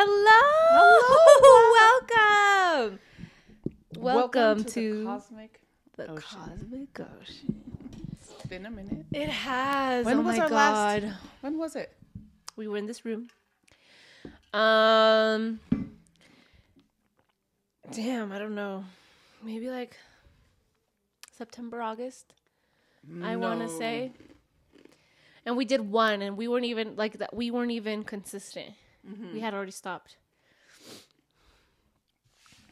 Hello. 0.00 1.74
Welcome. 2.78 3.00
Welcome, 3.96 4.62
to, 4.62 4.98
the 5.00 5.04
cosmic. 5.04 5.60
the 5.96 6.10
Ocean. 6.12 6.38
Cosmic 6.38 7.00
Ocean. 7.00 7.60
It's 8.12 8.46
been 8.46 8.66
a 8.66 8.70
minute. 8.70 9.06
It 9.12 9.28
has. 9.28 10.06
When 10.06 10.18
oh 10.18 10.20
was 10.20 10.36
my 10.36 10.44
our 10.44 10.48
god. 10.48 11.02
last? 11.02 11.16
When 11.40 11.58
was 11.58 11.74
it? 11.74 11.92
We 12.54 12.68
were 12.68 12.76
in 12.76 12.86
this 12.86 13.04
room. 13.04 13.26
Um. 14.52 15.58
Damn, 17.90 18.30
I 18.30 18.38
don't 18.38 18.54
know. 18.54 18.84
Maybe 19.42 19.68
like 19.68 19.96
September, 21.36 21.82
August. 21.82 22.34
I 23.24 23.34
want 23.34 23.62
to 23.62 23.68
say. 23.68 24.12
And 25.44 25.56
we 25.56 25.64
did 25.64 25.80
one, 25.80 26.22
and 26.22 26.36
we 26.36 26.46
weren't 26.46 26.66
even 26.66 26.94
like 26.94 27.18
that. 27.18 27.34
We 27.34 27.50
weren't 27.50 27.72
even 27.72 28.04
consistent. 28.04 28.74
Mm-hmm. 29.08 29.32
We 29.34 29.40
had 29.40 29.54
already 29.54 29.72
stopped. 29.72 30.16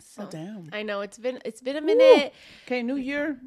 So, 0.00 0.22
Oh 0.24 0.28
damn. 0.30 0.68
I 0.72 0.82
know 0.82 1.00
it's 1.02 1.18
been 1.18 1.38
it's 1.44 1.60
been 1.60 1.76
a 1.76 1.80
minute. 1.80 2.32
Okay, 2.66 2.82
New 2.82 2.96
Year. 2.96 3.38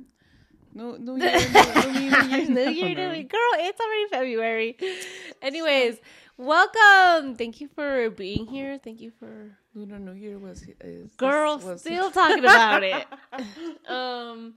New 0.74 0.98
New 1.00 1.18
Year. 1.24 1.40
New, 1.40 1.92
new, 1.94 2.00
Year, 2.00 2.46
new, 2.48 2.56
New 2.56 2.70
year. 2.72 3.24
Girl, 3.24 3.52
it's 3.58 3.80
already 3.82 4.08
February. 4.12 4.78
Anyways, 5.42 5.98
welcome. 6.38 7.36
Thank 7.36 7.60
you 7.62 7.68
for 7.70 8.10
being 8.12 8.46
here. 8.46 8.78
Thank 8.78 9.02
you 9.02 9.12
for 9.20 9.58
Lunar 9.74 9.98
New 10.00 10.14
Year 10.14 10.38
was 10.38 10.64
is 10.82 11.12
girl 11.16 11.58
was- 11.58 11.82
still 11.82 12.12
talking 12.12 12.40
about 12.40 12.84
it. 12.84 13.06
um 13.90 14.54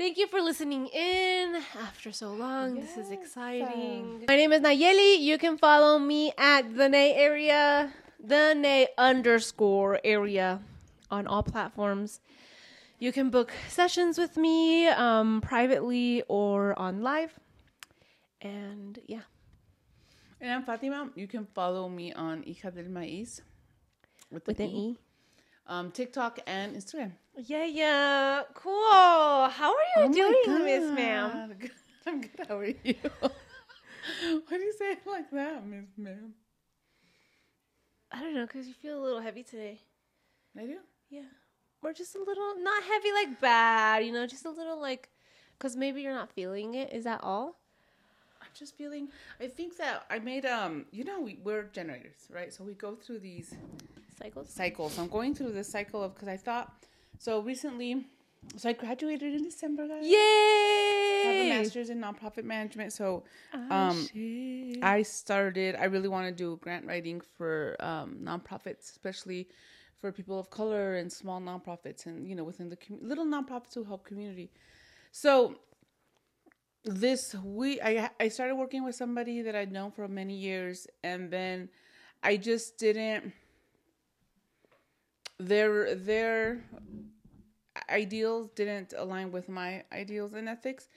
Thank 0.00 0.16
you 0.16 0.28
for 0.28 0.40
listening 0.40 0.86
in 0.86 1.60
after 1.78 2.10
so 2.10 2.32
long. 2.32 2.74
This 2.80 2.96
is 2.96 3.10
Yes. 3.10 3.20
exciting. 3.20 4.24
My 4.26 4.36
name 4.36 4.50
is 4.50 4.62
Nayeli. 4.62 5.20
You 5.20 5.36
can 5.36 5.58
follow 5.58 5.98
me 5.98 6.32
at 6.38 6.74
the 6.74 6.88
Nay 6.88 7.12
area, 7.12 7.92
the 8.18 8.54
Nay 8.54 8.88
underscore 8.96 10.00
area 10.02 10.62
on 11.10 11.26
all 11.26 11.42
platforms. 11.42 12.20
You 12.98 13.12
can 13.12 13.28
book 13.28 13.52
sessions 13.68 14.16
with 14.16 14.38
me 14.38 14.88
um, 14.88 15.42
privately 15.42 16.22
or 16.28 16.72
on 16.78 17.02
live. 17.02 17.38
And 18.40 18.98
yeah, 19.04 19.28
And 20.40 20.50
I'm 20.50 20.64
Fatima. 20.64 21.10
You 21.14 21.28
can 21.28 21.44
follow 21.44 21.90
me 21.90 22.14
on 22.14 22.42
Hija 22.44 22.72
del 22.74 22.88
Maíz 22.88 23.42
with, 24.32 24.46
with 24.46 24.60
an 24.60 24.70
E. 24.70 24.98
Um, 25.70 25.92
TikTok 25.92 26.40
and 26.48 26.74
Instagram. 26.76 27.12
Yeah, 27.36 27.64
yeah. 27.64 28.42
Cool. 28.54 28.74
How 28.74 29.72
are 29.72 30.02
you 30.02 30.10
Oh 30.10 30.12
doing, 30.12 30.64
Miss 30.64 30.90
Ma'am? 30.90 31.52
I'm 32.06 32.20
good. 32.20 32.30
How 32.48 32.58
are 32.58 32.64
you? 32.64 32.74
Why 33.22 34.40
do 34.50 34.58
you 34.58 34.74
say 34.76 34.92
it 34.92 35.06
like 35.06 35.30
that, 35.30 35.64
Miss 35.64 35.86
Ma'am? 35.96 36.34
I 38.10 38.20
don't 38.20 38.34
know, 38.34 38.46
because 38.46 38.66
you 38.66 38.74
feel 38.74 39.00
a 39.00 39.04
little 39.04 39.20
heavy 39.20 39.44
today. 39.44 39.78
I 40.58 40.62
do. 40.62 40.78
Yeah. 41.08 41.20
Or 41.84 41.92
just 41.92 42.16
a 42.16 42.18
little, 42.18 42.56
not 42.58 42.82
heavy 42.82 43.12
like 43.12 43.40
bad, 43.40 44.04
you 44.04 44.10
know, 44.12 44.26
just 44.26 44.46
a 44.46 44.50
little 44.50 44.80
like, 44.80 45.08
because 45.56 45.76
maybe 45.76 46.02
you're 46.02 46.12
not 46.12 46.32
feeling 46.32 46.74
it. 46.74 46.92
Is 46.92 47.04
that 47.04 47.20
all? 47.22 47.60
I'm 48.42 48.48
just 48.54 48.76
feeling. 48.76 49.06
I 49.40 49.46
think 49.46 49.76
that 49.76 50.04
I 50.10 50.18
made 50.18 50.46
um. 50.46 50.86
You 50.90 51.04
know, 51.04 51.20
we 51.20 51.38
we're 51.44 51.64
generators, 51.64 52.26
right? 52.28 52.52
So 52.52 52.64
we 52.64 52.74
go 52.74 52.96
through 52.96 53.20
these 53.20 53.54
Cycles? 54.22 54.48
cycles. 54.50 54.98
I'm 54.98 55.08
going 55.08 55.34
through 55.34 55.52
this 55.52 55.68
cycle 55.68 56.02
of 56.02 56.14
because 56.14 56.28
I 56.28 56.36
thought 56.36 56.72
so 57.18 57.40
recently. 57.40 58.06
So 58.56 58.68
I 58.70 58.72
graduated 58.72 59.34
in 59.34 59.44
December, 59.44 59.86
guys. 59.86 60.02
I 60.04 61.22
have 61.26 61.34
a 61.46 61.48
master's 61.58 61.90
in 61.90 62.00
nonprofit 62.00 62.44
management. 62.44 62.92
So 62.92 63.24
Ah, 63.52 63.90
um. 63.90 64.08
I 64.82 65.02
started. 65.02 65.76
I 65.76 65.84
really 65.84 66.08
want 66.08 66.26
to 66.26 66.32
do 66.32 66.58
grant 66.62 66.86
writing 66.86 67.20
for 67.36 67.76
um, 67.80 68.18
nonprofits, 68.22 68.90
especially 68.90 69.48
for 69.98 70.10
people 70.12 70.38
of 70.38 70.48
color 70.48 70.96
and 70.96 71.12
small 71.12 71.40
nonprofits, 71.40 72.06
and 72.06 72.26
you 72.26 72.34
know 72.34 72.44
within 72.44 72.68
the 72.70 72.76
commu- 72.76 73.02
little 73.02 73.26
nonprofits 73.26 73.74
who 73.74 73.84
help 73.84 74.04
community. 74.06 74.50
So 75.12 75.56
this 76.84 77.34
week, 77.44 77.80
I 77.84 78.08
I 78.18 78.28
started 78.28 78.54
working 78.56 78.84
with 78.84 78.94
somebody 78.94 79.42
that 79.42 79.54
I'd 79.54 79.70
known 79.72 79.90
for 79.90 80.08
many 80.08 80.34
years, 80.34 80.86
and 81.04 81.30
then 81.30 81.68
I 82.22 82.38
just 82.38 82.78
didn't. 82.78 83.32
Their 85.40 85.94
their 85.94 86.62
ideals 87.88 88.50
didn't 88.54 88.92
align 88.96 89.32
with 89.32 89.48
my 89.48 89.84
ideals 89.90 90.34
and 90.34 90.48
ethics, 90.50 90.88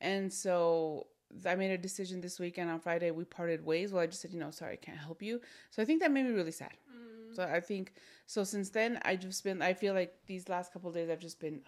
and 0.00 0.32
so 0.32 1.06
I 1.46 1.54
made 1.54 1.70
a 1.70 1.78
decision 1.78 2.20
this 2.20 2.40
weekend 2.40 2.68
on 2.68 2.80
Friday. 2.80 3.12
We 3.12 3.24
parted 3.24 3.64
ways. 3.64 3.92
Well, 3.92 4.02
I 4.02 4.06
just 4.06 4.20
said, 4.20 4.32
you 4.32 4.40
know, 4.40 4.50
sorry, 4.50 4.72
I 4.72 4.76
can't 4.76 4.98
help 4.98 5.22
you. 5.22 5.40
So 5.70 5.80
I 5.80 5.84
think 5.84 6.00
that 6.00 6.10
made 6.10 6.26
me 6.26 6.32
really 6.32 6.50
sad. 6.50 6.72
Mm-hmm. 6.90 7.34
So 7.34 7.44
I 7.44 7.60
think 7.60 7.92
so. 8.26 8.42
Since 8.42 8.70
then, 8.70 8.98
I 9.04 9.14
just 9.14 9.44
been. 9.44 9.62
I 9.62 9.72
feel 9.72 9.94
like 9.94 10.14
these 10.26 10.48
last 10.48 10.72
couple 10.72 10.88
of 10.88 10.96
days, 10.96 11.08
I've 11.08 11.20
just 11.20 11.38
been 11.38 11.60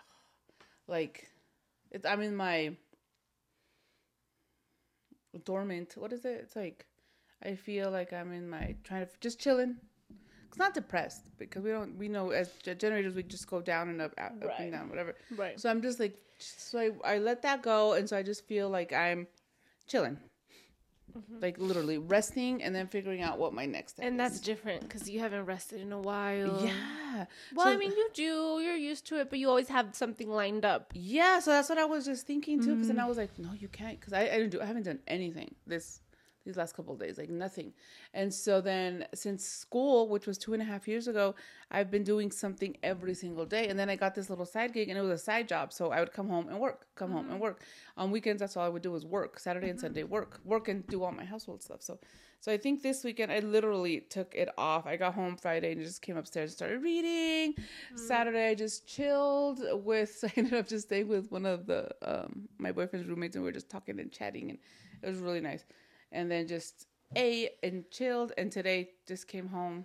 like, 0.88 1.28
it's, 1.92 2.04
I'm 2.04 2.20
in 2.20 2.34
my 2.34 2.76
dormant. 5.44 5.94
What 5.96 6.12
is 6.12 6.24
it? 6.24 6.40
It's 6.42 6.56
like 6.56 6.86
I 7.44 7.54
feel 7.54 7.92
like 7.92 8.12
I'm 8.12 8.32
in 8.32 8.48
my 8.48 8.74
trying 8.82 9.06
to 9.06 9.12
just 9.20 9.38
chilling. 9.38 9.76
It's 10.54 10.58
not 10.60 10.72
depressed 10.72 11.24
because 11.36 11.64
we 11.64 11.70
don't. 11.70 11.98
We 11.98 12.06
know 12.06 12.30
as 12.30 12.48
generators, 12.78 13.12
we 13.16 13.24
just 13.24 13.48
go 13.50 13.60
down 13.60 13.88
and 13.88 14.00
up, 14.00 14.12
up, 14.16 14.34
up 14.40 14.48
Right. 14.50 14.60
and 14.60 14.70
down, 14.70 14.88
whatever. 14.88 15.16
right. 15.36 15.58
So 15.58 15.68
I'm 15.68 15.82
just 15.82 15.98
like, 15.98 16.16
so 16.38 16.78
I, 16.78 17.14
I 17.14 17.18
let 17.18 17.42
that 17.42 17.60
go, 17.60 17.94
and 17.94 18.08
so 18.08 18.16
I 18.16 18.22
just 18.22 18.46
feel 18.46 18.70
like 18.70 18.92
I'm 18.92 19.26
chilling, 19.88 20.16
mm-hmm. 21.12 21.40
like 21.42 21.58
literally 21.58 21.98
resting, 21.98 22.62
and 22.62 22.72
then 22.72 22.86
figuring 22.86 23.20
out 23.20 23.36
what 23.40 23.52
my 23.52 23.66
next 23.66 23.94
step 23.94 24.06
And 24.06 24.14
is. 24.14 24.18
that's 24.18 24.38
different 24.40 24.82
because 24.82 25.10
you 25.10 25.18
haven't 25.18 25.44
rested 25.46 25.80
in 25.80 25.90
a 25.92 25.98
while. 25.98 26.64
yeah. 26.64 27.24
Well, 27.52 27.66
So- 27.66 27.72
I 27.72 27.76
mean, 27.76 27.90
you 27.90 28.08
do. 28.14 28.60
You're 28.62 28.76
used 28.76 29.08
to 29.08 29.18
it, 29.18 29.30
but 29.30 29.40
you 29.40 29.48
always 29.48 29.68
have 29.70 29.96
something 29.96 30.30
lined 30.30 30.64
up. 30.64 30.92
Yeah, 30.94 31.40
so 31.40 31.50
that's 31.50 31.68
what 31.68 31.78
I 31.78 31.84
was 31.84 32.04
just 32.04 32.28
thinking 32.28 32.60
too. 32.62 32.74
Because 32.74 32.86
then 32.86 32.98
mm-hmm. 32.98 33.06
I 33.06 33.08
was 33.08 33.18
like, 33.18 33.36
no, 33.40 33.50
you 33.58 33.66
can't, 33.66 33.98
because 33.98 34.12
I, 34.12 34.20
I 34.20 34.36
didn't 34.38 34.50
do, 34.50 34.60
I 34.60 34.66
haven't 34.66 34.84
done 34.84 35.00
anything 35.08 35.56
this 35.66 35.98
these 36.44 36.56
last 36.56 36.76
couple 36.76 36.94
of 36.94 37.00
days, 37.00 37.18
like 37.18 37.30
nothing. 37.30 37.72
And 38.12 38.32
so 38.32 38.60
then 38.60 39.06
since 39.14 39.44
school, 39.44 40.08
which 40.08 40.26
was 40.26 40.38
two 40.38 40.52
and 40.52 40.62
a 40.62 40.64
half 40.64 40.86
years 40.86 41.08
ago, 41.08 41.34
I've 41.70 41.90
been 41.90 42.04
doing 42.04 42.30
something 42.30 42.76
every 42.82 43.14
single 43.14 43.46
day. 43.46 43.68
And 43.68 43.78
then 43.78 43.88
I 43.88 43.96
got 43.96 44.14
this 44.14 44.30
little 44.30 44.44
side 44.44 44.72
gig, 44.72 44.88
and 44.88 44.98
it 44.98 45.02
was 45.02 45.20
a 45.20 45.24
side 45.24 45.48
job. 45.48 45.72
So 45.72 45.90
I 45.90 46.00
would 46.00 46.12
come 46.12 46.28
home 46.28 46.48
and 46.48 46.58
work, 46.60 46.86
come 46.94 47.10
home 47.10 47.26
and 47.26 47.34
mm-hmm. 47.34 47.42
work. 47.42 47.62
On 47.96 48.10
weekends, 48.10 48.40
that's 48.40 48.56
all 48.56 48.64
I 48.64 48.68
would 48.68 48.82
do 48.82 48.92
was 48.92 49.06
work. 49.06 49.38
Saturday 49.38 49.70
and 49.70 49.80
Sunday, 49.80 50.02
mm-hmm. 50.02 50.12
work, 50.12 50.40
work, 50.44 50.68
and 50.68 50.86
do 50.86 51.02
all 51.02 51.12
my 51.12 51.24
household 51.24 51.62
stuff. 51.62 51.82
So. 51.82 51.98
So 52.40 52.52
I 52.52 52.58
think 52.58 52.82
this 52.82 53.02
weekend 53.04 53.32
I 53.32 53.38
literally 53.38 54.00
took 54.00 54.34
it 54.34 54.50
off. 54.58 54.86
I 54.86 54.96
got 54.96 55.14
home 55.14 55.34
Friday 55.38 55.72
and 55.72 55.80
just 55.80 56.02
came 56.02 56.18
upstairs 56.18 56.50
and 56.50 56.56
started 56.56 56.82
reading. 56.82 57.54
Mm-hmm. 57.54 57.96
Saturday 57.96 58.50
I 58.50 58.54
just 58.54 58.86
chilled 58.86 59.62
with. 59.82 60.22
I 60.24 60.32
ended 60.36 60.52
up 60.52 60.68
just 60.68 60.88
staying 60.88 61.08
with 61.08 61.32
one 61.32 61.46
of 61.46 61.64
the 61.64 61.88
um, 62.02 62.46
my 62.58 62.70
boyfriend's 62.70 63.08
roommates 63.08 63.34
and 63.34 63.42
we 63.42 63.48
were 63.48 63.54
just 63.54 63.70
talking 63.70 63.98
and 63.98 64.12
chatting 64.12 64.50
and 64.50 64.58
it 65.02 65.08
was 65.08 65.20
really 65.20 65.40
nice. 65.40 65.64
And 66.14 66.30
then 66.30 66.46
just 66.48 66.86
ate 67.16 67.50
and 67.62 67.84
chilled. 67.90 68.32
And 68.38 68.50
today 68.50 68.90
just 69.06 69.26
came 69.28 69.48
home, 69.48 69.84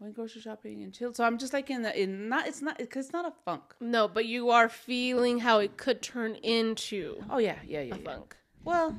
went 0.00 0.14
grocery 0.14 0.42
shopping 0.42 0.82
and 0.82 0.92
chilled. 0.92 1.16
So 1.16 1.24
I'm 1.24 1.38
just 1.38 1.52
like 1.52 1.70
in 1.70 1.80
the 1.82 1.92
in 2.02 2.28
not 2.28 2.46
it's 2.48 2.60
not 2.60 2.76
because 2.78 3.06
it's 3.06 3.12
not 3.12 3.24
a 3.26 3.32
funk. 3.44 3.62
No, 3.80 4.08
but 4.08 4.26
you 4.26 4.50
are 4.50 4.68
feeling 4.68 5.38
how 5.38 5.58
it 5.60 5.76
could 5.78 6.02
turn 6.02 6.34
into 6.36 7.22
Oh 7.30 7.38
yeah 7.38 7.56
yeah 7.66 7.80
yeah. 7.82 7.94
a 7.94 7.98
yeah. 7.98 8.04
funk, 8.04 8.36
Well 8.64 8.96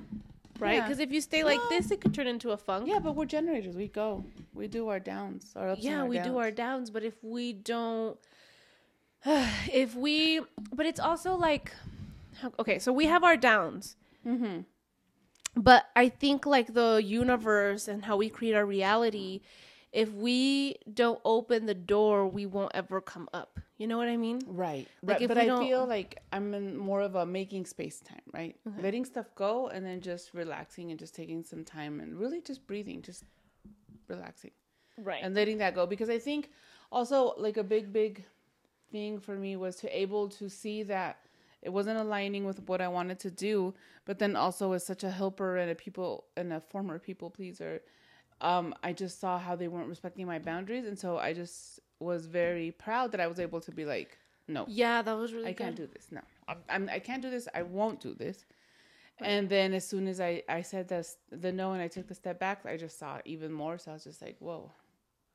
right? 0.60 0.76
Yeah. 0.76 0.82
Because 0.88 1.00
if 1.00 1.12
you 1.12 1.22
stay 1.22 1.44
like 1.44 1.60
this, 1.70 1.92
it 1.92 2.02
could 2.02 2.16
turn 2.16 2.26
into 2.26 2.50
a 2.50 2.58
funk. 2.58 2.88
yeah, 2.88 2.98
but 2.98 3.16
we're 3.16 3.26
generators. 3.26 3.76
We 3.76 3.90
go. 3.90 4.24
We 4.56 4.68
do 4.68 4.88
our 4.88 5.00
downs. 5.00 5.54
Our 5.56 5.70
ups 5.70 5.84
and 5.84 5.92
yeah 5.92 6.04
we 6.04 6.18
do 6.18 6.24
downs. 6.24 6.38
our 6.38 6.52
downs 6.52 6.90
but 6.90 7.04
if 7.04 7.24
we 7.24 7.54
don't 7.54 8.18
if 9.84 9.94
we 9.96 10.42
but 10.74 10.86
it's 10.86 11.00
also 11.00 11.36
like 11.36 11.74
how- 12.42 12.54
okay 12.60 12.80
so 12.80 12.92
we 12.94 13.06
have 13.06 13.24
our 13.24 13.38
downs 13.38 13.96
Mm-hmm. 14.26 14.62
But 15.58 15.86
i 15.96 16.08
think 16.10 16.46
like 16.46 16.74
the 16.74 17.02
universe 17.04 17.88
and 17.88 18.06
how 18.06 18.16
we 18.18 18.30
create 18.30 18.54
our 18.54 18.66
reality 18.66 19.42
if 19.92 20.12
we 20.12 20.76
don't 20.94 21.20
open 21.26 21.66
the 21.66 21.74
door 21.74 22.28
we 22.28 22.46
won't 22.46 22.72
ever 22.76 23.02
come 23.02 23.28
up 23.34 23.60
you 23.78 23.88
know 23.88 23.98
what 23.98 24.08
i 24.08 24.18
mean 24.18 24.40
Right. 24.46 24.88
Like, 25.02 25.28
But 25.28 25.38
I 25.38 25.46
don't- 25.46 25.64
feel 25.66 25.86
like 25.86 26.22
I'm 26.32 26.54
in 26.54 26.78
more 26.78 27.02
of 27.02 27.16
a 27.16 27.26
making 27.26 27.66
space 27.66 28.00
time, 28.00 28.22
right? 28.34 28.56
Letting 28.86 29.06
stuff 29.06 29.28
go 29.36 29.68
and 29.68 29.86
then 29.86 30.02
just 30.02 30.34
relaxing 30.34 30.90
and 30.92 31.00
just 31.00 31.14
taking 31.16 31.44
some 31.44 31.64
time 31.64 32.00
and 32.02 32.20
really 32.20 32.42
just 32.42 32.66
breathing, 32.68 33.02
just 33.02 33.24
relaxing 34.08 34.52
right 34.98 35.22
and 35.24 35.36
letting 35.36 35.58
that 35.60 35.76
go. 35.76 35.86
Because 35.86 36.10
I 36.10 36.20
think 36.20 36.50
also 36.92 37.34
like 37.38 37.58
a 37.58 37.64
big, 37.64 37.92
big 37.94 38.26
thing 38.92 39.20
for 39.20 39.36
me 39.36 39.56
was 39.56 39.76
to 39.78 39.88
able 40.04 40.28
to 40.30 40.50
see 40.50 40.84
that 40.84 41.18
it 41.62 41.70
wasn't 41.70 42.00
aligning 42.00 42.46
with 42.46 42.68
what 42.68 42.82
I 42.82 42.88
wanted 42.88 43.20
to 43.20 43.32
do, 43.32 43.74
but 44.06 44.20
then 44.20 44.36
also 44.36 44.74
as 44.74 44.86
such 44.86 45.04
a 45.04 45.12
helper 45.12 45.58
and 45.58 45.72
a 45.72 45.76
people 45.76 46.26
and 46.36 46.54
a 46.54 46.60
former 46.60 47.00
people 47.00 47.30
pleaser, 47.30 47.82
um, 48.42 48.74
I 48.84 48.94
just 48.94 49.20
saw 49.20 49.40
how 49.40 49.56
they 49.56 49.68
weren't 49.68 49.90
respecting 49.90 50.26
my 50.28 50.40
boundaries, 50.40 50.86
and 50.86 50.98
so 50.98 51.18
I 51.18 51.34
just 51.34 51.80
was 52.00 52.28
very 52.28 52.72
proud 52.72 53.12
that 53.12 53.20
I 53.20 53.28
was 53.28 53.40
able 53.40 53.60
to 53.62 53.72
be 53.72 53.86
like, 53.86 54.18
no, 54.48 54.66
yeah 54.68 55.02
that 55.02 55.14
was 55.14 55.34
really 55.34 55.48
I 55.50 55.54
can't 55.54 55.76
do 55.76 55.88
this. 55.88 56.08
No, 56.12 56.22
I'm, 56.48 56.58
I'm 56.70 56.90
I 56.90 57.00
can't 57.00 57.22
do 57.22 57.30
this. 57.30 57.48
I 57.54 57.64
won't 57.64 58.00
do 58.00 58.14
this. 58.14 58.46
And 59.20 59.50
then 59.50 59.74
as 59.74 59.86
soon 59.88 60.08
as 60.08 60.22
I 60.22 60.44
I 60.48 60.62
said 60.62 60.88
this 60.88 61.18
the 61.32 61.52
no 61.52 61.74
and 61.74 61.82
I 61.82 61.88
took 61.88 62.08
the 62.08 62.14
step 62.14 62.40
back, 62.40 62.66
I 62.66 62.78
just 62.78 63.00
saw 63.00 63.16
it 63.18 63.24
even 63.26 63.52
more. 63.52 63.78
So 63.80 63.92
I 63.92 63.96
was 63.96 64.04
just 64.04 64.22
like, 64.22 64.38
whoa, 64.40 64.72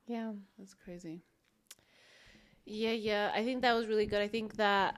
Yeah. 0.07 0.31
That's 0.57 0.73
crazy. 0.73 1.21
Yeah, 2.65 2.91
yeah. 2.91 3.31
I 3.35 3.43
think 3.43 3.61
that 3.61 3.73
was 3.73 3.87
really 3.87 4.05
good. 4.05 4.21
I 4.21 4.27
think 4.29 4.55
that 4.55 4.95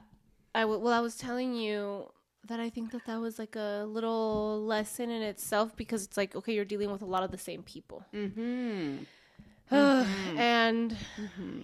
I 0.56 0.60
w- 0.62 0.80
well, 0.82 0.92
I 0.92 1.00
was 1.00 1.16
telling 1.16 1.54
you 1.54 2.10
that 2.48 2.60
I 2.60 2.68
think 2.70 2.92
that 2.92 3.04
that 3.06 3.18
was 3.20 3.38
like 3.38 3.56
a 3.56 3.84
little 3.96 4.64
lesson 4.64 5.10
in 5.10 5.22
itself 5.22 5.76
because 5.76 6.04
it's 6.06 6.16
like 6.16 6.34
okay, 6.38 6.52
you're 6.54 6.64
dealing 6.74 6.90
with 6.94 7.02
a 7.02 7.10
lot 7.14 7.22
of 7.26 7.30
the 7.30 7.38
same 7.50 7.62
people, 7.62 8.04
Mm-hmm. 8.14 9.04
and 10.38 10.96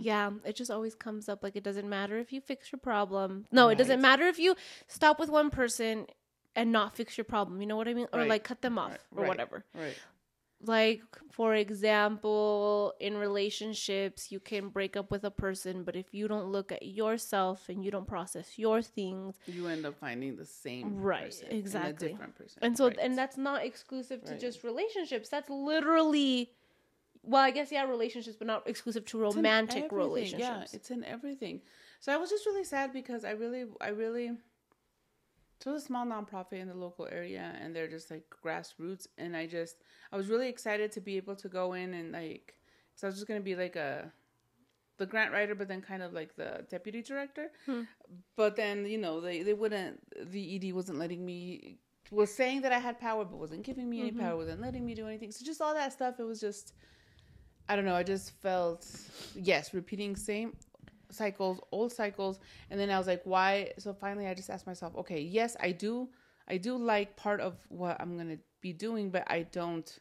yeah, 0.00 0.31
it 0.44 0.56
just 0.56 0.71
always 0.71 0.94
comes 0.94 1.29
up. 1.29 1.43
Like 1.43 1.56
it 1.56 1.62
doesn't 1.62 1.89
matter 1.89 2.19
if 2.19 2.33
you 2.33 2.41
fix 2.41 2.73
your 2.73 2.81
problem. 2.81 3.47
No, 3.53 3.69
it 3.69 3.79
doesn't 3.79 4.00
matter 4.00 4.25
if 4.27 4.39
you 4.39 4.56
stop 4.89 5.21
with 5.21 5.29
one 5.31 5.50
person 5.50 6.06
and 6.56 6.73
not 6.73 6.97
fix 6.97 7.17
your 7.17 7.25
problem. 7.25 7.61
You 7.61 7.67
know 7.69 7.77
what 7.77 7.88
I 7.88 7.95
mean? 7.95 8.09
Or 8.12 8.21
Right. 8.21 8.29
like 8.29 8.45
cut 8.45 8.61
them 8.61 8.77
off 8.79 8.91
Right. 8.91 9.00
or 9.17 9.21
Right. 9.23 9.29
whatever. 9.29 9.65
Right. 9.75 9.97
Like 10.64 11.03
for 11.31 11.55
example 11.55 12.94
in 13.00 13.17
relationships 13.17 14.31
you 14.31 14.38
can 14.41 14.69
break 14.69 14.97
up 14.97 15.11
with 15.11 15.25
a 15.25 15.31
person 15.31 15.82
but 15.82 15.97
if 15.97 16.14
you 16.14 16.29
don't 16.29 16.47
look 16.47 16.70
at 16.73 16.85
yourself 16.87 17.69
and 17.69 17.85
you 17.85 17.91
don't 17.91 18.06
process 18.06 18.59
your 18.59 18.81
things 18.82 19.37
You 19.47 19.67
end 19.67 19.85
up 19.87 19.97
finding 19.99 20.37
the 20.37 20.44
same 20.47 20.94
Right, 20.97 21.31
person 21.31 21.49
exactly. 21.50 22.09
a 22.09 22.11
different 22.11 22.35
person. 22.37 22.59
and 22.62 22.76
so 22.76 22.87
Right. 22.87 22.99
and 23.00 23.19
that's 23.19 23.37
not 23.37 23.64
exclusive 23.64 24.25
to 24.25 24.32
Right. 24.32 24.41
just 24.41 24.62
relationships 24.62 25.29
that's 25.29 25.50
literally 25.50 26.53
well 27.23 27.43
i 27.43 27.50
guess 27.50 27.70
yeah 27.73 27.85
relationships 27.85 28.37
but 28.37 28.47
not 28.47 28.69
exclusive 28.69 29.05
to 29.06 29.19
romantic 29.19 29.91
relationships 29.93 30.73
Yeah, 30.73 30.76
it's 30.79 30.91
in 30.91 31.05
everything. 31.05 31.62
So 32.00 32.12
I 32.12 32.17
was 32.17 32.31
just 32.31 32.44
really 32.47 32.64
sad 32.64 32.93
because 32.93 33.25
I 33.25 33.31
really, 33.31 33.64
I 33.81 33.88
really. 33.88 34.32
So 35.62 35.70
it 35.70 35.75
was 35.75 35.85
a 35.85 35.87
small 35.87 36.05
nonprofit 36.05 36.55
in 36.61 36.67
the 36.67 36.75
local 36.75 37.06
area, 37.12 37.55
and 37.61 37.75
they're 37.75 37.87
just 37.87 38.11
like 38.11 38.25
grassroots. 38.44 39.06
And 39.17 39.37
I 39.37 39.47
just, 39.47 39.76
I 40.11 40.17
was 40.17 40.26
really 40.29 40.49
excited 40.49 40.91
to 40.93 41.00
be 41.00 41.17
able 41.17 41.37
to 41.37 41.49
go 41.49 41.75
in 41.75 41.94
and 41.94 42.11
like, 42.11 42.55
so 42.97 43.06
I 43.06 43.09
was 43.11 43.14
just 43.17 43.29
gonna 43.29 43.41
be 43.41 43.55
like 43.55 43.76
a, 43.76 44.11
the 44.99 45.06
grant 45.06 45.32
writer, 45.32 45.55
but 45.55 45.69
then 45.69 45.81
kind 45.81 46.03
of 46.03 46.12
like 46.12 46.35
the 46.35 46.67
deputy 46.69 47.00
director. 47.00 47.53
Hmm. 47.67 47.82
But 48.35 48.56
then 48.56 48.87
you 48.87 48.99
know 48.99 49.20
they 49.20 49.43
they 49.44 49.55
wouldn't. 49.55 50.00
The 50.32 50.56
ED 50.56 50.75
wasn't 50.75 50.99
letting 50.99 51.25
me. 51.25 51.79
Was 52.11 52.35
saying 52.35 52.62
that 52.62 52.73
I 52.73 52.79
had 52.79 52.99
power, 53.00 53.25
but 53.25 53.38
wasn't 53.38 53.62
giving 53.62 53.88
me 53.88 54.00
any 54.00 54.11
Mm-hmm. 54.11 54.20
power. 54.20 54.37
Wasn't 54.37 54.61
letting 54.61 54.85
me 54.85 54.94
do 54.94 55.06
anything. 55.06 55.31
So 55.31 55.44
just 55.44 55.62
all 55.62 55.75
that 55.75 55.93
stuff. 55.93 56.19
It 56.19 56.25
was 56.25 56.41
just. 56.41 56.75
I 57.69 57.76
don't 57.76 57.85
know. 57.85 57.94
I 57.94 58.03
just 58.03 58.32
felt 58.43 58.85
yes, 59.37 59.73
repeating 59.73 60.17
same 60.17 60.55
cycles, 61.12 61.61
old 61.70 61.93
cycles, 61.93 62.41
and 62.70 62.81
then 62.81 62.91
I 62.91 62.99
was 62.99 63.06
like, 63.06 63.23
why? 63.25 63.73
So 63.79 63.94
finally, 63.94 64.26
I 64.26 64.35
just 64.35 64.50
asked 64.50 64.67
myself, 64.67 64.97
okay, 64.97 65.20
yes, 65.20 65.56
I 65.61 65.70
do, 65.73 66.09
I 66.49 66.56
do 66.56 66.76
like 66.76 67.17
part 67.17 67.41
of 67.41 67.56
what 67.69 68.00
I'm 68.00 68.17
gonna 68.17 68.38
be 68.61 68.73
doing, 68.73 69.11
but 69.11 69.25
I 69.26 69.43
don't. 69.43 69.99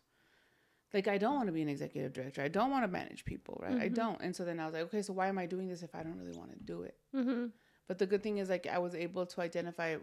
Like 0.93 1.07
I 1.07 1.17
don't 1.17 1.35
want 1.35 1.47
to 1.47 1.53
be 1.53 1.61
an 1.61 1.69
executive 1.69 2.11
director. 2.11 2.41
I 2.41 2.49
don't 2.49 2.69
want 2.69 2.83
to 2.83 2.89
manage 2.89 3.23
people, 3.23 3.57
right? 3.63 3.79
I 3.81 3.87
don't. 3.87 4.19
And 4.19 4.35
so 4.35 4.43
then 4.43 4.59
I 4.59 4.65
was 4.65 4.73
like, 4.73 4.83
okay, 4.83 5.01
so 5.01 5.13
why 5.13 5.27
am 5.27 5.37
I 5.37 5.45
doing 5.45 5.69
this 5.69 5.83
if 5.83 5.95
I 5.95 6.03
don't 6.03 6.17
really 6.17 6.37
want 6.37 6.51
to 6.51 6.59
do 6.59 6.81
it? 6.81 6.97
mm-hmm. 7.15 7.45
But 7.87 7.97
the 7.97 8.05
good 8.05 8.23
thing 8.23 8.37
is, 8.39 8.49
like, 8.49 8.67
I 8.67 8.77
was 8.77 8.93
able 8.95 9.25
to 9.25 9.41
identify 9.41 9.97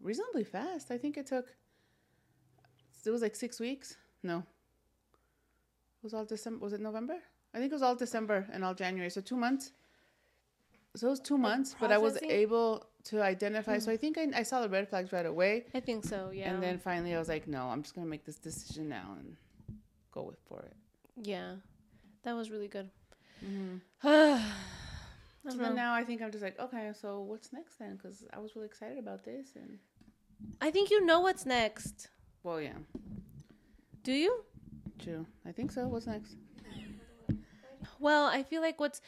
reasonably 0.00 0.44
fast. 0.44 0.90
I 0.90 0.98
think 0.98 1.16
it 1.16 1.26
took. 1.26 1.54
It 3.04 3.10
was 3.10 3.22
like 3.22 3.36
six 3.36 3.60
weeks. 3.60 3.96
No. 4.22 4.38
It 4.38 6.04
was 6.04 6.14
all 6.14 6.24
December. 6.24 6.64
Was 6.64 6.72
it 6.72 6.80
November? 6.80 7.18
I 7.54 7.58
think 7.58 7.70
it 7.70 7.74
was 7.74 7.82
all 7.82 7.94
December 7.94 8.46
and 8.52 8.64
all 8.64 8.74
January. 8.74 9.10
So 9.10 9.20
two 9.20 9.36
months. 9.36 9.72
So 10.96 11.08
it 11.08 11.10
was 11.10 11.20
two 11.20 11.38
months, 11.38 11.76
but 11.78 11.92
I 11.92 11.98
was 11.98 12.18
able 12.22 12.86
to 13.04 13.22
identify. 13.22 13.78
So 13.78 13.92
I 13.92 13.96
think 13.96 14.18
I, 14.18 14.28
I 14.34 14.42
saw 14.42 14.60
the 14.60 14.68
red 14.68 14.88
flags 14.88 15.12
right 15.12 15.26
away, 15.26 15.66
i 15.74 15.80
think 15.80 16.04
so 16.04 16.30
yeah 16.32 16.50
and 16.50 16.62
then 16.62 16.78
finally 16.78 17.14
I 17.14 17.18
was 17.18 17.28
like, 17.28 17.46
no, 17.46 17.66
I'm 17.66 17.82
just 17.82 17.94
gonna 17.94 18.06
make 18.06 18.24
this 18.24 18.36
decision 18.36 18.88
now 18.88 19.14
and 19.18 19.36
go 20.12 20.22
with 20.22 20.38
for 20.48 20.60
it. 20.60 20.76
yeah 21.22 21.56
that 22.22 22.34
was 22.34 22.50
really 22.50 22.68
good 22.68 22.90
Mm-hmm. 23.44 24.38
So 25.48 25.58
know. 25.58 25.72
now 25.72 25.94
I 25.94 26.02
think 26.02 26.22
I'm 26.22 26.32
just 26.32 26.42
like, 26.42 26.58
okay, 26.58 26.90
so 27.00 27.20
what's 27.20 27.52
next 27.52 27.78
then? 27.78 27.94
Because 27.94 28.24
I 28.32 28.40
was 28.40 28.56
really 28.56 28.66
excited 28.66 28.98
about 28.98 29.24
this, 29.24 29.54
and 29.54 29.78
i 30.60 30.72
think 30.72 30.90
you 30.90 31.06
know 31.06 31.20
what's 31.20 31.46
next 31.46 32.08
well, 32.42 32.60
yeah, 32.60 32.78
do 34.02 34.12
you 34.12 34.44
true. 34.98 35.26
I 35.44 35.52
think 35.52 35.72
so. 35.72 35.86
What's 35.86 36.06
next? 36.06 36.36
Well, 37.98 38.26
I 38.26 38.42
feel 38.42 38.62
like 38.62 38.78
what's 38.80 39.00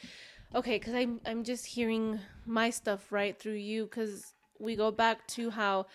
okay 0.55 0.77
because 0.77 0.93
I'm 0.93 1.21
I'm 1.25 1.43
just 1.43 1.65
hearing 1.65 2.19
my 2.45 2.69
stuff 2.69 3.11
right 3.11 3.37
through 3.37 3.53
you 3.53 3.85
because 3.85 4.33
we 4.59 4.75
go 4.75 4.91
back 4.91 5.25
to 5.27 5.49
how, 5.49 5.85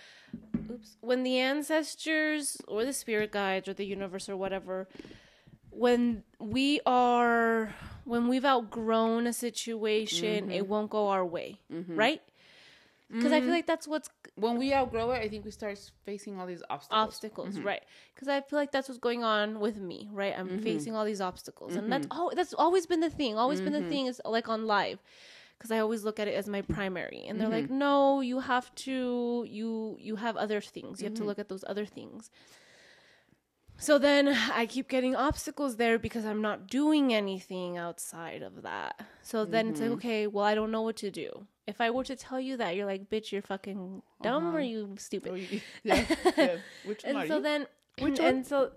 oops, 0.70 0.96
when 1.00 1.22
the 1.22 1.38
ancestors 1.38 2.56
or 2.66 2.84
the 2.84 2.92
spirit 2.92 3.30
guides 3.30 3.68
or 3.68 3.74
the 3.74 3.84
universe 3.84 4.28
or 4.28 4.36
whatever, 4.36 4.88
when 5.70 6.22
we 6.38 6.80
are 6.86 7.74
when 8.04 8.28
we've 8.28 8.44
outgrown 8.44 9.26
a 9.26 9.32
situation, 9.32 10.50
it 10.50 10.62
mm-hmm. 10.62 10.70
won't 10.70 10.90
go 10.90 11.08
our 11.08 11.24
way, 11.24 11.60
mm-hmm. 11.72 11.94
right? 11.94 12.22
Because 13.10 13.32
I 13.32 13.36
feel 13.36 13.42
mm-hmm. 13.42 13.50
like 13.50 13.66
that's 13.66 13.86
what's 13.86 14.08
when 14.36 14.58
we 14.58 14.74
outgrow 14.74 15.12
it, 15.12 15.22
I 15.22 15.28
think 15.28 15.44
we 15.44 15.50
start 15.52 15.78
facing 16.04 16.38
all 16.38 16.46
these 16.46 16.62
obstacles. 16.68 17.02
obstacles, 17.08 17.54
mm-hmm. 17.54 17.66
right? 17.66 17.82
Because 18.14 18.28
I 18.28 18.40
feel 18.40 18.58
like 18.58 18.72
that's 18.72 18.88
what's 18.88 18.98
going 18.98 19.22
on 19.22 19.60
with 19.60 19.76
me, 19.76 20.08
right? 20.12 20.34
I'm 20.36 20.48
mm-hmm. 20.48 20.62
facing 20.62 20.96
all 20.96 21.04
these 21.04 21.20
obstacles, 21.20 21.76
and 21.76 21.90
that's 21.90 22.06
oh, 22.10 22.32
that's 22.34 22.54
always 22.54 22.86
been 22.86 23.00
the 23.00 23.10
thing. 23.10 23.38
Always 23.38 23.60
been 23.60 23.72
the 23.72 23.88
thing 23.88 24.06
is 24.06 24.20
like 24.24 24.48
on 24.48 24.66
live, 24.66 25.00
because 25.56 25.70
I 25.70 25.78
always 25.78 26.04
look 26.04 26.18
at 26.18 26.26
it 26.26 26.34
as 26.34 26.48
my 26.48 26.62
primary, 26.62 27.24
and 27.28 27.40
they're 27.40 27.48
like, 27.48 27.70
no, 27.70 28.20
you 28.20 28.40
have 28.40 28.74
to, 28.86 29.46
you 29.48 29.96
you 30.00 30.16
have 30.16 30.36
other 30.36 30.60
things. 30.60 31.00
You 31.00 31.08
have 31.08 31.18
to 31.18 31.24
look 31.24 31.38
at 31.38 31.48
those 31.48 31.64
other 31.68 31.86
things. 31.86 32.30
So 33.76 33.98
then 33.98 34.28
I 34.52 34.66
keep 34.66 34.88
getting 34.88 35.16
obstacles 35.16 35.76
there 35.76 35.98
because 35.98 36.24
I'm 36.24 36.40
not 36.40 36.68
doing 36.68 37.12
anything 37.12 37.76
outside 37.76 38.42
of 38.42 38.62
that. 38.62 39.00
So 39.22 39.44
then 39.44 39.68
it's 39.68 39.80
like, 39.80 39.90
okay, 39.90 40.26
well, 40.26 40.44
I 40.44 40.54
don't 40.54 40.70
know 40.70 40.82
what 40.82 40.96
to 40.98 41.10
do. 41.10 41.46
If 41.66 41.80
I 41.80 41.90
were 41.90 42.04
to 42.04 42.14
tell 42.16 42.38
you 42.40 42.56
that, 42.58 42.76
you're 42.76 42.86
like, 42.86 43.08
bitch, 43.08 43.32
you're 43.32 43.42
fucking 43.42 44.02
dumb 44.22 44.54
or 44.54 44.60
you 44.60 44.94
stupid. 44.98 45.32
Oh, 45.32 45.34
you- 45.34 45.60
yeah, 45.82 46.04
yeah. 46.36 46.56
Which 46.84 47.02
one 47.04 47.16
and 47.16 47.28
so 47.28 47.36
you? 47.36 47.42
then 47.42 47.66
Which 48.00 48.18
and 48.20 48.46
so 48.46 48.72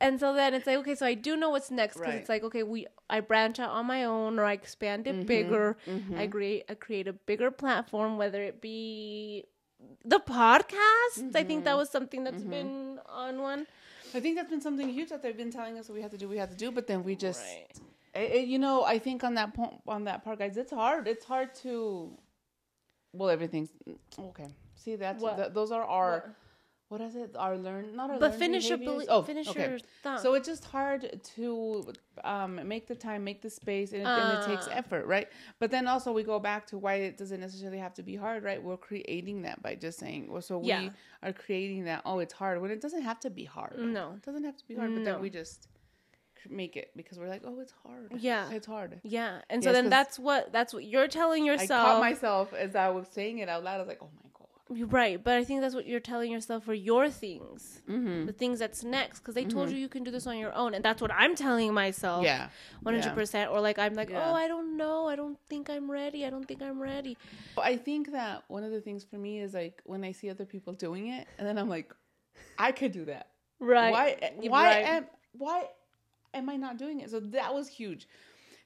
and 0.00 0.18
so 0.18 0.32
then 0.34 0.54
it's 0.54 0.66
like 0.66 0.78
okay 0.78 0.94
so 0.94 1.04
i 1.06 1.12
do 1.14 1.36
know 1.36 1.50
what's 1.50 1.70
next 1.70 1.94
because 1.96 2.08
Right. 2.08 2.20
it's 2.20 2.28
like 2.28 2.42
okay 2.42 2.62
we 2.62 2.86
i 3.10 3.20
branch 3.20 3.60
out 3.60 3.68
on 3.70 3.84
my 3.86 4.04
own 4.04 4.38
or 4.38 4.44
i 4.44 4.54
expand 4.54 5.04
Mm-hmm, 5.04 5.20
it 5.20 5.26
bigger 5.26 5.76
i 6.16 6.26
create 6.26 6.64
i 6.70 6.74
create 6.74 7.06
a 7.06 7.12
bigger 7.12 7.50
platform 7.50 8.16
whether 8.16 8.42
it 8.42 8.60
be 8.62 9.44
the 10.04 10.18
podcast 10.18 11.36
i 11.36 11.44
think 11.44 11.60
Mm-hmm. 11.60 11.64
that 11.64 11.76
was 11.76 11.90
something 11.90 12.24
that's 12.24 12.42
been 12.42 12.98
on 13.08 13.40
one 13.42 13.66
I 14.14 14.18
think 14.18 14.34
that's 14.36 14.50
been 14.50 14.60
something 14.62 14.88
huge 14.88 15.10
that 15.10 15.22
they've 15.22 15.36
been 15.36 15.52
telling 15.52 15.78
us 15.78 15.86
that 15.86 15.92
we 15.92 16.02
have 16.02 16.10
to 16.10 16.18
do. 16.18 16.28
We 16.28 16.38
have 16.38 16.50
to 16.50 16.56
do, 16.56 16.72
but 16.72 16.88
then 16.88 17.04
we 17.04 17.14
just, 17.14 17.44
Right. 17.44 17.68
It, 18.14 18.30
it- 18.32 18.48
you 18.48 18.58
know, 18.58 18.84
I 18.84 18.98
think 18.98 19.24
on 19.24 19.34
that 19.34 19.54
point, 19.54 19.74
on 19.86 20.04
that 20.04 20.24
part, 20.24 20.38
guys, 20.38 20.56
it's 20.56 20.72
hard. 20.72 21.06
It's 21.08 21.24
hard 21.24 21.54
to, 21.56 22.16
well, 23.12 23.28
everything's 23.30 23.70
okay. 24.18 24.48
See, 24.74 24.96
that's 24.96 25.22
What? 25.22 25.36
th- 25.36 25.52
those 25.52 25.72
are 25.72 25.84
our. 25.84 26.12
What? 26.12 26.34
What 26.88 27.00
is 27.02 27.14
it? 27.14 27.36
Our 27.38 27.56
learn, 27.56 27.94
not 27.94 28.10
our. 28.10 28.18
but 28.18 28.34
finish 28.34 28.68
your 28.68 28.76
behaviors. 28.76 29.06
belie- 29.06 29.16
Oh, 29.16 29.22
finish 29.22 29.46
okay. 29.48 29.68
your 29.70 29.78
thought 30.02 30.20
So 30.22 30.34
it's 30.34 30.48
just 30.48 30.64
hard 30.64 31.20
to 31.36 31.92
um, 32.24 32.66
make 32.66 32.88
the 32.88 32.96
time, 32.96 33.22
make 33.22 33.42
the 33.42 33.48
space, 33.50 33.92
and 33.92 34.02
it, 34.02 34.08
and 34.08 34.38
it 34.38 34.44
takes 34.44 34.66
Ah. 34.66 34.72
effort, 34.72 35.06
right? 35.06 35.28
But 35.60 35.70
then 35.70 35.86
also 35.86 36.10
we 36.10 36.24
go 36.24 36.40
back 36.40 36.66
to 36.66 36.78
why 36.78 36.94
it 36.94 37.16
doesn't 37.16 37.38
necessarily 37.38 37.78
have 37.78 37.94
to 37.94 38.02
be 38.02 38.16
hard, 38.16 38.42
right? 38.42 38.60
We're 38.60 38.76
creating 38.76 39.42
that 39.42 39.62
by 39.62 39.76
just 39.76 40.00
saying, 40.00 40.32
well, 40.32 40.42
so 40.42 40.60
Yeah. 40.64 40.80
we 40.80 40.90
are 41.22 41.32
creating 41.32 41.84
that. 41.84 42.02
Oh, 42.04 42.18
it's 42.18 42.32
hard 42.34 42.60
when 42.60 42.72
it 42.72 42.80
doesn't 42.80 43.02
have 43.02 43.20
to 43.20 43.30
be 43.30 43.44
hard. 43.44 43.78
No. 43.78 44.14
it 44.16 44.22
doesn't 44.22 44.42
have 44.42 44.56
to 44.56 44.66
be 44.66 44.74
hard. 44.74 44.90
But 44.92 45.02
No. 45.02 45.12
then 45.12 45.20
we 45.20 45.30
just 45.30 45.68
make 46.48 46.76
it 46.76 46.90
because 46.96 47.18
we're 47.18 47.28
like, 47.28 47.42
oh, 47.44 47.60
it's 47.60 47.74
hard. 47.84 48.12
Yeah. 48.18 48.50
it's 48.50 48.66
hard. 48.66 49.00
yeah 49.02 49.40
and 49.50 49.62
so 49.62 49.70
Yes, 49.70 49.76
then 49.76 49.90
that's 49.90 50.18
what 50.18 50.52
that's 50.52 50.72
what 50.72 50.84
you're 50.84 51.08
telling 51.08 51.44
yourself. 51.44 51.86
I 51.86 51.90
caught 51.92 52.00
myself 52.00 52.54
as 52.54 52.74
I 52.76 52.88
was 52.88 53.06
saying 53.08 53.38
it 53.38 53.48
out 53.48 53.64
loud. 53.64 53.76
I 53.76 53.78
was 53.78 53.88
like, 53.88 53.98
oh 54.02 54.08
my 54.14 54.30
god. 54.38 54.46
You're 54.72 54.86
right, 54.86 55.22
but 55.22 55.34
I 55.34 55.42
think 55.42 55.62
that's 55.62 55.74
what 55.74 55.84
you're 55.84 55.98
telling 55.98 56.30
yourself 56.30 56.64
for 56.64 56.74
your 56.74 57.10
things, 57.10 57.82
Mm-hmm. 57.88 58.26
the 58.26 58.32
things 58.32 58.60
that's 58.60 58.84
next, 58.84 59.18
because 59.18 59.34
they 59.34 59.44
told 59.44 59.68
you 59.68 59.76
you 59.76 59.88
can 59.88 60.04
do 60.04 60.12
this 60.12 60.28
on 60.28 60.38
your 60.38 60.54
own, 60.54 60.74
and 60.74 60.84
that's 60.84 61.02
what 61.02 61.10
I'm 61.12 61.34
telling 61.34 61.74
myself. 61.74 62.22
Yeah, 62.24 62.50
one 62.82 62.94
hundred 62.94 63.14
percent. 63.14 63.50
Or 63.50 63.60
like 63.60 63.80
I'm 63.80 63.94
like, 63.94 64.10
Yeah. 64.10 64.30
oh, 64.30 64.34
I 64.34 64.46
don't 64.46 64.76
know, 64.76 65.08
I 65.08 65.16
don't 65.16 65.36
think 65.48 65.68
I'm 65.68 65.90
ready, 65.90 66.24
I 66.24 66.30
don't 66.30 66.46
think 66.46 66.62
I'm 66.62 66.80
ready. 66.80 67.18
I 67.58 67.76
think 67.76 68.12
that 68.12 68.44
one 68.46 68.62
of 68.62 68.70
the 68.70 68.80
things 68.80 69.02
for 69.02 69.16
me 69.18 69.40
is 69.40 69.54
like 69.54 69.82
when 69.84 70.04
I 70.04 70.12
see 70.12 70.30
other 70.30 70.44
people 70.44 70.72
doing 70.72 71.08
it, 71.08 71.26
and 71.36 71.46
then 71.48 71.58
I'm 71.58 71.68
like, 71.68 71.92
I 72.56 72.70
could 72.70 72.92
do 72.92 73.04
that. 73.06 73.26
Right? 73.58 73.90
Why? 73.90 74.32
Why 74.48 74.64
right. 74.66 74.84
am 74.86 75.06
Why 75.32 75.64
am 76.34 76.48
I 76.48 76.56
not 76.56 76.78
doing 76.78 77.00
it? 77.00 77.10
So 77.10 77.20
that 77.20 77.52
was 77.54 77.68
huge. 77.68 78.08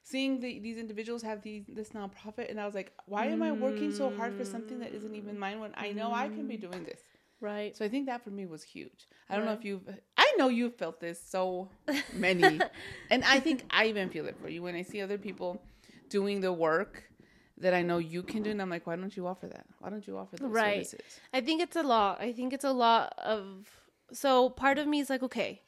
Seeing 0.03 0.39
the, 0.39 0.59
these 0.59 0.77
individuals 0.77 1.23
have 1.23 1.41
these 1.41 1.65
this 1.67 1.89
nonprofit, 1.89 2.49
and 2.51 2.59
I 2.61 2.65
was 2.65 2.75
like, 2.75 2.93
why 3.07 3.25
am 3.25 3.41
I 3.41 3.51
working 3.51 3.91
so 3.91 4.09
hard 4.11 4.35
for 4.35 4.45
something 4.45 4.79
that 4.79 4.93
isn't 4.93 5.15
even 5.15 5.39
mine 5.39 5.59
when 5.59 5.71
I 5.75 5.93
know 5.93 6.11
I 6.13 6.27
can 6.29 6.47
be 6.47 6.57
doing 6.57 6.83
this? 6.83 7.01
right? 7.41 7.75
So 7.75 7.85
I 7.85 7.89
think 7.89 8.05
that 8.07 8.23
for 8.23 8.29
me 8.29 8.45
was 8.45 8.63
huge. 8.63 9.07
I 9.29 9.35
don't 9.35 9.45
know 9.45 9.53
if 9.53 9.65
you've. 9.65 9.81
I 10.17 10.33
know 10.37 10.47
you've 10.47 10.75
felt 10.75 10.99
this 10.99 11.21
so 11.21 11.69
many, 12.13 12.61
and 13.09 13.23
I 13.23 13.39
think 13.39 13.65
I 13.69 13.87
even 13.87 14.09
feel 14.09 14.27
it 14.27 14.37
for 14.39 14.49
you 14.49 14.61
when 14.63 14.75
I 14.75 14.83
see 14.83 15.01
other 15.01 15.17
people 15.17 15.61
doing 16.09 16.41
the 16.41 16.53
work 16.53 17.03
that 17.57 17.73
I 17.73 17.81
know 17.81 17.97
you 17.97 18.21
can 18.23 18.43
do, 18.43 18.51
and 18.51 18.61
I'm 18.61 18.69
like, 18.69 18.85
why 18.85 18.95
don't 18.95 19.15
you 19.15 19.27
offer 19.27 19.47
that? 19.47 19.65
Why 19.79 19.89
don't 19.89 20.05
you 20.05 20.17
offer 20.17 20.37
those 20.37 20.51
Right. 20.51 20.87
services? 20.87 21.19
I 21.33 21.41
think 21.41 21.61
it's 21.61 21.75
a 21.75 21.83
lot. 21.83 22.21
I 22.21 22.31
think 22.31 22.53
it's 22.53 22.65
a 22.65 22.71
lot 22.73 23.13
of. 23.17 23.67
So 24.11 24.49
part 24.49 24.77
of 24.77 24.87
me 24.87 24.99
is 24.99 25.09
like, 25.09 25.23
okay, 25.23 25.61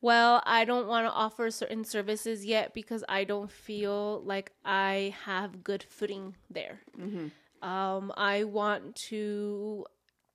well, 0.00 0.42
I 0.46 0.64
don't 0.64 0.88
want 0.88 1.06
to 1.06 1.12
offer 1.12 1.50
certain 1.50 1.84
services 1.84 2.44
yet 2.44 2.72
because 2.72 3.04
I 3.08 3.24
don't 3.24 3.50
feel 3.50 4.22
like 4.24 4.52
I 4.64 5.14
have 5.24 5.62
good 5.62 5.82
footing 5.82 6.36
there. 6.48 6.80
Mm-hmm. 6.98 7.68
Um, 7.68 8.12
I 8.16 8.44
want 8.44 8.96
to. 9.10 9.84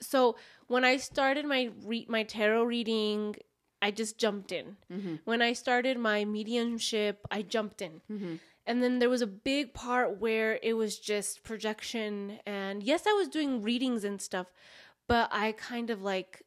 So 0.01 0.35
when 0.67 0.85
I 0.85 0.97
started 0.97 1.45
my 1.45 1.71
re- 1.83 2.05
my 2.07 2.23
tarot 2.23 2.63
reading, 2.65 3.35
I 3.81 3.91
just 3.91 4.17
jumped 4.17 4.51
in. 4.51 4.77
Mm-hmm. 4.91 5.15
When 5.25 5.41
I 5.41 5.53
started 5.53 5.97
my 5.97 6.25
mediumship, 6.25 7.25
I 7.31 7.41
jumped 7.41 7.81
in. 7.81 8.01
Mm-hmm. 8.11 8.35
And 8.67 8.83
then 8.83 8.99
there 8.99 9.09
was 9.09 9.21
a 9.21 9.27
big 9.27 9.73
part 9.73 10.19
where 10.19 10.59
it 10.63 10.73
was 10.73 10.97
just 10.97 11.43
projection. 11.43 12.39
And 12.45 12.81
yes, 12.81 13.03
I 13.07 13.13
was 13.13 13.27
doing 13.27 13.61
readings 13.61 14.03
and 14.03 14.21
stuff, 14.21 14.47
but 15.07 15.29
I 15.31 15.51
kind 15.51 15.89
of 15.89 16.01
like 16.01 16.44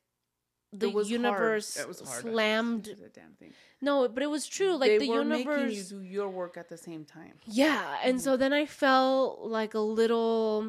the 0.72 0.88
It 0.88 0.94
was 0.94 1.08
hard. 1.08 1.12
universe 1.12 1.76
hard. 1.76 1.96
slammed. 1.96 2.88
It's 2.88 3.00
a 3.00 3.08
damn 3.08 3.32
thing. 3.32 3.52
No, 3.80 4.08
but 4.08 4.22
it 4.22 4.30
was 4.30 4.46
true. 4.46 4.76
Like 4.76 4.90
they 4.90 4.98
the 4.98 5.08
were 5.08 5.22
universe. 5.22 5.60
making 5.60 5.76
you 5.76 5.82
do 5.84 6.02
your 6.02 6.28
work 6.28 6.56
at 6.56 6.68
the 6.68 6.76
same 6.76 7.04
time. 7.04 7.34
Yeah, 7.46 7.96
and 8.02 8.20
so 8.20 8.36
then 8.36 8.52
I 8.52 8.66
felt 8.66 9.40
like 9.40 9.74
a 9.74 9.80
little 9.80 10.66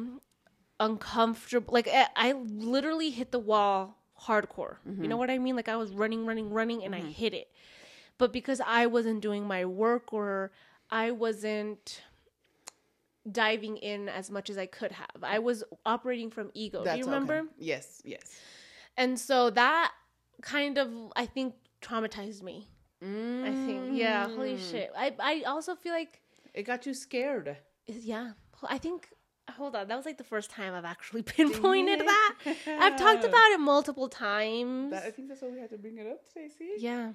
uncomfortable. 0.78 1.72
Like 1.72 1.88
I, 1.88 2.06
I 2.16 2.32
literally 2.32 3.10
hit 3.10 3.32
the 3.32 3.38
wall 3.38 3.98
hardcore. 4.26 4.76
You 4.84 4.92
know 4.92 5.02
mm-hmm. 5.02 5.18
what 5.18 5.30
I 5.30 5.38
mean? 5.38 5.56
Like 5.56 5.68
I 5.68 5.76
was 5.76 5.92
running, 5.92 6.26
running, 6.26 6.50
running, 6.50 6.84
and 6.84 6.94
I 6.94 7.00
mm-hmm. 7.00 7.10
hit 7.10 7.34
it. 7.34 7.48
But 8.18 8.32
because 8.32 8.60
I 8.60 8.86
wasn't 8.86 9.22
doing 9.22 9.46
my 9.46 9.64
work 9.64 10.12
or 10.12 10.52
I 10.90 11.10
wasn't 11.10 12.02
diving 13.30 13.76
in 13.78 14.08
as 14.08 14.30
much 14.30 14.50
as 14.50 14.58
I 14.58 14.66
could 14.66 14.92
have, 14.92 15.22
I 15.22 15.38
was 15.38 15.64
operating 15.86 16.30
from 16.30 16.50
ego. 16.54 16.84
Do 16.84 16.90
you 16.90 16.96
okay. 16.96 17.02
remember? 17.02 17.44
Yes, 17.58 18.02
yes. 18.04 18.38
And 18.96 19.18
so 19.18 19.50
that 19.50 19.92
kind 20.42 20.78
of, 20.78 20.88
I 21.16 21.26
think, 21.26 21.54
traumatized 21.82 22.42
me. 22.42 22.68
I 23.02 23.54
think, 23.54 23.90
yeah. 23.92 24.28
Holy 24.28 24.56
Mm. 24.56 24.70
shit! 24.70 24.92
I 24.94 25.14
I 25.18 25.42
also 25.46 25.74
feel 25.74 25.92
like 25.94 26.20
It 26.52 26.64
got 26.64 26.84
you 26.86 26.92
scared. 26.94 27.56
yeah 27.86 28.32
i 28.76 28.78
think 28.78 29.08
hold 29.56 29.74
on 29.74 29.88
that 29.88 29.96
was 29.96 30.04
like 30.06 30.18
the 30.18 30.30
first 30.34 30.50
time 30.50 30.74
i've 30.74 30.84
actually 30.84 31.22
pinpointed 31.36 31.98
that 32.00 32.34
i've 32.82 32.96
talked 32.96 33.24
about 33.24 33.48
it 33.54 33.58
multiple 33.60 34.08
times 34.08 34.90
That, 34.92 35.04
I 35.04 35.10
think 35.10 35.28
that's 35.28 35.40
why 35.42 35.48
we 35.48 35.58
had 35.58 35.70
to 35.70 35.78
bring 35.78 35.96
it 35.98 36.06
up 36.06 36.20
today. 36.28 36.48
See, 36.56 36.74
yeah 36.78 37.12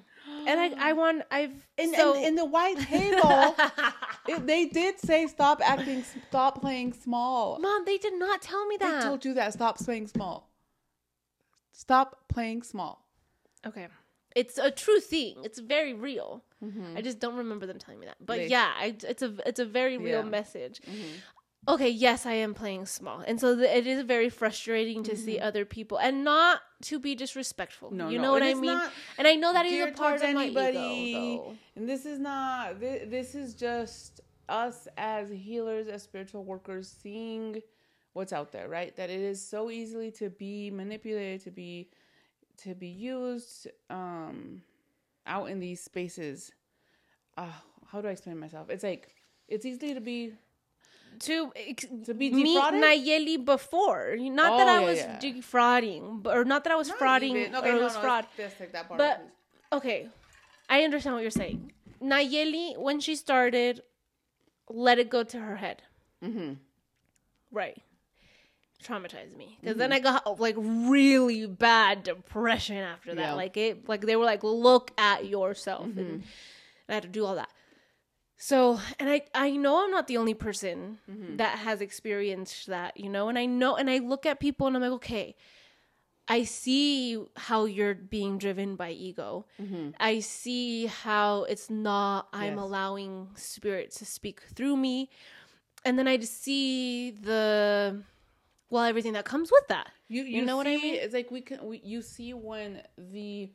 and 0.48 0.60
i 0.66 0.90
i 0.90 0.92
want 0.94 1.22
i've 1.32 1.54
in, 1.78 1.94
so 1.94 2.16
in, 2.16 2.26
in 2.30 2.36
the 2.36 2.46
white 2.46 2.80
table, 2.80 3.56
it, 4.28 4.46
they 4.48 4.66
did 4.66 5.00
say 5.00 5.28
stop 5.28 5.62
acting, 5.64 6.04
stop 6.04 6.60
playing 6.62 6.94
small. 6.94 7.60
mom 7.60 7.86
they 7.86 7.98
did 8.00 8.16
not 8.26 8.42
tell 8.42 8.66
me 8.68 8.76
that 8.80 9.02
They 9.02 9.08
told 9.10 9.24
you 9.26 9.34
that. 9.36 9.54
Stop 9.54 9.78
playing 9.78 10.08
small. 10.08 10.38
Stop 11.78 12.10
playing 12.30 12.64
small. 12.64 12.94
okay 13.68 13.88
it's 14.36 14.58
a 14.58 14.70
true 14.70 15.00
thing 15.00 15.36
it's 15.48 15.60
very 15.60 15.94
real 15.94 16.44
i 16.98 17.02
just 17.02 17.20
don't 17.24 17.38
remember 17.44 17.66
them 17.70 17.80
telling 17.84 18.00
me 18.02 18.06
that 18.06 18.18
but 18.30 18.38
They- 18.38 18.48
yeah 18.56 18.70
I, 18.84 18.88
it's 19.14 19.22
a 19.28 19.32
it's 19.50 19.62
a 19.66 19.66
very 19.80 19.98
real 19.98 20.08
Yeah. 20.08 20.22
Mm-hmm. 20.22 20.30
message 20.40 20.82
okay 21.74 21.90
yes 21.90 22.26
i 22.26 22.34
am 22.46 22.54
playing 22.54 22.86
small 22.86 23.20
and 23.28 23.40
so 23.40 23.56
the, 23.56 23.68
it 23.80 23.88
is 23.88 24.04
very 24.04 24.30
frustrating 24.42 25.04
to 25.10 25.16
see 25.16 25.40
other 25.40 25.64
people 25.66 25.98
and 25.98 26.24
not 26.24 26.60
to 26.90 27.00
be 27.00 27.16
disrespectful 27.16 27.90
Mm-hmm. 27.90 27.98
No, 27.98 28.10
you 28.10 28.18
no, 28.20 28.24
know 28.26 28.32
what 28.34 28.44
i 28.44 28.54
mean 28.54 28.82
and 29.18 29.26
i 29.28 29.36
know 29.36 29.52
that 29.54 29.66
is 29.66 29.88
a 29.88 29.92
part 29.92 30.22
of 30.22 30.34
my 30.34 30.46
anybody. 30.46 30.78
ego 30.78 31.20
though 31.20 31.56
And 31.78 31.88
this 31.90 32.06
is 32.06 32.20
not. 32.20 32.80
This, 32.80 32.98
this 33.16 33.30
is 33.36 33.48
just 33.68 34.22
us 34.48 34.88
as 34.98 35.30
healers, 35.30 35.88
as 35.96 36.04
spiritual 36.04 36.44
workers, 36.54 36.86
seeing 37.04 37.62
what's 38.16 38.34
out 38.34 38.52
there. 38.52 38.68
Right? 38.68 38.96
That 38.96 39.10
it 39.12 39.20
is 39.22 39.40
so 39.46 39.70
easily 39.70 40.10
to 40.14 40.30
be 40.32 40.72
manipulated, 40.72 41.42
to 41.44 41.52
be 41.52 41.90
to 42.64 42.74
be 42.74 42.88
used 42.88 43.68
um, 43.90 44.62
out 45.28 45.50
in 45.52 45.60
these 45.60 45.82
spaces. 45.82 46.52
Uh, 47.38 47.46
how 47.92 48.02
do 48.02 48.08
I 48.08 48.12
explain 48.12 48.40
myself? 48.40 48.70
It's 48.70 48.84
like 48.84 49.14
it's 49.48 49.66
easy 49.66 49.94
to 49.94 50.02
be 50.02 50.34
to 51.20 51.52
ex- 51.56 51.86
to 52.06 52.14
be 52.14 52.32
meet. 52.32 52.58
Nayeli 52.58 53.44
before. 53.44 54.16
Not 54.18 54.58
that 54.58 54.68
Oh, 54.68 54.72
I 54.72 54.80
yeah, 54.82 54.86
was 54.90 54.98
yeah. 55.00 55.20
defrauding, 55.20 56.26
or 56.26 56.44
not 56.46 56.64
that 56.64 56.74
I 56.74 56.76
was 56.76 56.90
Not 56.90 57.00
frauding 57.00 57.36
even- 57.36 57.56
or 57.56 57.60
okay, 57.60 57.70
it 57.70 57.76
no, 57.76 57.84
was 57.84 57.96
no, 57.96 58.02
fraud. 58.02 58.26
Take 58.38 58.72
that 58.74 58.88
part. 58.88 58.98
But 58.98 59.18
out, 59.72 59.78
okay, 59.80 60.10
I 60.70 60.84
understand 60.84 61.14
what 61.16 61.22
you're 61.22 61.32
saying. 61.32 61.72
Nayeli, 62.02 62.78
when 62.78 63.00
she 63.00 63.16
started, 63.16 63.82
let 64.70 65.00
it 65.00 65.10
go 65.10 65.24
to 65.24 65.40
her 65.40 65.56
head. 65.58 65.84
Mm-hmm. 66.24 66.54
Right. 67.52 67.78
Traumatized 68.84 69.36
me 69.36 69.58
because 69.62 69.78
then 69.78 69.92
I 69.94 70.00
got 70.00 70.40
like 70.40 70.56
really 70.58 71.48
bad 71.48 72.04
depression 72.04 72.78
after 72.78 73.16
that. 73.16 73.22
Yeah. 73.22 73.34
Like 73.34 73.58
it, 73.58 73.88
like 73.90 74.02
they 74.02 74.16
were 74.16 74.26
like, 74.26 74.44
look 74.44 74.92
at 74.98 75.26
yourself, 75.26 75.88
Mm-hmm. 75.88 76.00
and 76.00 76.24
I 76.90 76.94
had 76.96 77.04
to 77.04 77.10
do 77.10 77.26
all 77.26 77.36
that. 77.36 77.50
So, 78.38 78.80
and 79.00 79.10
I, 79.10 79.22
I 79.34 79.52
know 79.52 79.84
I'm 79.84 79.92
not 79.92 80.08
the 80.08 80.18
only 80.18 80.34
person 80.34 81.00
Mm-hmm. 81.10 81.38
that 81.38 81.58
has 81.60 81.82
experienced 81.82 82.68
that, 82.68 82.98
you 82.98 83.10
know, 83.10 83.30
and 83.30 83.40
I 83.40 83.46
know, 83.46 83.76
and 83.76 83.90
I 83.90 84.00
look 84.00 84.26
at 84.26 84.40
people 84.40 84.68
and 84.68 84.76
I'm 84.76 84.82
like, 84.84 84.92
okay, 84.92 85.36
I 86.28 86.44
see 86.44 87.24
how 87.38 87.66
you're 87.66 87.96
being 87.96 88.38
driven 88.38 88.76
by 88.76 88.92
ego. 88.92 89.46
I 90.00 90.20
see 90.20 90.88
how 90.88 91.44
it's 91.44 91.70
not, 91.70 92.28
I'm 92.34 92.50
Mm-hmm. 92.50 92.56
Yes. 92.58 92.64
allowing 92.64 93.30
spirit 93.36 93.92
to 93.98 94.06
speak 94.06 94.42
through 94.54 94.76
me. 94.78 95.10
And 95.86 95.98
then 95.98 96.08
I 96.08 96.18
just 96.18 96.44
see 96.44 97.12
the, 97.12 98.02
well, 98.70 98.84
everything 98.84 99.14
that 99.14 99.26
comes 99.26 99.52
with 99.52 99.68
that. 99.68 99.88
You 100.08 100.24
you, 100.24 100.44
know 100.44 100.58
what 100.58 100.68
I 100.68 100.76
mean? 100.78 100.96
It's 100.96 101.14
like 101.14 101.32
we 101.32 101.42
can 101.42 101.66
we, 101.66 101.82
you 101.84 102.02
see 102.02 102.34
when 102.34 102.82
the 102.98 103.52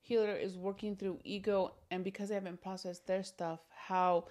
healer 0.00 0.34
is 0.34 0.56
working 0.56 0.96
through 0.96 1.18
ego, 1.24 1.74
and 1.90 2.02
because 2.04 2.28
they 2.28 2.34
haven't 2.34 2.60
processed 2.62 3.06
their 3.06 3.22
stuff, 3.22 3.60
how 3.88 4.26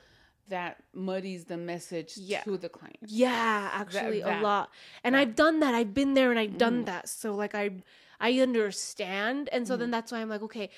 that 0.48 0.84
muddies 0.94 1.46
the 1.46 1.56
message 1.56 2.14
Yeah. 2.18 2.42
to 2.42 2.58
the 2.58 2.68
client. 2.68 2.98
Yeah, 3.08 3.70
actually 3.74 4.22
that- 4.22 4.42
a 4.42 4.44
lot. 4.44 4.70
And 5.04 5.16
I've 5.16 5.36
done 5.36 5.60
that. 5.62 5.74
I've 5.74 5.94
been 5.94 6.14
there 6.14 6.30
and 6.32 6.40
I've 6.40 6.52
Mm. 6.52 6.58
done 6.58 6.86
that. 6.86 7.08
So 7.10 7.34
like 7.36 7.56
I 7.56 7.84
I 8.20 8.40
understand 8.40 9.50
and 9.52 9.68
so 9.68 9.78
then 9.78 9.92
that's 9.92 10.12
why 10.12 10.20
I'm 10.20 10.30
like 10.30 10.42
okay, 10.44 10.70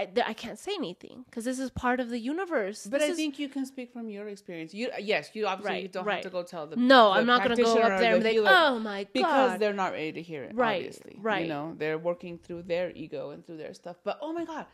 I 0.00 0.04
th- 0.14 0.26
I 0.32 0.34
can't 0.42 0.58
say 0.66 0.72
anything 0.82 1.24
cuz 1.32 1.44
this 1.48 1.58
is 1.64 1.70
part 1.70 1.98
of 2.04 2.08
the 2.14 2.18
universe. 2.32 2.86
But 2.86 2.98
This 3.00 3.08
I 3.08 3.12
is- 3.12 3.16
think 3.20 3.38
you 3.42 3.48
can 3.56 3.64
speak 3.66 3.88
from 3.92 4.08
your 4.16 4.26
experience. 4.34 4.70
You 4.80 4.90
yes, 5.12 5.30
you 5.34 5.46
obviously 5.52 5.72
Right, 5.74 5.82
you 5.82 5.88
don't 5.96 6.04
right. 6.04 6.14
have 6.24 6.30
to 6.32 6.36
go 6.38 6.42
tell 6.54 6.66
them. 6.66 6.86
No, 6.86 7.02
the 7.12 7.18
I'm 7.18 7.26
not 7.32 7.38
going 7.44 7.56
to 7.56 7.62
go 7.62 7.74
up 7.86 7.98
there 8.00 8.14
and 8.16 8.24
the 8.24 8.30
be 8.30 8.40
like, 8.40 8.54
"Oh 8.58 8.78
my 8.78 9.00
god." 9.04 9.12
because 9.20 9.58
they're 9.60 9.80
not 9.84 9.92
ready 9.92 10.12
to 10.12 10.22
hear 10.30 10.42
it. 10.48 10.54
Right, 10.54 10.76
obviously, 10.86 11.16
right. 11.30 11.42
You 11.42 11.48
know, 11.54 11.74
they're 11.80 11.98
working 12.10 12.34
through 12.44 12.62
their 12.72 12.88
ego 13.04 13.22
and 13.30 13.44
through 13.44 13.58
their 13.64 13.74
stuff. 13.74 13.96
But 14.08 14.18
oh 14.20 14.32
my 14.32 14.44
god, 14.52 14.66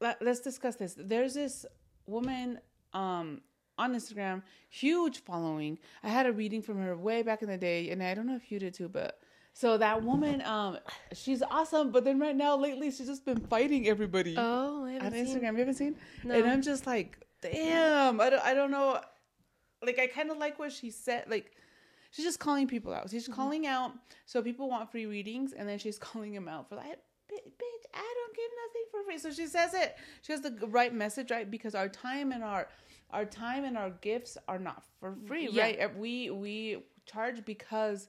Let, 0.00 0.20
let's 0.22 0.40
discuss 0.40 0.76
this. 0.76 0.94
There's 0.98 1.34
this 1.34 1.66
woman 2.06 2.60
um 2.92 3.28
on 3.78 3.94
Instagram, 3.94 4.42
huge 4.70 5.16
following. 5.22 5.78
I 6.02 6.08
had 6.08 6.24
a 6.26 6.32
reading 6.32 6.62
from 6.62 6.76
her 6.82 6.96
way 6.96 7.22
back 7.22 7.42
in 7.42 7.48
the 7.48 7.58
day, 7.58 7.90
and 7.90 8.02
I 8.02 8.14
don't 8.14 8.26
know 8.26 8.36
if 8.36 8.50
you 8.52 8.58
did 8.58 8.74
too, 8.74 8.88
but. 8.88 9.20
So 9.56 9.78
that 9.78 10.02
woman, 10.02 10.42
um, 10.42 10.76
she's 11.14 11.40
awesome, 11.42 11.90
but 11.90 12.04
then 12.04 12.18
right 12.20 12.36
now, 12.36 12.58
lately, 12.58 12.90
she's 12.90 13.06
just 13.06 13.24
been 13.24 13.40
fighting 13.40 13.88
everybody 13.88 14.34
Oh, 14.36 14.84
I 14.84 14.96
on 14.96 15.00
haven't 15.00 15.26
seen- 15.26 15.38
Instagram. 15.40 15.52
You 15.52 15.58
haven't 15.60 15.74
seen? 15.76 15.96
No. 16.24 16.34
And 16.34 16.46
I'm 16.46 16.60
just 16.60 16.86
like, 16.86 17.16
damn. 17.40 18.20
I 18.20 18.28
don't. 18.28 18.42
I 18.44 18.52
don't 18.52 18.70
know. 18.70 19.00
Like 19.82 19.98
I 19.98 20.08
kind 20.08 20.30
of 20.30 20.36
like 20.36 20.58
what 20.58 20.72
she 20.72 20.90
said. 20.90 21.24
Like 21.30 21.52
she's 22.10 22.26
just 22.26 22.38
calling 22.38 22.66
people 22.68 22.92
out. 22.92 23.08
She's 23.08 23.24
Mm-hmm. 23.24 23.32
calling 23.32 23.66
out. 23.66 23.92
So 24.26 24.42
people 24.42 24.68
want 24.68 24.90
free 24.92 25.06
readings, 25.06 25.54
and 25.54 25.66
then 25.66 25.78
she's 25.78 25.98
calling 26.08 26.34
them 26.34 26.48
out 26.48 26.68
for 26.68 26.76
like, 26.76 26.98
bitch, 27.32 27.84
I 27.94 28.14
don't 28.18 28.36
give 28.36 28.50
nothing 28.62 28.84
for 28.90 29.04
free. 29.06 29.16
So 29.18 29.30
she 29.30 29.46
says 29.46 29.72
it. 29.72 29.96
She 30.20 30.32
has 30.32 30.42
the 30.42 30.66
right 30.66 30.92
message, 30.94 31.30
right? 31.30 31.50
Because 31.50 31.74
our 31.74 31.88
time 31.88 32.30
and 32.32 32.44
our 32.44 32.68
our 33.10 33.24
time 33.24 33.64
and 33.64 33.78
our 33.78 33.88
gifts 34.02 34.36
are 34.48 34.58
not 34.58 34.82
for 35.00 35.16
free, 35.26 35.48
Yeah. 35.50 35.62
right? 35.62 35.96
We 35.98 36.28
we 36.28 36.82
charge 37.06 37.42
because 37.46 38.08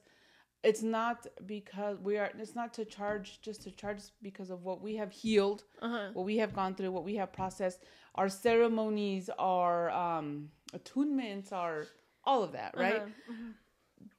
it's 0.64 0.82
not 0.82 1.26
because 1.46 1.98
we 2.00 2.18
are 2.18 2.30
it's 2.38 2.54
not 2.54 2.72
to 2.74 2.84
charge 2.84 3.40
just 3.40 3.62
to 3.62 3.70
charge 3.70 4.00
because 4.22 4.50
of 4.50 4.62
what 4.64 4.80
we 4.82 4.96
have 4.96 5.12
healed 5.12 5.64
Uh-huh. 5.80 6.10
what 6.14 6.26
we 6.26 6.36
have 6.38 6.52
gone 6.52 6.74
through 6.74 6.90
what 6.90 7.04
we 7.04 7.14
have 7.16 7.32
processed 7.32 7.84
our 8.16 8.28
ceremonies 8.28 9.30
our 9.38 9.90
um 9.90 10.50
attunements 10.72 11.52
our 11.52 11.86
all 12.24 12.42
of 12.42 12.52
that 12.52 12.76
right 12.76 13.02
Uh-huh. 13.30 13.52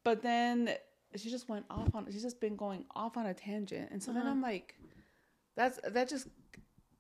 but 0.04 0.22
then 0.22 0.76
she 1.16 1.30
just 1.30 1.50
went 1.50 1.66
off 1.70 1.94
on 1.96 2.06
she's 2.12 2.22
just 2.22 2.40
been 2.40 2.56
going 2.56 2.86
off 2.96 3.18
on 3.18 3.26
a 3.26 3.34
tangent 3.34 3.90
and 3.92 4.02
so 4.02 4.12
then 4.14 4.22
Uh-huh. 4.22 4.32
i'm 4.32 4.42
like 4.42 4.76
that's 5.58 5.80
that 5.96 6.08
just 6.08 6.28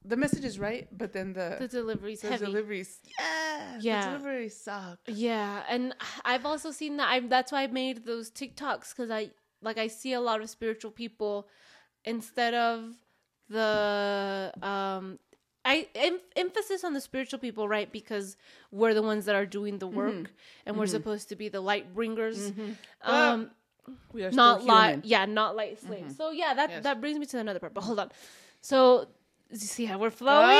the 0.05 0.15
message 0.15 0.45
is 0.45 0.57
right 0.59 0.87
but 0.97 1.13
then 1.13 1.33
the, 1.33 1.57
The 1.59 1.67
delivery's 1.67 2.21
the 2.21 2.29
heavy. 2.29 2.45
deliveries 2.45 2.99
yeah 3.19 3.77
Yeah. 3.79 4.01
the 4.01 4.17
delivery 4.17 4.49
suck 4.49 4.99
Yeah, 5.05 5.63
and 5.69 5.93
I've 6.23 6.45
also 6.45 6.71
seen 6.71 6.97
that. 6.97 7.09
I 7.09 7.19
that's 7.19 7.51
why 7.51 7.63
I 7.63 7.67
made 7.67 8.05
those 8.05 8.31
TikToks 8.31 8.89
because 8.95 9.11
I 9.11 9.31
like 9.61 9.77
I 9.77 9.87
see 9.87 10.13
a 10.13 10.21
lot 10.21 10.41
of 10.41 10.49
spiritual 10.49 10.91
people 10.91 11.47
instead 12.05 12.53
of 12.53 12.95
the 13.49 14.53
um 14.61 15.19
I 15.65 15.87
em- 15.93 16.21
emphasis 16.35 16.83
on 16.83 16.93
the 16.93 17.01
spiritual 17.01 17.39
people, 17.39 17.67
right? 17.67 17.91
Because 17.91 18.37
we're 18.71 18.93
the 18.93 19.01
ones 19.01 19.25
that 19.25 19.35
are 19.35 19.45
doing 19.45 19.77
the 19.77 19.87
mm-hmm. 19.87 19.97
work, 19.97 20.31
and 20.65 20.77
we're 20.77 20.85
mm-hmm. 20.85 20.91
supposed 20.91 21.29
to 21.29 21.35
be 21.35 21.49
the 21.49 21.59
light 21.59 21.93
bringers. 21.93 22.51
Mm-hmm. 22.51 22.71
Um, 23.03 23.51
ah, 23.87 23.91
we 24.13 24.23
are 24.23 24.31
not 24.31 24.63
light, 24.63 25.03
yeah, 25.03 25.25
not 25.25 25.55
light 25.55 25.79
slaves. 25.79 26.15
So 26.15 26.31
yeah, 26.31 26.53
that 26.53 26.69
Yes. 26.69 26.83
that 26.83 27.01
brings 27.01 27.19
me 27.19 27.25
to 27.27 27.39
another 27.39 27.59
part. 27.59 27.73
But 27.73 27.83
hold 27.83 27.99
on. 27.99 28.09
So 28.61 29.09
you 29.51 29.57
see 29.57 29.85
how 29.85 29.97
we're 29.97 30.09
flowing? 30.21 30.57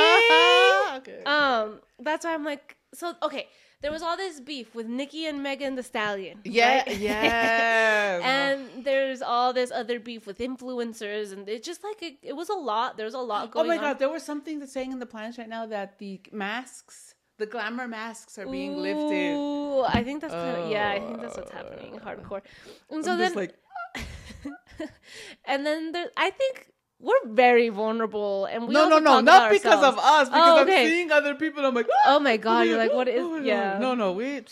Okay. 0.98 1.22
Um, 1.24 1.80
that's 1.98 2.24
why 2.24 2.34
I'm 2.34 2.44
like, 2.44 2.76
so 2.94 3.14
okay. 3.22 3.48
There 3.82 3.90
was 3.90 4.02
all 4.02 4.14
this 4.14 4.40
beef 4.40 4.74
with 4.74 4.88
Nikki 4.88 5.24
and 5.24 5.42
Megan 5.42 5.74
Thee 5.74 5.82
Stallion. 5.82 6.40
yeah, 6.44 6.82
right? 6.82 6.98
yes. 6.98 8.22
and 8.24 8.84
there's 8.84 9.22
all 9.22 9.54
this 9.54 9.70
other 9.70 9.98
beef 9.98 10.26
with 10.26 10.36
influencers, 10.38 11.32
and 11.32 11.48
it's 11.48 11.66
just 11.66 11.82
like 11.82 12.02
it, 12.02 12.16
it 12.22 12.36
was 12.36 12.50
a 12.50 12.54
lot. 12.54 12.98
There's 12.98 13.14
a 13.14 13.18
lot 13.18 13.50
going. 13.50 13.64
On. 13.64 13.66
Oh 13.66 13.74
my 13.74 13.78
on. 13.78 13.92
god, 13.92 13.98
there 13.98 14.10
was 14.10 14.22
something 14.22 14.58
that's 14.58 14.72
saying 14.72 14.92
in 14.92 14.98
the 14.98 15.06
planets 15.06 15.38
right 15.38 15.48
now 15.48 15.64
that 15.64 15.98
the 15.98 16.20
masks, 16.30 17.14
the 17.38 17.46
glamour 17.46 17.88
masks, 17.88 18.38
are 18.38 18.46
being 18.46 18.76
lifted. 18.76 19.34
Ooh, 19.34 19.82
I 19.82 20.04
think 20.04 20.20
that's 20.20 20.34
kind 20.34 20.58
of, 20.58 20.70
yeah, 20.70 20.90
I 20.90 20.98
think 20.98 21.22
that's 21.22 21.38
what's 21.38 21.50
happening. 21.50 21.98
Hardcore. 22.00 22.42
And 22.90 23.02
so 23.02 23.16
then, 23.16 23.32
like, 23.32 23.54
and 25.46 25.64
then 25.64 25.92
there, 25.92 26.10
I 26.18 26.28
think 26.28 26.66
we're 27.00 27.32
very 27.32 27.70
vulnerable, 27.70 28.44
and 28.44 28.68
we 28.68 28.74
no, 28.74 28.88
no, 28.88 28.98
no, 28.98 29.20
not 29.20 29.50
because 29.50 29.82
of 29.82 29.98
us. 29.98 30.28
Because 30.28 30.58
Oh, 30.58 30.60
I'm 30.60 30.66
seeing 30.68 31.10
other 31.10 31.34
people. 31.34 31.64
I'm 31.64 31.74
like, 31.74 31.88
Oh 32.06 32.20
my 32.20 32.36
god, 32.36 32.66
you're 32.66 32.78
like, 32.78 32.92
what 32.98 33.08
is? 33.08 33.20
oh, 33.20 33.36
no, 33.38 33.42
yeah, 33.44 33.78
No, 33.80 33.94
no, 33.94 34.12
we. 34.12 34.42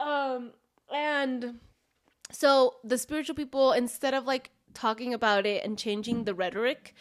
Um, 0.00 0.52
and 0.92 1.60
so 2.30 2.74
the 2.84 2.98
spiritual 2.98 3.34
people, 3.34 3.72
instead 3.72 4.12
of 4.14 4.26
like 4.26 4.50
talking 4.74 5.14
about 5.14 5.46
it 5.46 5.64
and 5.64 5.78
changing 5.78 6.24
the 6.24 6.34
rhetoric, 6.34 6.94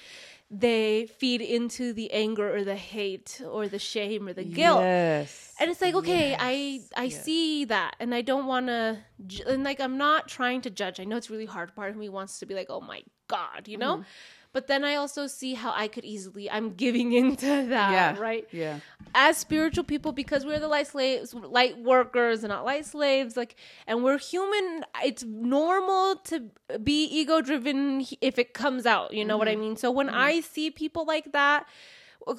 they 0.52 1.08
feed 1.18 1.42
into 1.42 1.92
the 1.92 2.12
anger 2.12 2.56
or 2.56 2.64
the 2.64 2.76
hate 2.76 3.42
or 3.50 3.68
the 3.68 3.80
shame 3.80 4.28
or 4.28 4.34
the 4.34 4.44
guilt. 4.44 4.82
Yes. 4.82 5.54
And 5.60 5.72
it's 5.72 5.82
like, 5.82 5.96
okay, 5.96 6.36
I 6.38 6.52
Yes, 6.52 6.90
I 6.96 7.04
yes. 7.06 7.24
see 7.24 7.66
that, 7.66 7.96
and 8.00 8.14
I 8.14 8.22
don't 8.22 8.46
want 8.46 8.68
to, 8.68 9.00
and 9.48 9.64
like 9.64 9.80
I'm 9.82 9.98
not 9.98 10.28
trying 10.28 10.62
to 10.62 10.70
judge. 10.70 11.00
I 11.00 11.04
know 11.04 11.18
it's 11.18 11.30
really 11.32 11.46
hard. 11.48 11.76
Part 11.76 11.90
of 11.90 11.98
me 11.98 12.10
wants 12.10 12.40
to 12.40 12.46
be 12.46 12.54
like, 12.54 12.68
oh 12.70 12.80
my 12.82 13.02
god, 13.28 13.68
you 13.68 13.78
Mm-hmm. 13.78 14.00
know. 14.00 14.06
But 14.54 14.68
then 14.68 14.86
I 14.86 14.96
also 14.96 15.28
see 15.28 15.54
how 15.54 15.74
I 15.76 15.90
could 15.90 16.06
easily. 16.06 16.50
I'm 16.50 16.76
giving 16.76 17.12
into 17.22 17.46
that, 17.46 17.92
Yeah. 17.92 18.18
right? 18.18 18.48
Yeah. 18.54 18.80
as 19.14 19.38
spiritual 19.38 19.84
people 19.84 20.12
because 20.14 20.46
we're 20.46 20.60
the 20.60 20.68
light 20.68 20.88
slaves 20.88 21.34
light 21.34 21.78
workers 21.82 22.44
and 22.44 22.50
not 22.52 22.66
light 22.66 22.86
slaves 22.86 23.38
like 23.38 23.56
and 23.88 24.04
we're 24.04 24.18
human 24.18 24.84
it's 25.04 25.24
normal 25.24 26.18
to 26.18 26.50
be 26.84 27.06
ego 27.06 27.40
driven 27.42 28.06
if 28.20 28.38
it 28.38 28.54
comes 28.54 28.86
out 28.86 29.14
you 29.14 29.24
know 29.24 29.38
what 29.38 29.48
i 29.48 29.56
mean 29.56 29.78
so 29.78 29.90
when 29.90 30.10
i 30.10 30.42
see 30.42 30.70
people 30.70 31.06
like 31.06 31.32
that 31.32 31.66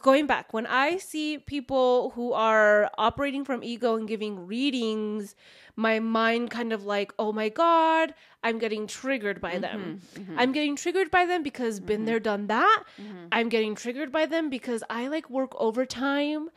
going 0.02 0.26
back 0.26 0.52
when 0.52 0.66
i 0.66 0.96
see 0.96 1.38
people 1.38 2.10
who 2.10 2.32
are 2.32 2.90
operating 2.98 3.44
from 3.44 3.62
ego 3.62 3.96
and 3.96 4.08
giving 4.08 4.46
readings 4.46 5.34
my 5.76 6.00
mind 6.00 6.50
kind 6.50 6.72
of 6.72 6.84
like 6.84 7.12
oh 7.18 7.32
my 7.32 7.48
god 7.48 8.14
i'm 8.42 8.58
getting 8.58 8.86
triggered 8.86 9.40
by 9.40 9.58
them. 9.58 10.00
Mm-hmm, 10.14 10.22
mm-hmm. 10.22 10.38
I'm 10.38 10.52
getting 10.52 10.76
triggered 10.76 11.10
by 11.10 11.26
them 11.26 11.42
because 11.42 11.80
been 11.80 11.98
mm-hmm. 11.98 12.06
there 12.06 12.20
done 12.20 12.46
that. 12.46 12.84
I'm 13.32 13.48
getting 13.48 13.74
triggered 13.74 14.12
by 14.12 14.26
them 14.26 14.50
because 14.50 14.84
i 14.88 15.08
like 15.08 15.28
work 15.28 15.52
overtime 15.58 16.50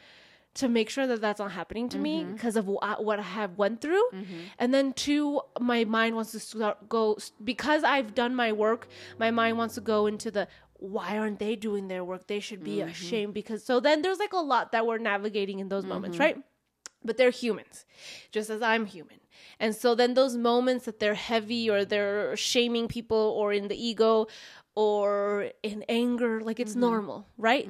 to 0.56 0.68
make 0.68 0.90
sure 0.90 1.08
that 1.08 1.22
that's 1.22 1.40
not 1.40 1.52
happening 1.52 1.88
to 1.90 1.98
me 1.98 2.24
because 2.26 2.56
of 2.56 2.66
wh- 2.66 3.00
what 3.00 3.20
I 3.20 3.24
have 3.24 3.58
went 3.58 3.82
through. 3.82 4.04
And 4.58 4.74
then 4.74 4.94
two, 4.94 5.42
my 5.60 5.86
mind 5.86 6.16
wants 6.16 6.32
to 6.32 6.40
start 6.40 6.90
go 6.90 7.18
because 7.44 7.84
I've 7.84 8.14
done 8.14 8.36
my 8.36 8.52
work. 8.52 8.88
My 9.18 9.32
mind 9.32 9.58
wants 9.58 9.76
to 9.76 9.82
go 9.82 10.08
into 10.08 10.32
the 10.32 10.48
why 10.80 11.18
aren't 11.18 11.40
they 11.40 11.56
doing 11.56 11.88
their 11.88 12.04
work? 12.04 12.28
They 12.28 12.40
should 12.40 12.64
be 12.64 12.78
mm-hmm. 12.78 12.90
ashamed 12.90 13.34
because 13.34 13.64
so 13.64 13.80
then 13.80 14.02
there's 14.02 14.20
like 14.20 14.34
a 14.34 14.38
lot 14.38 14.72
that 14.72 14.88
we're 14.88 14.98
navigating 14.98 15.60
in 15.60 15.70
those 15.70 15.86
moments, 15.86 16.16
mm-hmm. 16.16 16.24
right? 16.24 16.38
But 17.04 17.18
they're 17.18 17.32
humans, 17.32 17.86
just 18.32 18.50
as 18.50 18.62
I'm 18.62 18.86
human. 18.86 19.20
And 19.60 19.76
so 19.76 19.96
then 19.96 20.14
those 20.14 20.36
moments 20.36 20.86
that 20.86 21.00
they're 21.00 21.14
heavy 21.14 21.70
or 21.70 21.86
they're 21.86 22.36
shaming 22.36 22.88
people 22.88 23.18
or 23.38 23.54
in 23.54 23.68
the 23.68 23.76
ego 23.82 24.28
or 24.76 25.52
in 25.64 25.84
anger, 25.88 26.42
like 26.42 26.60
it's 26.60 26.72
mm-hmm. 26.72 26.82
normal, 26.82 27.28
right? 27.38 27.68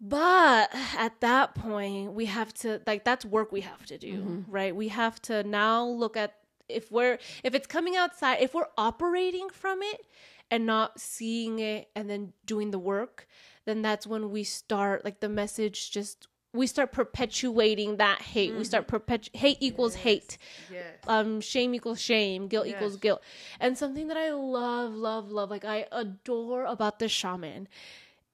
But 0.00 0.70
at 0.98 1.20
that 1.20 1.54
point, 1.54 2.12
we 2.12 2.26
have 2.26 2.52
to 2.54 2.80
like 2.86 3.04
that's 3.04 3.24
work 3.24 3.52
we 3.52 3.60
have 3.60 3.86
to 3.86 3.98
do, 3.98 4.44
right? 4.48 4.74
We 4.74 4.88
have 4.88 5.20
to 5.22 5.44
now 5.44 5.84
look 5.84 6.16
at 6.16 6.34
if 6.68 6.90
we're 6.90 7.18
if 7.44 7.54
it's 7.54 7.66
coming 7.66 7.96
outside, 7.96 8.38
if 8.40 8.54
we're 8.54 8.66
operating 8.76 9.48
from 9.50 9.82
it 9.82 10.04
and 10.52 10.66
not 10.66 11.00
seeing 11.00 11.58
it 11.58 11.88
and 11.96 12.08
then 12.10 12.32
doing 12.44 12.70
the 12.70 12.78
work, 12.78 13.26
then 13.64 13.80
that's 13.82 14.06
when 14.06 14.30
we 14.30 14.44
start 14.44 15.04
like 15.04 15.18
the 15.20 15.28
message 15.28 15.90
just 15.90 16.28
we 16.54 16.66
start 16.66 16.92
perpetuating 16.92 17.96
that 17.96 18.20
hate. 18.20 18.54
We 18.54 18.64
start 18.64 18.86
perpetu 18.86 19.34
hate 19.34 19.56
equals 19.60 19.94
hate 19.94 20.36
Yes. 20.70 20.98
um 21.08 21.40
shame 21.40 21.74
equals 21.74 22.00
shame 22.00 22.46
guilt 22.48 22.66
Yes. 22.66 22.76
equals 22.76 22.96
guilt 22.96 23.22
and 23.58 23.76
something 23.76 24.06
that 24.08 24.16
i 24.18 24.30
love 24.30 24.92
love 24.94 25.30
love 25.30 25.48
like 25.50 25.64
i 25.64 25.86
adore 25.90 26.64
about 26.66 26.98
the 26.98 27.08
shaman 27.08 27.66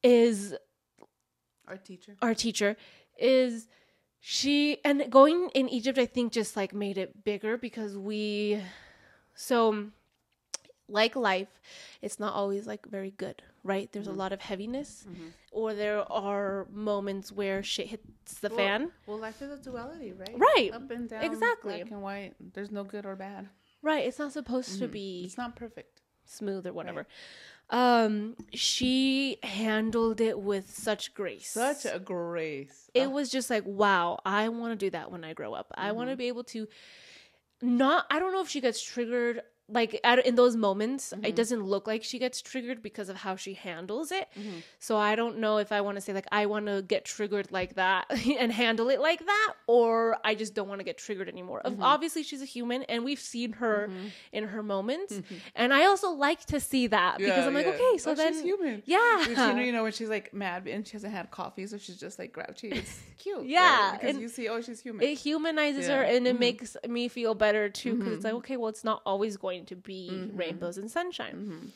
is 0.02 0.54
Our 1.68 1.76
teacher. 1.76 2.16
our 2.20 2.34
teacher 2.34 2.76
is 3.18 3.68
she 4.20 4.78
and 4.84 5.10
going 5.10 5.50
in 5.54 5.68
egypt 5.68 5.98
i 5.98 6.06
think 6.06 6.32
just 6.32 6.56
like 6.56 6.74
made 6.74 6.98
it 6.98 7.24
bigger 7.24 7.56
because 7.56 7.96
we 7.96 8.60
so 9.34 9.86
like 10.88 11.16
life 11.16 11.60
it's 12.02 12.18
not 12.18 12.34
always 12.34 12.66
like 12.66 12.86
very 12.86 13.10
good 13.12 13.42
right 13.62 13.92
there's 13.92 14.06
a 14.06 14.10
mm-hmm. 14.10 14.20
lot 14.20 14.32
of 14.32 14.40
heaviness 14.40 15.04
mm-hmm. 15.08 15.28
or 15.52 15.74
there 15.74 16.10
are 16.10 16.66
moments 16.72 17.30
where 17.30 17.62
shit 17.62 17.88
hits 17.88 18.40
the 18.40 18.48
Well, 18.48 18.58
fan 18.58 18.90
Well, 19.06 19.18
life 19.18 19.42
is 19.42 19.50
a 19.50 19.62
duality, 19.62 20.12
right? 20.12 20.34
Right. 20.36 20.70
Up 20.72 20.90
and 20.90 21.08
down. 21.08 21.24
Exactly. 21.24 21.76
Black 21.76 21.90
and 21.90 22.02
white. 22.02 22.34
There's 22.54 22.70
no 22.70 22.84
good 22.84 23.04
or 23.04 23.16
bad. 23.16 23.48
right 23.82 24.06
it's 24.06 24.18
not 24.18 24.32
supposed 24.32 24.78
to 24.78 24.84
mm-hmm. 24.84 24.92
be 24.92 25.22
It's 25.24 25.38
not 25.38 25.56
perfect. 25.56 26.00
smooth 26.24 26.66
or 26.66 26.72
whatever. 26.72 27.06
Um, 27.70 28.36
she 28.54 29.36
handled 29.42 30.22
it 30.22 30.40
with 30.40 30.70
such 30.74 31.12
grace. 31.12 31.50
Such 31.50 31.84
a 31.84 31.98
grace. 31.98 32.90
it 32.94 33.10
was 33.10 33.28
just 33.28 33.50
like, 33.50 33.64
wow, 33.66 34.20
I 34.24 34.48
want 34.48 34.72
to 34.72 34.86
do 34.86 34.90
that 34.90 35.10
when 35.10 35.22
I 35.22 35.34
grow 35.34 35.52
up. 35.52 35.70
I 35.74 35.92
want 35.92 36.08
to 36.08 36.16
be 36.16 36.28
able 36.28 36.44
to 36.44 36.66
not 37.60 38.06
I 38.10 38.18
don't 38.18 38.32
know 38.32 38.40
if 38.40 38.48
she 38.48 38.60
gets 38.60 38.80
triggered 38.80 39.42
like 39.68 40.00
at, 40.04 40.24
in 40.26 40.34
those 40.34 40.56
moments 40.56 41.12
it 41.12 41.20
mm-hmm. 41.20 41.34
doesn't 41.34 41.62
look 41.62 41.86
like 41.86 42.02
she 42.02 42.18
gets 42.18 42.40
triggered 42.42 42.82
because 42.82 43.08
of 43.08 43.16
how 43.16 43.36
she 43.36 43.54
handles 43.54 44.10
it 44.10 44.28
mm-hmm. 44.38 44.58
so 44.78 44.96
i 44.96 45.14
don't 45.14 45.38
know 45.38 45.58
if 45.58 45.72
i 45.72 45.80
want 45.80 45.96
to 45.96 46.00
say 46.00 46.12
like 46.12 46.26
i 46.32 46.46
want 46.46 46.66
to 46.66 46.82
get 46.82 47.04
triggered 47.04 47.50
like 47.52 47.74
that 47.74 48.06
and 48.38 48.52
handle 48.52 48.88
it 48.88 49.00
like 49.00 49.24
that 49.24 49.54
or 49.66 50.16
i 50.24 50.34
just 50.34 50.54
don't 50.54 50.68
want 50.68 50.80
to 50.80 50.84
get 50.84 50.98
triggered 50.98 51.28
anymore 51.28 51.60
Of 51.60 51.74
mm-hmm. 51.74 51.82
obviously 51.82 52.22
she's 52.22 52.42
a 52.42 52.46
human 52.46 52.82
and 52.84 53.04
we've 53.04 53.20
seen 53.20 53.52
her 53.54 53.90
in 54.32 54.44
her 54.44 54.62
moments 54.62 55.20
and 55.54 55.72
i 55.72 55.84
also 55.84 56.10
like 56.10 56.44
to 56.46 56.60
see 56.60 56.86
that 56.88 57.18
because 57.18 57.46
i'm 57.46 57.54
like 57.54 57.66
okay 57.66 57.98
so 57.98 58.08
Oh, 58.12 58.14
then 58.14 58.32
she's 58.32 58.42
human. 58.42 58.82
yeah 58.86 59.28
you 59.28 59.34
know, 59.34 59.62
you 59.62 59.72
know, 59.72 59.82
when 59.82 59.92
she's 59.92 60.08
like 60.08 60.32
mad 60.32 60.66
and 60.66 60.86
she 60.86 60.92
hasn't 60.92 61.12
had 61.12 61.30
coffee, 61.30 61.66
so 61.66 61.78
she's 61.78 61.96
just 61.96 62.18
like 62.18 62.32
grouchy. 62.32 62.68
It's 62.68 62.98
cute. 63.18 63.46
Yeah, 63.46 63.60
right? 63.60 64.00
Because 64.00 64.14
and 64.14 64.22
you 64.22 64.28
see, 64.28 64.48
oh, 64.48 64.60
she's 64.60 64.80
human. 64.80 65.06
it 65.06 65.18
humanizes 65.18 65.86
her 65.88 66.02
Yeah. 66.02 66.08
Mm-hmm. 66.08 66.16
and 66.16 66.26
it 66.26 66.40
makes 66.40 66.76
me 66.88 67.08
feel 67.08 67.34
better 67.34 67.68
too 67.68 67.94
because 67.96 68.14
it's 68.14 68.24
like 68.24 68.34
okay 68.34 68.56
well 68.56 68.68
it's 68.68 68.84
not 68.84 69.02
always 69.04 69.36
going 69.36 69.57
to 69.66 69.76
be 69.76 70.08
Mm-hmm. 70.10 70.36
rainbows 70.36 70.78
and 70.78 70.90
sunshine 70.90 71.72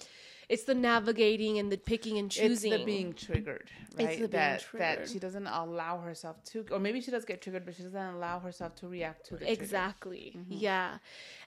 it's 0.49 0.65
the 0.65 0.75
navigating 0.75 1.59
and 1.59 1.73
the 1.73 1.79
picking 1.79 2.19
and 2.19 2.31
choosing. 2.31 2.73
it's 2.73 2.81
the 2.81 2.85
being 2.85 3.13
triggered, 3.15 3.71
right? 3.97 4.11
the 4.21 4.29
being 4.29 4.31
that 4.31 4.61
triggered. 4.61 4.99
that 4.99 5.09
she 5.09 5.19
doesn't 5.19 5.47
allow 5.47 5.99
herself 5.99 6.43
to, 6.45 6.67
or 6.71 6.79
maybe 6.79 7.01
she 7.01 7.11
does 7.11 7.25
get 7.25 7.41
triggered, 7.41 7.65
but 7.65 7.75
she 7.75 7.83
doesn't 7.85 8.15
allow 8.17 8.39
herself 8.41 8.75
to 8.77 8.89
react 8.89 9.25
to 9.29 9.37
the 9.37 9.51
exactly 9.51 10.35
Mm-hmm. 10.37 10.55
yeah 10.59 10.99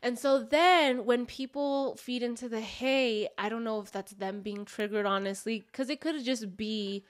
and 0.01 0.17
so 0.17 0.41
then 0.41 1.05
when 1.05 1.25
people 1.25 1.95
feed 1.97 2.23
into 2.23 2.47
the 2.49 2.61
hey 2.61 3.27
i 3.37 3.47
don't 3.49 3.63
know 3.63 3.79
if 3.81 3.91
that's 3.91 4.13
them 4.13 4.41
being 4.41 4.65
triggered 4.65 5.05
honestly 5.05 5.65
because 5.71 5.89
it 5.89 5.99
could 6.01 6.23
just 6.23 6.55
be 6.57 7.03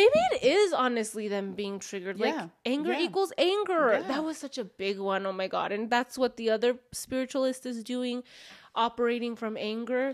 maybe 0.00 0.18
it 0.32 0.42
is 0.42 0.72
honestly 0.84 1.26
them 1.28 1.46
being 1.62 1.78
triggered. 1.88 2.18
Like 2.20 2.36
anger 2.66 2.92
Yeah. 2.92 3.06
equals 3.06 3.32
anger. 3.38 3.84
Yeah. 3.92 4.08
that 4.12 4.22
was 4.28 4.36
such 4.46 4.58
a 4.58 4.64
big 4.64 4.98
one. 4.98 5.24
Oh 5.30 5.32
my 5.42 5.48
god. 5.56 5.72
And 5.72 5.88
that's 5.96 6.18
what 6.22 6.36
the 6.36 6.50
other 6.56 6.70
spiritualist 6.92 7.64
is 7.72 7.82
doing 7.94 8.22
operating 8.74 9.36
from 9.36 9.56
anger. 9.56 10.04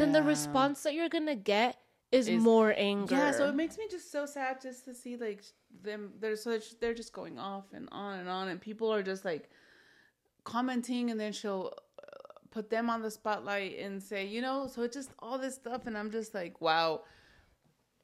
Then 0.00 0.10
the 0.12 0.22
response 0.34 0.82
that 0.84 0.92
you're 0.94 1.08
gonna 1.18 1.36
get 1.56 1.72
is, 2.10 2.26
Is- 2.28 2.42
more 2.42 2.74
anger. 2.76 3.14
Yeah, 3.14 3.30
so 3.32 3.48
it 3.48 3.54
makes 3.54 3.76
me 3.78 3.84
just 3.96 4.10
so 4.10 4.26
sad 4.26 4.60
just 4.68 4.84
to 4.86 4.92
see 4.94 5.14
like 5.16 5.40
them. 5.82 6.12
They're 6.20 6.36
so 6.36 6.50
they're- 6.50 6.74
they're 6.80 6.94
just 7.02 7.12
going 7.12 7.38
off 7.38 7.66
and 7.74 7.86
on 7.92 8.18
and 8.20 8.28
on, 8.28 8.48
and 8.48 8.58
people 8.60 8.88
are 8.92 9.02
just 9.12 9.24
like 9.24 9.44
commenting, 10.44 11.10
and 11.10 11.20
then 11.20 11.32
she'll 11.32 11.72
uh, 12.02 12.06
put 12.50 12.70
them 12.70 12.88
on 12.90 13.02
the 13.02 13.10
spotlight 13.10 13.78
and 13.78 14.02
say, 14.02 14.26
you 14.26 14.40
know, 14.40 14.66
so 14.66 14.82
it's 14.82 14.96
just 14.96 15.10
all 15.18 15.38
this 15.38 15.54
stuff, 15.56 15.86
and 15.86 15.96
I'm 15.96 16.10
just 16.10 16.34
like, 16.34 16.60
wow. 16.60 17.02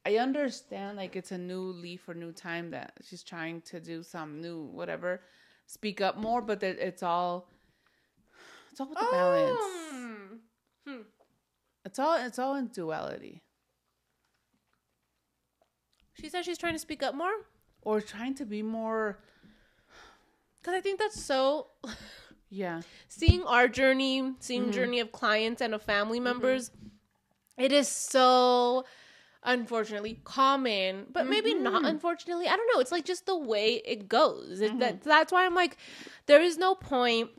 I 0.05 0.17
understand 0.17 0.97
like 0.97 1.15
it's 1.15 1.31
a 1.31 1.37
new 1.37 1.61
leaf 1.61 2.07
or 2.07 2.13
new 2.13 2.31
time 2.31 2.71
that 2.71 2.93
she's 3.03 3.23
trying 3.23 3.61
to 3.61 3.79
do 3.79 4.03
some 4.03 4.39
new 4.39 4.61
whatever, 4.63 5.21
speak 5.65 5.99
up 6.01 6.15
more, 6.17 6.41
but 6.41 6.59
that 6.59 6.77
it's 6.79 7.01
all 7.03 7.49
it's 8.71 8.79
all 8.79 8.87
with 8.89 8.99
the 8.99 9.07
balance. 9.11 9.59
Hmm. 10.87 11.01
It's 11.85 11.97
all 11.99 12.15
it's 12.23 12.37
all 12.39 12.55
in 12.55 12.67
duality. 12.67 13.41
she 16.13 16.29
said 16.29 16.45
she's 16.45 16.57
trying 16.57 16.73
to 16.73 16.79
speak 16.79 17.03
up 17.03 17.13
more 17.13 17.33
Or 17.81 17.99
trying 18.01 18.35
to 18.35 18.45
be 18.45 18.61
more 18.63 19.19
because 20.59 20.73
i 20.73 20.81
think 20.81 20.97
that's 20.99 21.21
so 21.21 21.67
yeah. 22.49 22.81
seeing 23.09 23.43
our 23.43 23.67
journey, 23.67 24.33
seeing 24.39 24.63
Mm-hmm. 24.63 24.71
journey 24.71 24.99
of 25.01 25.11
clients 25.11 25.61
and 25.61 25.73
of 25.75 25.81
family 25.83 26.19
members, 26.19 26.71
it 27.57 27.71
is 27.71 27.87
so 27.87 28.85
unfortunately 29.45 30.19
common 30.23 31.05
but 31.11 31.27
maybe 31.27 31.53
not 31.53 31.73
Mm-hmm. 31.75 31.85
unfortunately 31.85 32.47
i 32.47 32.55
don't 32.55 32.69
know 32.73 32.79
it's 32.79 32.91
like 32.91 33.05
just 33.05 33.25
the 33.25 33.37
way 33.37 33.81
it 33.85 34.09
goes 34.09 34.59
It- 34.61 34.71
Mm-hmm. 34.71 34.79
that, 34.79 35.03
that's 35.03 35.31
why 35.31 35.45
i'm 35.45 35.55
like 35.55 35.77
there 36.25 36.41
is 36.41 36.57
no 36.57 36.75
point 36.75 37.29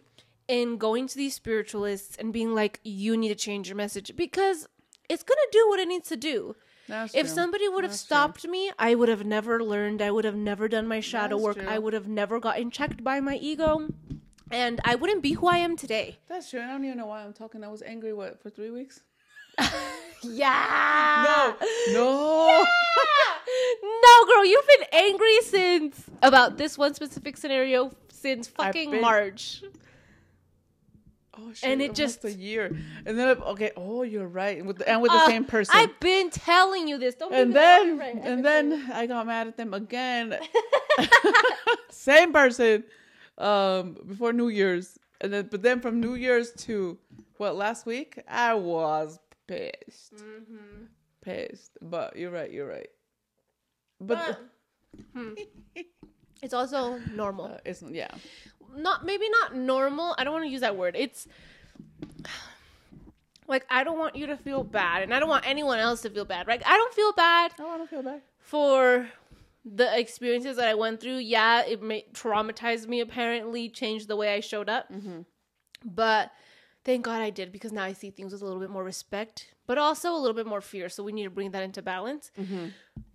in 0.49 0.77
going 0.79 1.09
to 1.09 1.17
these 1.17 1.35
spiritualists 1.35 2.17
and 2.17 2.33
being 2.33 2.55
like 2.55 2.81
you 2.85 3.17
need 3.17 3.29
to 3.31 3.35
change 3.35 3.69
your 3.69 3.77
message 3.77 4.15
because 4.17 4.69
it's 5.09 5.23
gonna 5.25 5.41
do 5.53 5.69
what 5.69 5.81
it 5.81 5.89
needs 5.89 6.09
to 6.09 6.17
do 6.17 6.55
That's 6.89 7.15
if 7.15 7.27
true. 7.27 7.35
somebody 7.35 7.69
would 7.69 7.83
have 7.83 7.91
That's 7.93 8.05
true. 8.05 8.17
stopped 8.17 8.47
me 8.47 8.71
i 8.79 8.95
would 8.95 9.09
have 9.09 9.25
never 9.27 9.63
learned 9.63 10.01
i 10.01 10.11
would 10.13 10.25
have 10.25 10.37
never 10.37 10.69
done 10.69 10.87
my 10.87 11.01
shadow 11.01 11.37
That's 11.37 11.45
work 11.45 11.57
true. 11.59 11.69
i 11.69 11.79
would 11.79 11.93
have 11.95 12.07
never 12.09 12.39
gotten 12.39 12.71
checked 12.71 13.03
by 13.03 13.19
my 13.21 13.35
ego 13.37 13.89
and 14.53 14.81
i 14.85 14.95
wouldn't 14.95 15.23
be 15.23 15.33
who 15.33 15.49
i 15.49 15.57
am 15.59 15.77
today 15.77 16.19
That's 16.29 16.49
true. 16.51 16.61
I 16.61 16.69
don't 16.69 16.85
even 16.85 16.99
know 16.99 17.07
why 17.07 17.23
I'm 17.25 17.33
talking. 17.33 17.65
I 17.65 17.69
was 17.69 17.83
angry 17.83 18.13
what 18.13 18.41
for 18.41 18.49
three 18.51 18.71
weeks. 18.71 19.01
yeah 20.23 21.25
no. 21.27 21.93
no, 21.93 22.65
No, 23.83 24.27
girl, 24.27 24.45
you've 24.45 24.67
been 24.67 24.87
angry 24.93 25.41
since 25.43 26.05
about 26.23 26.57
this 26.59 26.77
one 26.79 26.95
specific 26.95 27.37
scenario 27.37 27.93
since 28.11 28.49
fucking 28.49 28.91
been- 28.91 29.01
March. 29.01 29.63
Oh 31.39 31.53
shit! 31.53 31.69
And 31.71 31.83
it 31.83 31.95
just- 31.95 32.25
a 32.25 32.33
year, 32.33 32.75
and 33.05 33.19
then 33.19 33.29
okay. 33.29 33.71
Oh, 33.77 34.03
you're 34.03 34.27
right, 34.27 34.65
with 34.65 34.79
the, 34.79 34.89
and 34.89 35.03
with 35.03 35.13
the 35.13 35.19
Uh, 35.19 35.27
same 35.27 35.45
person. 35.45 35.75
I've 35.77 36.01
been 36.01 36.31
telling 36.31 36.89
you 36.89 36.97
this. 36.99 37.15
Don't 37.15 37.31
and 37.33 37.53
think 37.53 37.55
that 37.55 37.81
I'm 37.83 37.87
then 37.89 37.99
right. 37.99 38.25
And 38.25 38.45
then 38.45 38.91
I 38.91 39.07
got 39.07 39.27
mad 39.27 39.47
at 39.47 39.57
them 39.59 39.75
again. 39.75 40.39
same 41.91 42.33
person, 42.33 42.85
um, 43.37 43.99
before 44.07 44.33
New 44.33 44.49
Year's, 44.49 44.99
and 45.21 45.31
then 45.31 45.49
but 45.51 45.61
then 45.63 45.81
from 45.81 46.01
New 46.01 46.15
Year's 46.15 46.53
to 46.65 46.97
what 47.37 47.55
last 47.55 47.85
week, 47.85 48.19
I 48.27 48.55
was 48.55 49.19
pissed, 49.47 50.15
Mm-hmm. 50.15 50.85
pissed. 51.23 51.79
But 51.83 52.17
you're 52.17 52.31
right, 52.31 52.51
you're 52.51 52.69
right. 52.69 52.89
But, 54.01 54.39
But, 54.95 55.03
hmm. 55.15 55.35
It's 56.43 56.53
also 56.53 56.99
normal. 57.15 57.47
uh, 57.47 57.59
it's 57.65 57.83
yeah. 57.83 58.11
Not 58.77 59.07
maybe 59.07 59.27
not 59.31 59.57
normal. 59.57 60.15
I 60.19 60.25
don't 60.25 60.35
want 60.35 60.45
to 60.45 60.51
use 60.51 60.61
that 60.61 60.77
word. 60.77 60.95
It's 60.99 61.27
like 63.49 63.65
I 63.71 63.85
don't 63.85 63.99
want 63.99 64.17
you 64.17 64.27
to 64.27 64.37
feel 64.37 64.63
bad, 64.65 65.03
and 65.03 65.15
I 65.15 65.19
don't 65.21 65.29
want 65.29 65.47
anyone 65.49 65.79
else 65.79 66.03
to 66.03 66.11
feel 66.11 66.25
bad. 66.25 66.47
Right? 66.47 66.63
I 66.65 66.77
don't 66.77 66.95
feel 66.95 67.13
bad 67.13 67.53
Oh, 67.59 67.71
I 67.71 67.79
don't 67.79 67.89
feel 67.89 68.03
bad. 68.03 68.21
for 68.39 69.09
the 69.65 69.99
experiences 69.99 70.57
that 70.59 70.69
I 70.69 70.75
went 70.75 71.01
through. 71.01 71.19
Yeah, 71.19 71.63
it 71.65 71.83
may 71.83 72.05
traumatized 72.13 72.87
me. 72.87 73.01
Apparently, 73.01 73.69
changed 73.69 74.09
the 74.09 74.17
way 74.17 74.35
I 74.35 74.41
showed 74.41 74.69
up. 74.69 74.91
But 75.85 76.31
thank 76.87 77.05
God 77.05 77.21
I 77.21 77.31
did 77.31 77.53
because 77.53 77.73
now 77.73 77.83
I 77.83 77.93
see 77.93 78.11
things 78.11 78.33
with 78.33 78.41
a 78.41 78.45
little 78.45 78.61
bit 78.61 78.71
more 78.71 78.85
respect, 78.85 79.53
but 79.67 79.77
also 79.77 80.15
a 80.15 80.17
little 80.17 80.35
bit 80.35 80.47
more 80.47 80.61
fear. 80.63 80.89
So 80.89 81.03
we 81.03 81.13
need 81.13 81.25
to 81.25 81.31
bring 81.31 81.51
that 81.51 81.63
into 81.63 81.83
balance. 81.83 82.31
Mm-hmm. 82.41 82.69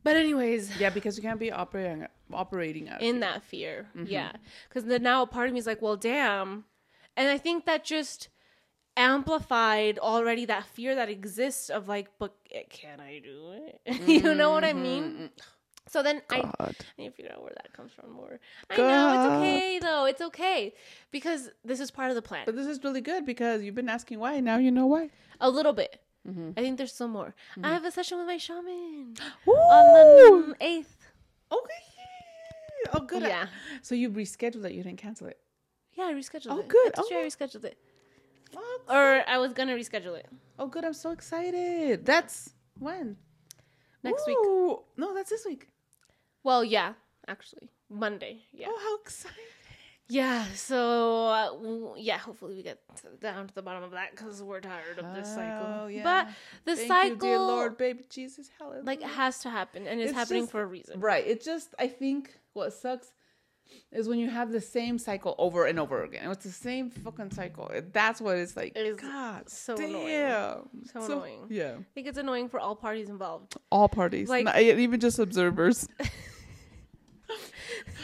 But 0.03 0.17
anyways, 0.17 0.77
Yeah, 0.77 0.89
because 0.91 1.17
you 1.17 1.23
can't 1.23 1.39
be 1.39 1.51
operating 1.51 2.05
operating 2.33 2.89
out. 2.89 3.01
in 3.01 3.15
fear. 3.15 3.19
that 3.21 3.43
fear, 3.43 3.87
mm-hmm. 3.95 4.05
yeah, 4.07 4.31
because 4.67 4.83
now 5.01 5.23
a 5.23 5.27
part 5.27 5.47
of 5.47 5.53
me 5.53 5.59
is 5.59 5.65
like, 5.65 5.81
well, 5.81 5.95
damn, 5.95 6.65
and 7.17 7.29
I 7.29 7.37
think 7.37 7.65
that 7.65 7.83
just 7.83 8.29
amplified 8.97 9.97
already 9.99 10.45
that 10.45 10.65
fear 10.65 10.95
that 10.95 11.09
exists 11.09 11.69
of 11.69 11.87
like, 11.87 12.09
but 12.19 12.35
eh, 12.51 12.63
can 12.69 12.99
I 12.99 13.19
do 13.19 13.53
it? 13.53 14.01
you 14.07 14.35
know 14.35 14.51
what 14.51 14.65
I 14.65 14.73
mean? 14.73 15.03
Mm-hmm. 15.03 15.25
So 15.91 16.01
then 16.01 16.21
I, 16.29 16.39
God. 16.39 16.53
I 16.57 16.73
need 16.97 17.09
to 17.09 17.15
figure 17.15 17.33
out 17.33 17.43
where 17.43 17.51
that 17.53 17.73
comes 17.73 17.91
from 17.91 18.13
more. 18.13 18.39
I 18.69 18.77
know 18.77 19.09
it's 19.13 19.35
okay 19.35 19.79
though. 19.79 20.05
It's 20.05 20.21
okay 20.21 20.73
because 21.11 21.49
this 21.65 21.81
is 21.81 21.91
part 21.91 22.09
of 22.11 22.15
the 22.15 22.21
plan. 22.21 22.43
But 22.45 22.55
this 22.55 22.65
is 22.65 22.81
really 22.81 23.01
good 23.01 23.25
because 23.25 23.61
you've 23.61 23.75
been 23.75 23.89
asking 23.89 24.19
why. 24.19 24.39
Now 24.39 24.57
you 24.57 24.71
know 24.71 24.85
why. 24.85 25.09
A 25.41 25.49
little 25.49 25.73
bit. 25.73 25.99
Mm-hmm. 26.25 26.51
I 26.55 26.61
think 26.61 26.77
there's 26.77 26.93
some 26.93 27.11
more. 27.11 27.35
I 27.61 27.69
have 27.73 27.83
a 27.83 27.91
session 27.91 28.19
with 28.19 28.27
my 28.27 28.37
shaman 28.37 29.15
Woo! 29.45 29.53
on 29.53 30.49
the 30.51 30.55
eighth. 30.61 30.95
Okay. 31.51 31.83
Oh, 32.93 33.01
good. 33.01 33.23
Yeah. 33.23 33.47
So 33.81 33.93
you 33.93 34.09
rescheduled 34.09 34.63
it. 34.65 34.71
You 34.71 34.83
didn't 34.83 34.97
cancel 34.97 35.27
it. 35.27 35.39
Yeah, 35.93 36.05
I 36.05 36.13
rescheduled 36.13 36.45
it. 36.45 36.51
Oh, 36.51 36.59
it. 36.59 36.67
good. 36.69 36.87
I 36.93 36.95
told 36.95 37.11
you 37.11 37.17
I 37.17 37.21
Oh. 37.23 37.25
rescheduled 37.27 37.65
it, 37.65 37.77
What? 38.53 38.81
or 38.89 39.23
I 39.27 39.37
was 39.39 39.51
gonna 39.53 39.73
reschedule 39.75 40.15
it 40.17 40.27
Oh, 40.57 40.67
good. 40.67 40.85
I'm 40.85 40.93
so 40.93 41.11
excited. 41.11 42.05
That's 42.05 42.53
when? 42.79 43.17
next 44.03 44.25
week. 44.25 44.37
No, 44.97 45.13
that's 45.13 45.29
this 45.29 45.45
week. 45.45 45.67
Well, 46.43 46.63
yeah, 46.63 46.93
actually, 47.27 47.69
Monday. 47.89 48.39
Yeah. 48.51 48.67
Oh, 48.69 48.79
how 48.81 49.01
exciting. 49.01 49.37
Yeah. 50.09 50.43
So 50.55 51.27
uh, 51.27 51.51
w- 51.51 51.93
yeah, 51.97 52.17
hopefully 52.17 52.55
we 52.55 52.63
get 52.63 52.79
down 53.21 53.47
to 53.47 53.53
the 53.55 53.61
bottom 53.61 53.83
of 53.83 53.91
that 53.91 54.11
because 54.11 54.43
we're 54.43 54.59
tired 54.59 54.99
of 54.99 55.15
this 55.15 55.29
Oh, 55.31 55.35
cycle. 55.35 55.89
yeah. 55.89 56.03
But 56.03 56.27
the 56.65 56.75
Thank 56.75 56.87
cycle, 56.89 57.09
you, 57.11 57.15
dear 57.17 57.39
Lord, 57.39 57.77
baby 57.77 58.03
Jesus. 58.09 58.49
Hallelujah. 58.59 58.83
like, 58.83 59.01
it 59.01 59.07
has 59.07 59.39
to 59.39 59.49
happen, 59.49 59.87
and 59.87 60.01
it's, 60.01 60.09
It's 60.09 60.19
happening 60.19 60.41
just- 60.43 60.51
for 60.51 60.61
a 60.61 60.65
reason. 60.65 60.99
Right. 60.99 61.25
It 61.25 61.41
just, 61.43 61.73
I 61.79 61.87
think 61.87 62.37
what 62.51 62.73
sucks 62.73 63.13
is 63.93 64.09
when 64.09 64.19
you 64.19 64.29
have 64.29 64.51
the 64.51 64.59
same 64.59 64.97
cycle 64.99 65.33
over 65.37 65.65
and 65.65 65.79
over 65.79 66.03
again. 66.03 66.29
It's 66.29 66.43
the 66.43 66.51
same 66.51 66.89
fucking 66.89 67.31
cycle. 67.31 67.71
That's 67.93 68.19
what 68.19 68.35
it's 68.35 68.57
like. 68.57 68.73
It 68.75 68.85
is 68.85 68.97
God, 68.97 69.49
so 69.49 69.77
damn. 69.77 69.89
annoying. 69.91 70.65
So 70.91 71.05
annoying. 71.05 71.45
Yeah. 71.49 71.75
I 71.79 71.83
think 71.93 72.07
it's 72.07 72.17
annoying 72.17 72.49
for 72.49 72.59
all 72.59 72.75
parties 72.75 73.07
involved. 73.07 73.55
All 73.71 73.87
parties. 73.87 74.27
Like- 74.27 74.43
Not- 74.43 74.59
even 74.59 74.99
just 74.99 75.19
observers. 75.19 75.87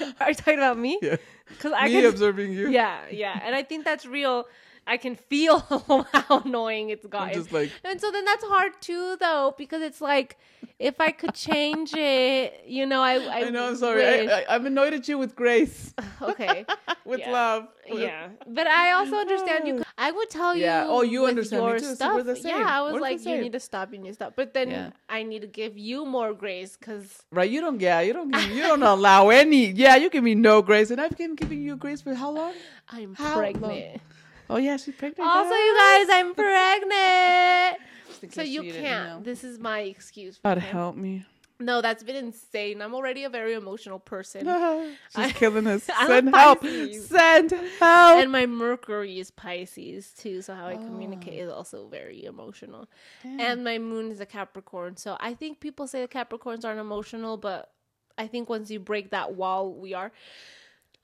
Are 0.20 0.30
you 0.30 0.36
talking 0.36 0.60
about 0.60 0.78
me? 0.78 1.00
yeah. 1.02 1.18
Because 1.50 1.72
I 1.72 1.86
Me 1.86 1.94
can. 1.94 2.06
observing 2.06 2.52
you. 2.52 2.70
yeah, 2.70 3.00
yeah, 3.10 3.40
and 3.42 3.56
I 3.56 3.64
think 3.64 3.86
that's 3.86 4.06
real. 4.06 4.48
I 4.88 4.98
can 4.98 5.16
feel 5.16 5.60
how 6.14 6.40
annoying 6.46 6.90
it's 6.90 7.06
gotten. 7.06 7.46
like, 7.52 7.72
And 7.84 8.00
so 8.02 8.10
then 8.12 8.24
that's 8.26 8.44
hard 8.46 8.72
too, 8.82 9.18
though, 9.20 9.54
because 9.58 9.82
it's 9.82 10.00
like 10.02 10.38
if 10.80 11.00
I 11.02 11.12
could 11.12 11.34
change 11.34 11.94
it, 11.94 12.64
you 12.66 12.86
know, 12.86 13.02
I 13.02 13.16
I, 13.16 13.46
I 13.46 13.50
know, 13.50 13.68
I'm 13.70 13.76
sorry. 13.76 14.06
I, 14.06 14.22
wish- 14.22 14.32
I, 14.32 14.46
I'm 14.56 14.66
annoyed 14.66 14.94
at 14.94 15.08
you 15.08 15.18
with 15.18 15.36
grace, 15.36 15.94
okay, 16.22 16.66
with 17.06 17.20
Yeah. 17.20 17.32
love. 17.32 17.68
yeah, 17.92 18.30
but 18.48 18.68
I 18.68 18.92
also 18.92 19.16
understand 19.18 19.68
you. 19.68 19.84
I 19.98 20.12
would 20.12 20.30
tell 20.30 20.56
you, 20.56 20.64
Yeah. 20.64 20.86
Oh, 20.88 21.02
you 21.02 21.26
understand 21.26 21.64
me 21.64 21.70
your 21.70 21.80
too, 21.80 21.86
so 21.86 21.96
Stuff. 21.96 22.16
we're 22.16 22.24
the 22.24 22.36
same. 22.36 22.58
Yeah, 22.60 22.68
I 22.68 22.82
was 22.82 22.94
We're 22.94 23.02
like, 23.02 23.26
you 23.26 23.38
need 23.42 23.54
to 23.54 23.60
stop. 23.60 23.92
You 23.94 24.00
need 24.00 24.10
to 24.10 24.14
stop. 24.14 24.34
But 24.36 24.54
then 24.54 24.70
Yeah. 24.70 24.90
I 25.10 25.24
need 25.24 25.42
to 25.42 25.48
give 25.48 25.78
you 25.78 26.06
more 26.06 26.34
grace 26.34 26.78
because 26.78 27.24
Right? 27.32 27.50
You 27.50 27.62
don't. 27.62 27.80
Yeah. 27.82 28.02
You 28.02 28.14
don't. 28.14 28.30
Give, 28.32 28.50
you 28.52 28.62
don't 28.64 28.84
allow 28.84 29.30
any. 29.30 29.72
Yeah. 29.72 29.96
You 29.96 30.10
give 30.10 30.24
me 30.24 30.36
no 30.36 30.62
grace, 30.62 30.92
and 30.92 31.00
I've 31.02 31.18
been 31.18 31.36
giving 31.36 31.62
you 31.62 31.76
grace 31.76 32.02
for 32.02 32.14
how 32.14 32.30
long? 32.32 32.54
I'm 32.90 33.16
How 33.16 33.36
pregnant. 33.38 34.02
Oh 34.50 34.58
yeah, 34.58 34.78
she's 34.78 34.96
pregnant. 34.96 35.30
Also, 35.30 35.54
you 35.54 35.78
guys, 35.78 36.08
I'm 36.12 36.34
pregnant. 36.36 37.82
So 38.20 38.42
case 38.42 38.48
you 38.48 38.64
can't. 38.64 39.10
know. 39.10 39.20
This 39.22 39.44
is 39.44 39.60
my 39.60 39.82
excuse. 39.82 40.40
God 40.44 40.58
help 40.58 40.96
me. 40.96 41.24
No, 41.60 41.82
that's 41.82 42.04
been 42.04 42.16
insane. 42.16 42.82
I'm 42.82 42.94
already 42.94 43.24
a 43.24 43.30
very 43.30 43.54
emotional 43.54 44.00
person. 44.00 44.42
she's 45.10 45.26
I- 45.26 45.32
killing 45.32 45.66
us. 45.66 45.84
Send 46.08 46.30
help. 46.34 46.64
Send 46.64 47.52
help. 47.80 48.22
and 48.22 48.32
my 48.32 48.46
Mercury 48.46 49.20
is 49.20 49.32
Pisces 49.32 50.12
too, 50.12 50.42
so 50.42 50.54
how 50.54 50.68
I 50.68 50.76
oh. 50.76 50.78
communicate 50.78 51.40
is 51.40 51.50
also 51.50 51.88
very 51.88 52.26
emotional. 52.26 52.88
And 53.24 53.64
my 53.64 53.80
moon 53.80 54.12
is 54.12 54.20
a 54.20 54.26
Capricorn, 54.26 54.98
so 54.98 55.18
I 55.20 55.34
think 55.34 55.60
people 55.60 55.88
say 55.88 56.02
the 56.02 56.08
Capricorns 56.08 56.64
aren't 56.64 56.80
emotional, 56.80 57.38
but 57.38 57.72
I 58.18 58.28
think 58.28 58.50
once 58.50 58.70
you 58.70 58.80
break 58.80 59.12
that 59.12 59.36
wall, 59.36 59.74
we 59.74 59.94
are. 59.94 60.12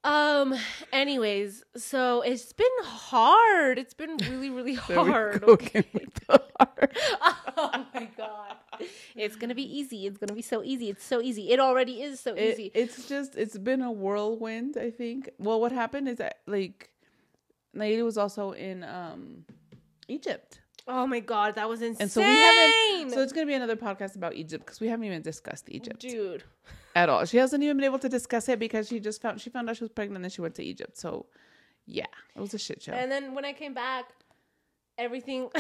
Um. 0.04 0.54
Anyways, 0.92 1.64
so 1.78 2.22
it's 2.22 2.52
been 2.52 2.66
hard. 2.84 3.78
It's 3.80 3.94
been 3.94 4.18
really, 4.30 4.50
really 4.50 4.74
hard. 4.92 5.44
okay? 5.46 5.80
again 5.80 5.86
with 5.94 6.14
the 6.28 6.44
heart. 6.60 6.98
oh 7.58 7.86
my 7.94 8.10
god, 8.18 8.56
it's 9.16 9.36
gonna 9.38 9.56
be 9.56 9.64
easy. 9.80 10.06
It's 10.06 10.18
gonna 10.18 10.34
be 10.34 10.42
so 10.42 10.62
easy. 10.64 10.90
It's 10.90 11.06
so 11.06 11.22
easy. 11.22 11.52
It 11.52 11.60
already 11.60 12.02
is 12.02 12.20
so 12.20 12.34
It- 12.36 12.54
easy. 12.54 12.72
it's 12.74 13.08
just 13.08 13.36
it's 13.36 13.58
been 13.58 13.82
a 13.82 13.92
whirlwind. 13.92 14.78
I 14.78 14.92
think. 14.92 15.30
Well, 15.40 15.62
what 15.62 15.72
happened 15.72 16.10
is 16.10 16.18
that 16.18 16.40
like, 16.48 16.90
Nayeli 17.76 18.04
was 18.04 18.18
also 18.18 18.52
in 18.52 18.84
um, 18.84 19.46
Egypt. 20.10 20.60
oh 20.86 21.08
my 21.08 21.22
god, 21.22 21.56
that 21.56 21.70
was 21.70 21.82
insane. 21.82 22.02
And 22.02 22.12
so 22.12 22.20
we 22.20 22.28
haven't. 22.28 23.12
So 23.12 23.22
it's 23.22 23.32
gonna 23.32 23.46
be 23.48 23.54
another 23.54 23.78
podcast 23.78 24.18
about 24.18 24.34
Egypt 24.36 24.66
because 24.66 24.82
we 24.82 24.88
haven't 24.90 25.06
even 25.06 25.22
discussed 25.22 25.70
Egypt 25.70 26.02
dude. 26.02 26.44
At 26.96 27.10
all. 27.10 27.26
She 27.26 27.38
hasn't 27.38 27.64
even 27.64 27.78
been 27.78 27.86
able 27.86 28.00
to 28.00 28.10
discuss 28.10 28.48
it 28.50 28.60
because 28.60 28.88
she 28.88 29.00
just 29.00 29.22
found 29.22 29.42
she 29.42 29.50
found 29.50 29.70
out 29.70 29.78
she 29.78 29.84
was 29.84 29.92
pregnant 29.92 30.24
and 30.26 30.32
she 30.34 30.42
went 30.42 30.56
to 30.56 30.64
Egypt. 30.64 30.98
So, 30.98 31.26
yeah, 31.86 32.06
it 32.36 32.40
was 32.40 32.54
a 32.54 32.58
shit 32.60 32.82
show. 32.82 32.94
And 32.94 33.12
then 33.12 33.34
when 33.36 33.46
I 33.46 33.54
came 33.54 33.74
back, 33.74 34.06
everything. 34.98 35.50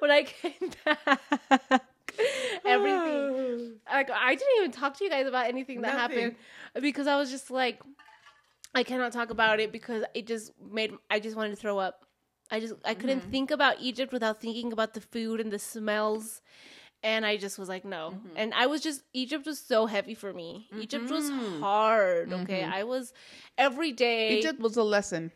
when 0.00 0.10
I 0.10 0.22
came 0.24 0.70
back, 0.84 1.20
everything. 2.64 3.72
Like 3.90 4.10
I 4.10 4.34
didn't 4.34 4.56
even 4.58 4.72
talk 4.72 4.96
to 4.98 5.04
you 5.04 5.10
guys 5.10 5.26
about 5.26 5.46
anything 5.46 5.82
that 5.82 5.94
Nothing. 5.94 6.18
happened 6.18 6.36
because 6.82 7.06
I 7.06 7.16
was 7.16 7.30
just 7.30 7.50
like, 7.50 7.80
I 8.74 8.82
cannot 8.82 9.12
talk 9.12 9.30
about 9.30 9.60
it 9.60 9.70
because 9.72 10.02
it 10.14 10.26
just 10.26 10.52
made. 10.72 10.92
I 11.10 11.20
just 11.20 11.36
wanted 11.36 11.50
to 11.50 11.56
throw 11.56 11.78
up. 11.78 12.04
I 12.50 12.60
just 12.60 12.74
I 12.84 12.94
couldn't 12.94 13.20
Mm-hmm. 13.20 13.30
think 13.30 13.50
about 13.52 13.76
Egypt 13.80 14.12
without 14.12 14.40
thinking 14.40 14.72
about 14.72 14.94
the 14.94 15.00
food 15.00 15.40
and 15.40 15.52
the 15.52 15.58
smells. 15.58 16.40
And 17.04 17.24
I 17.26 17.36
just 17.36 17.58
was 17.58 17.68
like, 17.68 17.84
no. 17.84 18.14
Mm-hmm. 18.14 18.36
And 18.36 18.54
I 18.54 18.66
was 18.66 18.80
just, 18.80 19.02
Egypt 19.12 19.44
was 19.46 19.58
so 19.60 19.84
heavy 19.86 20.14
for 20.14 20.32
me. 20.32 20.66
Egypt 20.80 21.10
was 21.10 21.30
Mhm. 21.30 21.60
hard. 21.60 22.32
Okay. 22.32 22.64
I 22.64 22.82
was 22.84 23.12
every 23.58 23.92
day. 23.92 24.38
Egypt 24.38 24.58
was 24.58 24.76
a 24.78 24.82
lesson. 24.82 25.30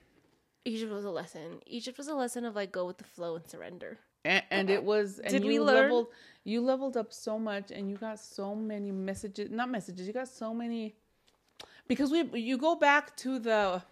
Egypt 0.64 0.90
was 0.90 1.04
a 1.04 1.10
lesson. 1.10 1.60
Egypt 1.66 1.98
was 1.98 2.08
a 2.08 2.14
lesson 2.14 2.44
of 2.46 2.56
like 2.56 2.72
go 2.72 2.86
with 2.86 2.96
the 2.98 3.04
flow 3.04 3.36
and 3.36 3.46
surrender. 3.46 3.98
and, 4.24 4.42
and 4.50 4.70
it 4.70 4.82
was. 4.82 5.18
And 5.20 5.30
Did 5.30 5.42
you 5.44 5.48
we 5.48 5.60
learn? 5.60 5.82
Leveled, 5.82 6.06
you 6.44 6.60
leveled 6.62 6.96
up 6.96 7.12
so 7.12 7.38
much, 7.38 7.70
and 7.70 7.88
you 7.90 7.96
got 7.96 8.18
so 8.18 8.54
many 8.54 8.90
messages. 8.90 9.50
Not 9.50 9.68
messages. 9.70 10.06
You 10.06 10.12
got 10.14 10.28
so 10.28 10.52
many. 10.54 10.94
Because 11.86 12.10
we, 12.10 12.22
you 12.50 12.56
go 12.58 12.74
back 12.76 13.14
to 13.18 13.38
the 13.38 13.82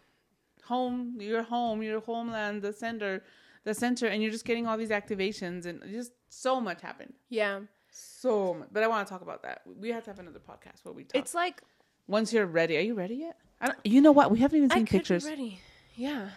home, 0.65 1.17
your 1.21 1.43
home, 1.43 1.83
your 1.83 2.01
homeland, 2.01 2.63
the 2.63 2.73
center, 2.73 3.23
the 3.67 3.75
center, 3.75 4.07
and 4.07 4.23
you're 4.23 4.31
just 4.33 4.45
getting 4.47 4.67
all 4.67 4.79
these 4.79 4.91
activations, 5.01 5.67
and 5.67 5.83
just 5.91 6.13
so 6.31 6.61
much 6.61 6.81
happened. 6.81 7.13
Yeah. 7.29 7.61
So 7.91 8.55
much. 8.55 8.69
But 8.73 8.83
I 8.85 8.89
want 8.89 9.07
to 9.07 9.13
talk 9.13 9.23
about 9.23 9.43
that. 9.43 9.63
We 9.67 9.89
have 9.91 10.05
to 10.05 10.11
have 10.11 10.19
another 10.19 10.39
podcast 10.39 10.85
where 10.85 10.95
we 10.95 11.05
talk. 11.05 11.21
It's 11.21 11.35
like 11.35 11.61
Once 12.07 12.33
you're 12.33 12.47
ready, 12.47 12.77
are 12.79 12.81
you 12.91 12.95
ready 12.95 13.17
yet? 13.17 13.37
I 13.61 13.67
don't, 13.67 13.79
you 13.85 14.01
know 14.01 14.13
what? 14.13 14.31
We 14.31 14.39
haven't 14.39 14.59
even 14.59 14.71
I 14.73 14.77
seen 14.77 14.87
could 14.87 14.99
pictures. 14.99 15.25
be 15.25 15.31
ready. 15.31 15.61
Yeah. 15.97 16.29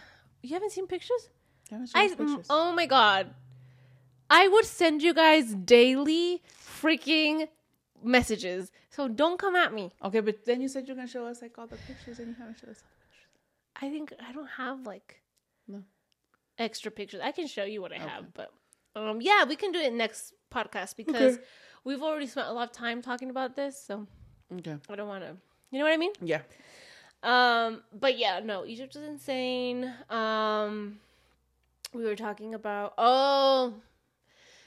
You 0.42 0.50
haven't 0.54 0.72
seen 0.72 0.86
pictures? 0.86 1.28
Haven't 1.70 1.86
seen 1.88 2.02
I 2.02 2.08
pictures. 2.08 2.46
oh 2.50 2.72
my 2.72 2.86
god. 2.86 3.34
I 4.28 4.48
would 4.48 4.64
send 4.64 5.02
you 5.02 5.12
guys 5.14 5.54
daily 5.54 6.42
freaking 6.82 7.46
messages. 8.02 8.72
So 8.88 9.06
don't 9.06 9.38
come 9.38 9.54
at 9.54 9.72
me. 9.72 9.92
Okay, 10.02 10.20
but 10.20 10.44
then 10.46 10.60
you 10.62 10.68
said 10.68 10.86
you're 10.88 10.96
gonna 10.96 11.08
show 11.08 11.26
us 11.26 11.42
like 11.42 11.58
all 11.58 11.66
the 11.66 11.76
pictures, 11.86 12.18
and 12.18 12.28
you 12.28 12.34
haven't 12.38 12.58
showed 12.58 12.70
us. 12.70 12.82
Pictures. 12.82 13.28
I 13.82 13.90
think 13.90 14.12
I 14.26 14.32
don't 14.32 14.48
have 14.56 14.86
like 14.86 15.20
No. 15.68 15.82
Extra 16.60 16.90
pictures. 16.92 17.20
I 17.24 17.32
can 17.32 17.46
show 17.48 17.64
you 17.64 17.80
what 17.82 17.92
I 17.92 17.98
have, 17.98 18.32
but 18.34 18.52
um 18.94 19.20
yeah, 19.20 19.44
we 19.44 19.56
can 19.56 19.72
do 19.72 19.78
it 19.80 19.92
next 19.92 20.34
podcast 20.52 20.96
because 20.96 21.34
Okay. 21.36 21.44
we've 21.84 22.02
already 22.02 22.26
spent 22.26 22.46
a 22.48 22.52
lot 22.52 22.68
of 22.70 22.72
time 22.72 23.02
talking 23.02 23.30
about 23.30 23.56
this, 23.56 23.82
so 23.82 24.06
Okay. 24.58 24.76
I 24.88 24.94
don't 24.96 25.08
want 25.08 25.24
to. 25.24 25.36
You 25.70 25.78
know 25.78 25.84
what 25.84 25.94
I 25.94 25.96
mean? 25.96 26.12
Yeah. 26.20 26.42
Um, 27.22 27.82
but 27.92 28.18
yeah, 28.18 28.40
no, 28.40 28.64
Egypt 28.66 28.96
is 28.96 29.02
insane. 29.04 29.92
Um, 30.08 30.98
we 31.92 32.04
were 32.04 32.16
talking 32.16 32.54
about 32.54 32.94
oh, 32.98 33.74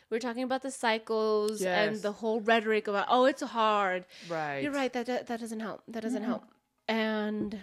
we 0.09 0.15
were 0.15 0.19
talking 0.19 0.43
about 0.43 0.61
the 0.61 0.71
cycles 0.71 1.61
and 1.63 1.95
the 2.01 2.11
whole 2.11 2.39
rhetoric 2.41 2.87
about 2.87 3.07
oh, 3.09 3.25
it's 3.25 3.41
hard. 3.41 4.05
Right. 4.29 4.59
You're 4.63 4.71
right. 4.71 4.93
That 4.93 5.07
that, 5.07 5.27
that 5.27 5.39
doesn't 5.39 5.59
help. 5.61 5.81
That 5.87 6.03
doesn't 6.03 6.23
help. 6.23 6.43
And 6.87 7.59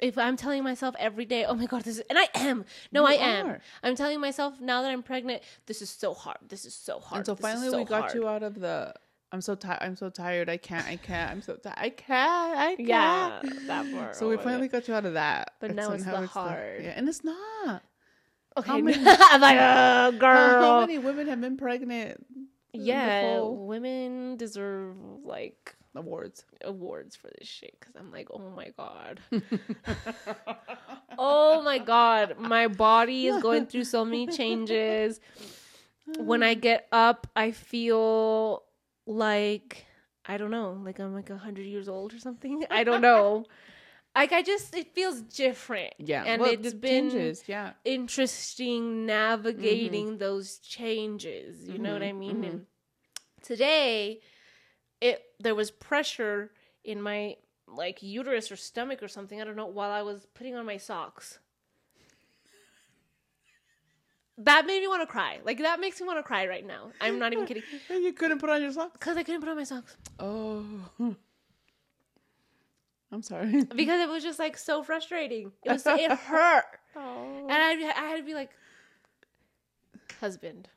if 0.00 0.18
I'm 0.18 0.36
telling 0.36 0.62
myself 0.62 0.94
every 0.98 1.24
day, 1.24 1.44
oh 1.44 1.54
my 1.54 1.66
god, 1.66 1.82
this 1.82 1.98
is, 1.98 2.04
and 2.10 2.18
I 2.18 2.28
am. 2.34 2.64
No, 2.92 3.02
You 3.08 3.14
I 3.14 3.18
am. 3.18 3.46
are. 3.46 3.60
I'm 3.82 3.96
telling 3.96 4.20
myself 4.20 4.60
now 4.60 4.82
that 4.82 4.90
I'm 4.90 5.02
pregnant, 5.02 5.42
this 5.66 5.80
is 5.82 5.90
so 5.90 6.12
hard. 6.14 6.38
This 6.48 6.64
is 6.64 6.74
so 6.74 6.98
hard. 7.00 7.20
And 7.20 7.26
so 7.26 7.36
finally, 7.36 7.70
so 7.70 7.78
we 7.78 7.84
got 7.84 8.00
hard. 8.02 8.14
you 8.14 8.28
out 8.28 8.42
of 8.42 8.60
the. 8.60 8.94
I'm 9.32 9.40
so 9.40 9.54
tired. 9.54 9.78
I'm 9.82 9.96
so 9.96 10.08
tired. 10.08 10.48
I 10.48 10.56
can't. 10.56 10.86
I 10.86 10.96
can't. 10.96 11.30
I'm 11.32 11.42
so 11.42 11.56
tired. 11.56 11.76
I 11.78 11.90
can't. 11.90 12.58
I 12.58 12.76
can't. 12.76 12.88
Yeah, 12.88 13.40
that 13.66 13.92
part. 13.92 14.16
So 14.16 14.28
we 14.28 14.36
finally 14.36 14.68
got 14.68 14.86
you 14.88 14.94
out 14.94 15.04
of 15.04 15.14
that. 15.14 15.52
But 15.60 15.74
now 15.74 15.92
it's 15.92 16.04
the 16.04 16.26
hard. 16.26 16.82
yeah, 16.84 16.92
and 16.96 17.08
it's 17.08 17.24
not. 17.24 17.82
Okay, 18.58 18.70
How 18.70 18.78
many- 18.80 18.96
I'm 19.04 19.40
like, 19.40 19.58
oh, 19.60 20.12
girl. 20.18 20.62
How 20.62 20.80
many 20.80 20.98
women 20.98 21.26
have 21.28 21.40
been 21.40 21.56
pregnant? 21.56 22.24
Yeah, 22.72 23.22
Nicole? 23.22 23.66
women 23.66 24.36
deserve 24.36 24.96
like 25.24 25.75
Awards. 25.96 26.44
awards 26.64 27.16
for 27.16 27.30
this 27.38 27.48
shit 27.48 27.74
because 27.78 27.96
I'm 27.96 28.10
like, 28.12 28.28
oh 28.30 28.50
my 28.54 28.70
god, 28.76 29.20
oh 31.18 31.62
my 31.62 31.78
god, 31.78 32.38
my 32.38 32.68
body 32.68 33.26
is 33.26 33.42
going 33.42 33.66
through 33.66 33.84
so 33.84 34.04
many 34.04 34.26
changes. 34.26 35.20
When 36.18 36.42
I 36.42 36.54
get 36.54 36.86
up, 36.92 37.26
I 37.34 37.50
feel 37.50 38.62
like 39.06 39.86
I 40.24 40.36
don't 40.36 40.50
know, 40.50 40.80
like 40.84 40.98
I'm 40.98 41.14
like 41.14 41.30
hundred 41.30 41.66
years 41.66 41.88
old 41.88 42.14
or 42.14 42.18
something. 42.18 42.64
I 42.70 42.84
don't 42.84 43.00
know. 43.00 43.46
Like 44.16 44.32
I 44.32 44.42
just, 44.42 44.74
it 44.74 44.94
feels 44.94 45.20
different. 45.20 45.92
Yeah. 45.98 46.24
and 46.24 46.40
well, 46.40 46.50
it's 46.50 46.72
been 46.72 47.10
changes. 47.10 47.42
Yeah. 47.46 47.72
interesting 47.84 49.04
navigating 49.04 50.16
those 50.16 50.58
changes. 50.58 51.68
You 51.68 51.78
know 51.78 51.90
mm-hmm, 51.90 52.00
what 52.00 52.02
I 52.02 52.12
mean? 52.12 52.36
Mm-hmm. 52.36 52.44
And 52.44 52.66
today, 53.42 54.20
it 55.00 55.22
there 55.40 55.54
was 55.54 55.70
pressure 55.70 56.52
in 56.84 57.00
my 57.02 57.36
like 57.68 58.02
uterus 58.02 58.50
or 58.50 58.56
stomach 58.56 59.02
or 59.02 59.08
something. 59.08 59.40
I 59.40 59.44
don't 59.44 59.56
know. 59.56 59.66
While 59.66 59.90
I 59.90 60.02
was 60.02 60.26
putting 60.34 60.54
on 60.54 60.64
my 60.66 60.76
socks, 60.76 61.38
that 64.38 64.66
made 64.66 64.80
me 64.80 64.88
want 64.88 65.02
to 65.02 65.06
cry. 65.06 65.40
Like 65.44 65.58
that 65.58 65.80
makes 65.80 66.00
me 66.00 66.06
want 66.06 66.18
to 66.18 66.22
cry 66.22 66.46
right 66.46 66.66
now. 66.66 66.92
I'm 67.00 67.18
not 67.18 67.32
even 67.32 67.46
kidding 67.46 67.62
you 67.90 68.12
couldn't 68.12 68.38
put 68.38 68.50
on 68.50 68.60
your 68.62 68.72
socks. 68.72 68.92
because 68.92 69.16
I 69.16 69.22
couldn't 69.22 69.40
put 69.40 69.50
on 69.50 69.56
my 69.56 69.64
socks 69.64 69.96
Oh. 70.18 70.64
I'm 73.12 73.22
sorry. 73.22 73.62
because 73.74 74.00
it 74.00 74.08
was 74.08 74.22
just 74.22 74.38
like 74.38 74.58
so 74.58 74.82
frustrating. 74.82 75.52
It 75.64 75.72
was 75.72 75.86
it 75.86 76.10
hurt. 76.10 76.64
Oh. 76.94 77.46
And 77.48 77.52
I, 77.52 77.72
I 77.96 78.08
had 78.10 78.16
to 78.18 78.22
be 78.24 78.34
like, 78.34 78.50
husband, 80.20 80.68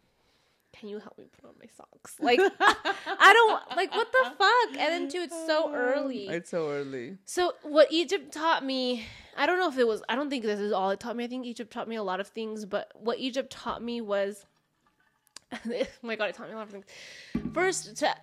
can 0.79 0.87
you 0.89 0.99
help 0.99 1.17
me 1.17 1.25
put 1.39 1.47
on 1.49 1.55
my 1.59 1.65
socks? 1.75 2.15
Like, 2.19 2.39
I 2.59 3.33
don't, 3.33 3.77
like, 3.77 3.91
what 3.93 4.11
the 4.11 4.31
fuck? 4.37 4.69
And 4.81 4.93
then, 4.93 5.09
too, 5.09 5.19
it's 5.19 5.35
so 5.45 5.73
early. 5.73 6.27
It's 6.27 6.51
so 6.51 6.69
early. 6.69 7.17
So, 7.25 7.53
what 7.63 7.91
Egypt 7.91 8.31
taught 8.31 8.63
me, 8.63 9.05
I 9.35 9.45
don't 9.45 9.59
know 9.59 9.67
if 9.69 9.77
it 9.77 9.87
was, 9.87 10.01
I 10.07 10.15
don't 10.15 10.29
think 10.29 10.43
this 10.43 10.59
is 10.59 10.71
all 10.71 10.89
it 10.91 10.99
taught 10.99 11.15
me. 11.17 11.23
I 11.25 11.27
think 11.27 11.45
Egypt 11.45 11.71
taught 11.73 11.87
me 11.87 11.97
a 11.97 12.03
lot 12.03 12.19
of 12.19 12.27
things, 12.27 12.65
but 12.65 12.91
what 12.95 13.19
Egypt 13.19 13.51
taught 13.51 13.83
me 13.83 13.99
was, 13.99 14.45
oh 15.53 15.83
my 16.01 16.15
God, 16.15 16.29
it 16.29 16.35
taught 16.35 16.47
me 16.47 16.53
a 16.53 16.57
lot 16.57 16.67
of 16.67 16.71
things. 16.71 16.85
First, 17.53 17.97
to, 17.97 18.15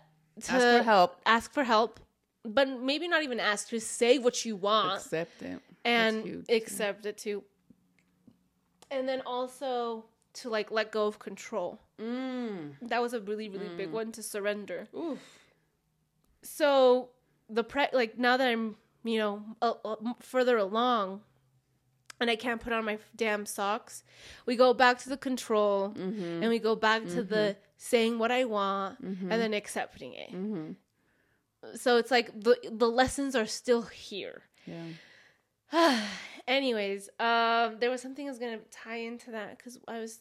to 0.43 0.53
Ask 0.53 0.79
for 0.79 0.83
help. 0.83 1.17
Ask 1.27 1.53
for 1.53 1.65
help, 1.65 2.01
but 2.45 2.69
maybe 2.81 3.07
not 3.09 3.23
even 3.23 3.39
ask, 3.39 3.69
just 3.71 3.93
say 3.93 4.19
what 4.19 4.45
you 4.45 4.57
want 4.57 4.99
Accept 5.03 5.43
it. 5.43 5.61
and 5.85 6.25
huge. 6.25 6.45
accept 6.49 7.05
it 7.05 7.19
too. 7.19 7.43
And 8.91 9.09
then 9.09 9.21
also 9.27 10.05
to 10.37 10.49
like 10.51 10.71
let 10.71 10.91
go 10.93 11.07
of 11.07 11.19
control. 11.19 11.81
Mm. 12.01 12.75
That 12.83 13.01
was 13.03 13.13
a 13.15 13.21
really 13.21 13.49
really 13.49 13.69
big 13.77 13.91
one 13.91 14.13
to 14.13 14.23
surrender. 14.23 14.87
Oof. 14.97 15.19
So 16.43 17.11
the 17.49 17.65
pre 17.65 17.87
like 17.93 18.19
now 18.19 18.37
that 18.37 18.49
I'm 18.49 18.77
you 19.05 19.19
know 19.19 19.43
a, 19.63 19.73
a- 19.85 20.15
further 20.21 20.57
along, 20.57 21.21
and 22.21 22.31
I 22.31 22.37
can't 22.37 22.61
put 22.61 22.73
on 22.73 22.85
my 22.85 22.99
damn 23.15 23.47
socks, 23.47 24.05
we 24.47 24.57
go 24.57 24.73
back 24.75 24.99
to 25.01 25.09
the 25.09 25.17
control, 25.17 25.91
Mm-hmm. 25.91 26.43
and 26.43 26.49
we 26.49 26.59
go 26.59 26.77
back 26.77 27.05
to 27.07 27.23
the 27.23 27.57
saying 27.77 28.19
what 28.19 28.31
I 28.33 28.45
want 28.45 29.01
and 29.01 29.31
then 29.31 29.53
accepting 29.55 30.15
it. 30.15 30.31
Mm-hmm. 30.33 30.73
So 31.75 31.97
it's 31.97 32.11
like 32.11 32.29
the 32.39 32.57
the 32.71 32.89
lessons 32.89 33.35
are 33.35 33.47
still 33.47 33.83
here. 33.83 34.43
Yeah. 34.67 34.87
anyways, 36.49 37.09
um, 37.19 37.79
there 37.81 37.91
was 37.91 38.01
something 38.03 38.27
I 38.27 38.31
was 38.31 38.39
gonna 38.39 38.61
tie 38.71 38.99
into 38.99 39.33
that 39.33 39.59
because 39.59 39.79
I 39.89 39.99
was. 40.01 40.21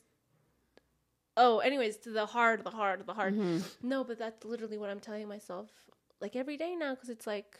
Oh, 1.37 1.59
anyways, 1.59 1.97
to 1.97 2.11
the 2.11 2.25
hard, 2.25 2.63
the 2.63 2.69
hard, 2.69 3.05
the 3.05 3.13
hard. 3.13 3.35
Mm-hmm. 3.35 3.87
No, 3.87 4.03
but 4.03 4.17
that's 4.17 4.45
literally 4.45 4.77
what 4.77 4.89
I'm 4.89 4.99
telling 4.99 5.27
myself, 5.27 5.69
like 6.21 6.35
every 6.35 6.57
day 6.57 6.75
now, 6.75 6.95
because 6.95 7.09
it's 7.09 7.27
like 7.27 7.57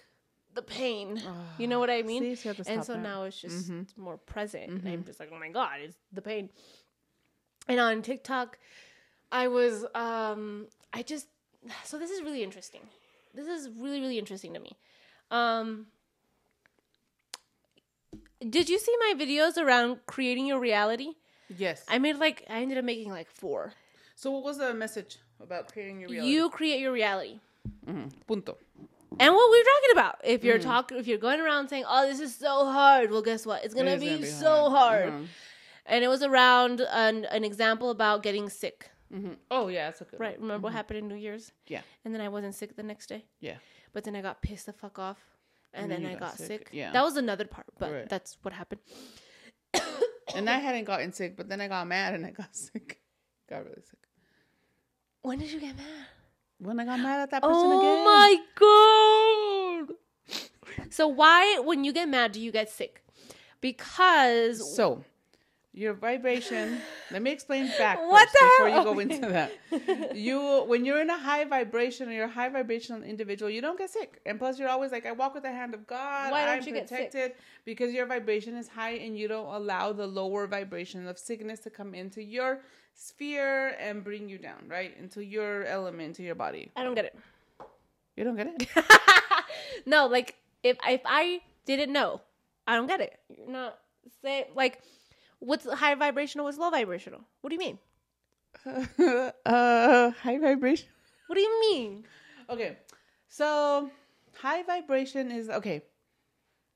the 0.53 0.61
pain. 0.61 1.21
you 1.57 1.67
know 1.67 1.79
what 1.79 1.89
I 1.89 2.01
mean? 2.01 2.21
So 2.21 2.25
you 2.49 2.49
have 2.55 2.65
to 2.65 2.71
and 2.71 2.85
so 2.85 2.93
that. 2.93 2.99
now 3.01 3.23
it's 3.23 3.39
just 3.39 3.71
Mhm. 3.71 3.85
more 3.97 4.17
present, 4.17 4.69
and 4.69 4.88
I'm 4.88 5.03
just 5.03 5.19
like, 5.19 5.29
oh 5.33 5.39
my 5.39 5.49
god, 5.49 5.79
it's 5.81 5.97
the 6.11 6.21
pain. 6.21 6.49
And 7.67 7.79
on 7.79 8.01
TikTok, 8.01 8.59
I 9.31 9.47
was, 9.47 9.85
um, 9.95 10.67
I 10.93 11.01
just, 11.01 11.27
so 11.83 11.97
this 11.97 12.11
is 12.11 12.21
really 12.21 12.43
interesting. 12.43 12.81
This 13.33 13.47
is 13.47 13.69
really, 13.69 13.99
really 13.99 14.17
interesting 14.17 14.53
to 14.53 14.59
me. 14.59 14.77
Um, 15.31 15.88
did 18.49 18.69
you 18.69 18.79
see 18.79 18.95
my 18.99 19.13
videos 19.17 19.57
around 19.57 20.05
creating 20.05 20.45
your 20.45 20.59
reality? 20.59 21.15
Yes. 21.58 21.84
I 21.88 21.99
made 21.99 22.17
like 22.17 22.45
I 22.49 22.62
ended 22.62 22.77
up 22.77 22.86
making 22.86 23.12
like 23.12 23.29
four. 23.31 23.73
so 24.15 24.31
what 24.31 24.43
was 24.43 24.58
the 24.58 24.73
message 24.73 25.17
about 25.41 25.71
creating 25.71 25.99
your 25.99 26.10
reality? 26.10 26.31
You 26.31 26.49
create 26.49 26.79
your 26.79 26.91
reality. 26.91 27.39
Mhm. 27.86 28.12
Punto. 28.27 28.58
And 29.19 29.34
what 29.34 29.51
we 29.51 29.58
we're 29.58 29.63
talking 29.63 29.91
about. 29.93 30.15
If 30.23 30.39
Mm-hmm. 30.39 30.47
you're 30.47 30.60
talking 30.60 30.97
if 30.97 31.08
you're 31.08 31.17
going 31.17 31.39
around 31.39 31.69
saying, 31.69 31.86
"Oh, 31.88 32.05
this 32.08 32.19
is 32.19 32.36
so 32.36 32.65
hard." 32.65 33.12
Well, 33.12 33.21
guess 33.21 33.45
what? 33.45 33.63
It's 33.63 33.73
going 33.73 33.86
to 33.86 33.93
It 33.93 33.95
is 33.95 34.01
be, 34.01 34.08
gonna 34.10 34.21
be 34.21 34.25
so 34.27 34.69
hard. 34.69 35.10
Mhm. 35.13 35.27
And 35.86 36.03
it 36.03 36.08
was 36.08 36.23
around 36.23 36.81
an 36.81 37.25
an 37.25 37.43
example 37.43 37.89
about 37.91 38.23
getting 38.23 38.49
sick. 38.49 38.89
Mhm. 39.13 39.38
Oh 39.51 39.67
yeah, 39.67 39.86
that's 39.88 40.01
a 40.01 40.05
good. 40.05 40.19
Right? 40.19 40.38
Remember 40.39 40.65
what 40.65 40.73
happened 40.73 40.97
in 40.99 41.08
New 41.08 41.15
Year's? 41.27 41.51
Yeah. 41.67 41.81
And 42.03 42.13
then 42.13 42.21
I 42.21 42.29
wasn't 42.29 42.55
sick 42.55 42.75
the 42.75 42.84
next 42.84 43.08
day. 43.08 43.25
Yeah. 43.39 43.58
But 43.93 44.03
then 44.03 44.15
I 44.15 44.21
got 44.21 44.41
pissed 44.41 44.65
the 44.65 44.73
fuck 44.73 44.97
off. 44.99 45.19
And, 45.73 45.84
And 45.84 45.91
then, 45.91 46.03
then 46.03 46.12
I 46.12 46.13
got, 46.19 46.31
got 46.31 46.38
sick. 46.38 46.47
sick. 46.47 46.69
Yeah. 46.71 46.91
That 46.91 47.03
was 47.03 47.15
another 47.17 47.45
part, 47.45 47.67
but 47.77 47.91
Right. 47.91 48.10
that's 48.10 48.38
what 48.43 48.53
happened. 48.53 48.81
And 50.33 50.49
I 50.49 50.57
hadn't 50.57 50.85
gotten 50.85 51.11
sick, 51.13 51.38
but 51.38 51.47
then 51.49 51.61
I 51.61 51.67
got 51.67 51.88
mad 51.88 52.13
and 52.15 52.25
I 52.25 52.31
got 52.31 52.55
sick. 52.55 52.99
Got 53.49 53.63
really 53.65 53.81
sick. 53.83 53.99
When 55.21 55.38
did 55.39 55.51
you 55.51 55.59
get 55.59 55.75
mad? 55.77 55.85
When 56.57 56.79
I 56.79 56.85
got 56.85 56.99
mad 56.99 57.21
at 57.21 57.31
that 57.31 57.43
oh 57.43 57.47
person 57.49 57.71
again. 57.71 57.81
Oh 57.83 59.81
again. 59.83 59.88
my 59.88 59.88
god. 59.88 60.91
So 60.91 61.07
why 61.07 61.59
when 61.59 61.83
you 61.83 61.91
get 61.93 62.07
mad 62.09 62.31
do 62.31 62.39
you 62.41 62.51
get 62.51 62.69
sick? 62.69 63.03
Because 63.61 64.75
So, 64.75 65.03
Your 65.77 65.93
vibration. 65.93 66.79
let 67.11 67.21
me 67.21 67.31
explain 67.31 67.67
back 67.77 67.99
What 67.99 68.29
the 68.31 68.39
before 68.45 68.69
hell? 68.69 68.79
you 68.79 68.93
go 68.93 68.99
into 68.99 69.27
that. 69.27 70.15
You 70.15 70.63
when 70.67 70.85
you're 70.85 71.01
in 71.01 71.09
a 71.09 71.17
high 71.17 71.43
vibration 71.43 72.07
or 72.07 72.13
you're 72.13 72.25
a 72.25 72.38
high 72.39 72.47
vibrational 72.47 73.03
individual, 73.03 73.51
you 73.51 73.59
don't 73.59 73.77
get 73.77 73.89
sick. 73.89 74.21
And 74.25 74.39
plus, 74.39 74.57
you're 74.57 74.69
always 74.69 74.91
like, 74.93 75.05
I 75.05 75.11
walk 75.11 75.33
with 75.33 75.43
the 75.43 75.51
hand 75.51 75.73
of 75.73 75.85
God. 75.85 76.31
Why 76.31 76.45
don't 76.45 76.61
I'm 76.61 76.67
you 76.67 76.73
get 76.73 76.88
sick? 76.88 77.11
protected 77.11 77.33
because 77.65 77.93
your 77.93 78.05
vibration 78.05 78.55
is 78.55 78.69
high 78.69 78.91
and 79.05 79.19
you 79.19 79.27
don't 79.27 79.53
allow 79.53 79.91
the 79.91 80.07
lower 80.07 80.47
vibration 80.47 81.07
of 81.07 81.19
sickness 81.19 81.59
to 81.61 81.69
come 81.69 81.93
into 81.93 82.23
your 82.23 82.61
sphere 82.93 83.75
and 83.77 84.01
bring 84.01 84.29
you 84.29 84.38
down, 84.38 84.69
right? 84.69 84.95
Into 84.97 85.21
your 85.25 85.65
element, 85.65 86.15
to 86.15 86.23
your 86.23 86.35
body. 86.35 86.71
I 86.77 86.83
don't 86.83 86.95
get 86.95 87.03
it. 87.05 87.19
You 88.15 88.23
don't 88.23 88.38
get 88.38 88.47
it? 88.47 88.69
no, 89.85 90.07
like 90.07 90.35
if 90.63 90.77
if 90.88 91.01
I 91.05 91.41
didn't 91.65 91.91
know, 91.91 92.21
I 92.65 92.75
don't 92.77 92.88
get 92.88 93.01
it. 93.01 93.19
You're 93.38 93.49
not 93.51 93.77
say 94.21 94.47
like 94.55 94.79
what's 95.39 95.69
high 95.71 95.95
vibrational, 95.95 96.45
what's 96.45 96.58
low 96.58 96.69
vibrational? 96.69 97.21
What 97.41 97.50
do 97.50 97.56
you 97.56 97.60
mean? 97.60 97.80
uh, 99.45 100.12
high 100.12 100.38
vibration. 100.38 100.88
What 101.28 101.36
do 101.36 101.41
you 101.41 101.60
mean? 101.62 102.06
Okay, 102.50 102.78
so 103.28 103.89
high 104.36 104.63
vibration 104.63 105.32
is 105.32 105.50
okay. 105.50 105.82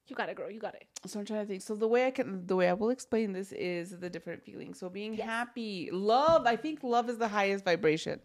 You 0.07 0.15
got 0.15 0.29
it, 0.29 0.35
girl. 0.35 0.49
You 0.49 0.59
got 0.59 0.73
it. 0.73 0.87
So 1.05 1.19
I'm 1.19 1.25
trying 1.25 1.41
to 1.41 1.45
think. 1.45 1.61
So 1.61 1.75
the 1.75 1.87
way 1.87 2.07
I 2.07 2.11
can, 2.11 2.47
the 2.47 2.55
way 2.55 2.67
I 2.67 2.73
will 2.73 2.89
explain 2.89 3.31
this 3.31 3.51
is 3.51 3.99
the 3.99 4.09
different 4.09 4.43
feelings. 4.43 4.79
So 4.79 4.89
being 4.89 5.13
happy, 5.13 5.89
love. 5.91 6.47
I 6.47 6.55
think 6.55 6.83
love 6.83 7.09
is 7.09 7.19
the 7.19 7.27
highest 7.27 7.63
vibration. 7.63 8.19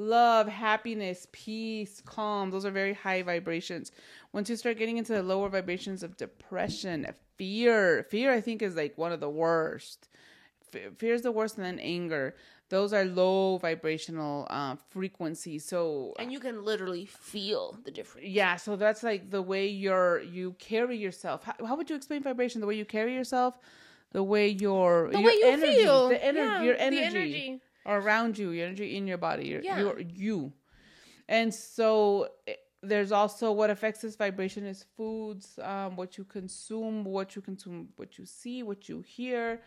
Love, 0.00 0.48
happiness, 0.48 1.26
peace, 1.30 2.00
calm. 2.06 2.50
Those 2.50 2.64
are 2.64 2.70
very 2.70 2.94
high 2.94 3.20
vibrations. 3.22 3.92
Once 4.32 4.48
you 4.48 4.56
start 4.56 4.78
getting 4.78 4.96
into 4.96 5.12
the 5.12 5.22
lower 5.22 5.50
vibrations 5.50 6.02
of 6.02 6.16
depression, 6.16 7.06
fear, 7.36 8.06
fear, 8.08 8.32
I 8.32 8.40
think 8.40 8.62
is 8.62 8.76
like 8.76 8.96
one 8.96 9.12
of 9.12 9.20
the 9.20 9.28
worst. 9.28 10.08
Fear 10.96 11.14
is 11.14 11.22
the 11.22 11.32
worst, 11.32 11.56
and 11.58 11.66
then 11.66 11.78
anger. 11.80 12.34
Those 12.70 12.92
are 12.94 13.04
low 13.04 13.58
vibrational 13.58 14.46
uh, 14.48 14.76
frequencies. 14.88 15.66
So 15.66 16.14
And 16.18 16.32
you 16.32 16.40
can 16.40 16.64
literally 16.64 17.04
feel 17.04 17.76
the 17.84 17.90
difference. 17.90 18.28
yeah, 18.28 18.56
so 18.56 18.76
that's 18.76 19.02
like 19.02 19.30
the 19.30 19.42
way 19.42 19.66
you're 19.66 20.20
you 20.22 20.52
carry 20.58 20.96
yourself. 20.96 21.44
How, 21.44 21.54
how 21.66 21.76
would 21.76 21.90
you 21.90 21.96
explain 21.96 22.22
vibration? 22.22 22.60
The 22.62 22.66
way 22.68 22.76
you 22.76 22.84
carry 22.86 23.14
yourself, 23.14 23.58
the 24.12 24.22
way 24.22 24.48
your 24.48 25.08
The 25.10 25.18
your 25.18 25.26
way 25.28 25.34
you 25.34 25.46
energy, 25.48 25.74
feel. 25.82 26.08
the 26.08 26.24
energy, 26.24 26.46
Yeah, 26.48 26.62
your 26.62 26.74
the 26.76 26.80
energy, 26.82 27.04
energy. 27.04 27.60
Around 27.86 28.38
you, 28.38 28.50
your 28.50 28.66
energy 28.66 28.96
in 28.96 29.06
your 29.06 29.18
body, 29.18 29.48
your, 29.48 29.62
Yeah. 29.62 29.78
your 29.80 30.00
you. 30.00 30.52
And 31.28 31.54
so 31.54 32.28
eh, 32.46 32.54
there's 32.82 33.12
also 33.12 33.52
what 33.52 33.70
affects 33.70 34.00
this 34.00 34.16
vibration 34.16 34.64
is 34.64 34.84
foods, 34.96 35.58
um, 35.62 35.96
what 35.96 36.16
you 36.18 36.24
consume, 36.24 37.04
what 37.04 37.36
you 37.36 37.42
consume, 37.42 37.88
what 37.96 38.18
you 38.18 38.26
see, 38.26 38.62
what 38.62 38.88
you 38.88 39.02
hear. 39.02 39.60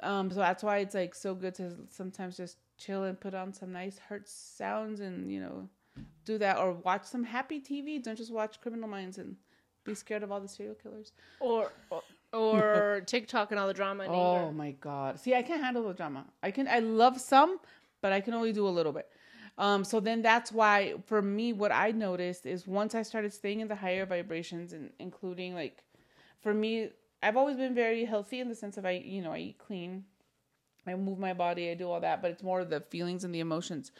Um, 0.00 0.30
so 0.30 0.36
that's 0.36 0.62
why 0.62 0.78
it's 0.78 0.94
like 0.94 1.14
so 1.14 1.34
good 1.34 1.54
to 1.56 1.74
sometimes 1.88 2.36
just 2.36 2.58
chill 2.76 3.04
and 3.04 3.18
put 3.18 3.34
on 3.34 3.52
some 3.54 3.72
nice 3.72 3.98
hurt 3.98 4.28
sounds 4.28 5.00
and 5.00 5.32
you 5.32 5.40
know 5.40 5.66
do 6.26 6.36
that 6.36 6.58
or 6.58 6.72
watch 6.72 7.04
some 7.04 7.24
happy 7.24 7.60
TV. 7.60 8.02
Don't 8.02 8.16
just 8.16 8.32
watch 8.32 8.60
Criminal 8.60 8.88
Minds 8.88 9.16
and 9.16 9.36
be 9.84 9.94
scared 9.94 10.22
of 10.22 10.30
all 10.30 10.40
the 10.40 10.48
serial 10.48 10.74
killers. 10.74 11.12
Or 11.40 11.72
or, 11.90 12.02
or 12.40 13.02
TikTok 13.06 13.50
and 13.50 13.60
all 13.60 13.66
the 13.66 13.74
drama 13.74 14.04
and 14.04 14.14
Oh 14.14 14.36
anger. 14.36 14.52
my 14.52 14.70
god. 14.72 15.20
See, 15.20 15.34
I 15.34 15.42
can't 15.42 15.62
handle 15.62 15.86
the 15.86 15.94
drama. 15.94 16.24
I 16.42 16.50
can 16.50 16.68
I 16.68 16.80
love 16.80 17.20
some, 17.20 17.58
but 18.02 18.12
I 18.12 18.20
can 18.20 18.34
only 18.34 18.52
do 18.52 18.66
a 18.66 18.70
little 18.70 18.92
bit. 18.92 19.08
Um 19.58 19.84
so 19.84 20.00
then 20.00 20.22
that's 20.22 20.52
why 20.52 20.94
for 21.06 21.22
me 21.22 21.52
what 21.52 21.72
I 21.72 21.90
noticed 21.92 22.46
is 22.46 22.66
once 22.66 22.94
I 22.94 23.02
started 23.02 23.32
staying 23.32 23.60
in 23.60 23.68
the 23.68 23.76
higher 23.76 24.06
vibrations 24.06 24.72
and 24.72 24.90
including 24.98 25.54
like 25.54 25.82
for 26.42 26.52
me 26.52 26.90
I've 27.22 27.36
always 27.36 27.56
been 27.56 27.74
very 27.74 28.04
healthy 28.04 28.40
in 28.40 28.48
the 28.48 28.54
sense 28.54 28.76
of 28.76 28.84
I 28.84 29.02
you 29.04 29.22
know 29.22 29.32
I 29.32 29.38
eat 29.38 29.58
clean. 29.58 30.04
I 30.86 30.94
move 30.94 31.18
my 31.18 31.32
body, 31.34 31.70
I 31.70 31.74
do 31.74 31.90
all 31.90 32.00
that, 32.00 32.22
but 32.22 32.30
it's 32.30 32.42
more 32.44 32.64
the 32.64 32.80
feelings 32.80 33.24
and 33.24 33.34
the 33.34 33.40
emotions. 33.40 33.90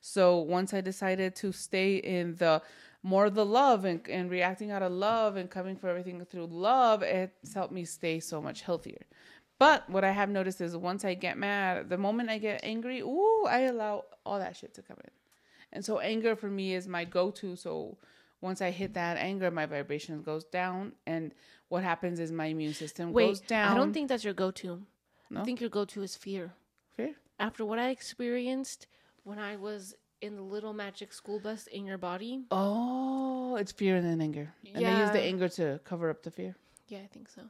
So 0.00 0.38
once 0.38 0.72
I 0.72 0.80
decided 0.80 1.34
to 1.36 1.50
stay 1.50 1.96
in 1.96 2.36
the 2.36 2.62
more 3.02 3.30
the 3.30 3.44
love 3.44 3.84
and, 3.84 4.00
and 4.08 4.30
reacting 4.30 4.70
out 4.70 4.82
of 4.82 4.92
love 4.92 5.36
and 5.36 5.50
coming 5.50 5.76
for 5.76 5.88
everything 5.88 6.24
through 6.24 6.46
love, 6.46 7.02
it's 7.02 7.54
helped 7.54 7.72
me 7.72 7.84
stay 7.84 8.20
so 8.20 8.40
much 8.40 8.62
healthier. 8.62 9.06
But 9.58 9.88
what 9.88 10.04
I 10.04 10.10
have 10.10 10.28
noticed 10.28 10.60
is 10.60 10.76
once 10.76 11.04
I 11.04 11.14
get 11.14 11.38
mad, 11.38 11.88
the 11.88 11.96
moment 11.96 12.28
I 12.28 12.38
get 12.38 12.60
angry, 12.62 13.00
ooh, 13.00 13.46
I 13.48 13.60
allow 13.60 14.04
all 14.24 14.38
that 14.38 14.56
shit 14.56 14.74
to 14.74 14.82
come 14.82 14.98
in. 15.02 15.10
And 15.72 15.84
so 15.84 15.98
anger 15.98 16.36
for 16.36 16.48
me 16.48 16.74
is 16.74 16.86
my 16.86 17.04
go-to. 17.04 17.56
So 17.56 17.96
once 18.40 18.60
I 18.60 18.70
hit 18.70 18.94
that 18.94 19.16
anger, 19.16 19.50
my 19.50 19.66
vibration 19.66 20.22
goes 20.22 20.44
down, 20.44 20.92
and 21.06 21.32
what 21.68 21.82
happens 21.82 22.20
is 22.20 22.30
my 22.30 22.46
immune 22.46 22.74
system 22.74 23.12
goes 23.12 23.40
Wait, 23.40 23.48
down. 23.48 23.72
I 23.72 23.76
don't 23.76 23.92
think 23.92 24.08
that's 24.08 24.24
your 24.24 24.34
go-to. 24.34 24.82
No? 25.30 25.40
I 25.40 25.44
think 25.44 25.60
your 25.60 25.70
go-to 25.70 26.02
is 26.02 26.16
fear. 26.16 26.52
Fear? 26.96 27.14
After 27.38 27.64
what 27.64 27.78
I 27.78 27.88
experienced 27.90 28.86
when 29.24 29.38
I 29.38 29.56
was 29.56 29.94
in 30.26 30.36
the 30.36 30.42
little 30.42 30.72
magic 30.72 31.12
school 31.12 31.40
bus 31.40 31.66
in 31.68 31.86
your 31.86 31.98
body. 31.98 32.44
Oh, 32.50 33.56
it's 33.56 33.72
fear 33.72 33.96
and 33.96 34.04
then 34.06 34.20
anger, 34.20 34.52
and 34.74 34.84
they 34.84 34.98
use 35.00 35.10
the 35.10 35.20
anger 35.20 35.48
to 35.50 35.80
cover 35.84 36.10
up 36.10 36.22
the 36.22 36.30
fear. 36.30 36.54
Yeah, 36.88 36.98
I 36.98 37.06
think 37.06 37.28
so. 37.28 37.42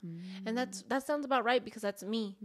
And 0.47 0.57
that's 0.57 0.83
that 0.89 1.07
sounds 1.07 1.25
about 1.25 1.45
right 1.45 1.63
because 1.65 1.83
that's 1.83 2.03
me, 2.05 2.37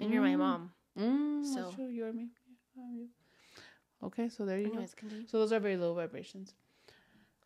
and 0.00 0.10
you're 0.12 0.22
my 0.22 0.36
mom. 0.36 0.72
Mm, 0.98 1.44
So- 1.44 1.62
that's 1.62 1.74
true. 1.74 1.88
You 1.88 2.06
are 2.06 2.12
me. 2.12 2.28
Yeah, 2.76 2.82
I'm 2.84 2.96
you. 2.96 3.08
Okay, 4.04 4.28
so 4.28 4.44
there 4.44 4.58
you 4.58 4.66
Anyways, 4.66 4.94
continue. 4.94 5.22
go. 5.24 5.28
So 5.30 5.38
those 5.38 5.52
are 5.52 5.60
very 5.60 5.76
low 5.76 5.94
vibrations. 5.94 6.54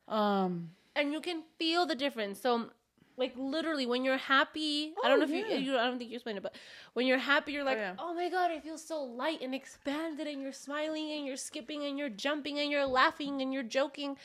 Um. 0.08 0.70
and 0.94 1.12
you 1.12 1.20
can 1.20 1.42
feel 1.58 1.84
the 1.84 1.94
difference. 1.94 2.40
So, 2.40 2.70
like 3.16 3.32
literally, 3.36 3.86
when 3.86 4.04
you're 4.04 4.16
happy, 4.18 4.92
I 5.02 5.08
don't 5.08 5.18
know 5.20 5.24
if 5.24 5.30
you, 5.30 5.46
you, 5.56 5.78
I 5.78 5.84
don't 5.84 5.98
think 5.98 6.10
you 6.10 6.16
explained 6.16 6.38
it, 6.38 6.42
but 6.42 6.54
when 6.94 7.06
you're 7.06 7.18
happy, 7.18 7.52
you're 7.52 7.64
like, 7.64 7.78
yeah. 7.78 7.94
oh 7.98 8.12
my 8.14 8.28
god, 8.28 8.50
I 8.50 8.60
feel 8.60 8.76
so 8.78 9.02
light 9.02 9.40
and 9.42 9.54
expanded, 9.54 10.26
and 10.26 10.42
you're 10.42 10.52
smiling 10.52 11.10
and 11.12 11.26
you're 11.26 11.36
skipping 11.36 11.84
and 11.84 11.98
you're 11.98 12.10
jumping 12.10 12.58
and 12.58 12.70
you're 12.70 12.86
laughing 12.86 13.40
and 13.42 13.52
you're 13.54 13.62
joking, 13.62 14.16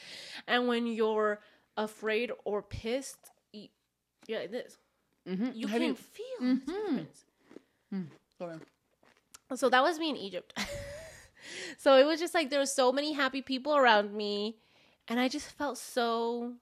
and 0.48 0.68
when 0.68 0.88
you're 0.88 1.40
afraid 1.78 2.32
or 2.44 2.62
pissed, 2.62 3.32
you, 3.54 3.68
you're 4.28 4.40
like 4.42 4.52
this. 4.52 4.78
mhm. 5.28 5.56
You 5.56 5.68
Have 5.68 5.80
can 5.80 5.88
you- 5.90 5.96
feel 5.96 6.38
the 6.40 6.56
difference. 6.56 7.26
Sorry. 8.38 8.58
So 9.56 9.70
that 9.70 9.84
was 9.84 10.00
me 10.00 10.10
in 10.10 10.16
Egypt. 10.18 10.54
so 11.78 11.98
it 11.98 12.06
was 12.06 12.20
just 12.20 12.34
like 12.34 12.50
there 12.50 12.60
were 12.60 12.66
so 12.66 12.92
many 12.92 13.14
happy 13.14 13.42
people 13.42 13.76
around 13.76 14.14
me, 14.14 14.58
and 15.08 15.20
I 15.20 15.28
just 15.28 15.48
felt 15.52 15.78
so 15.78 16.54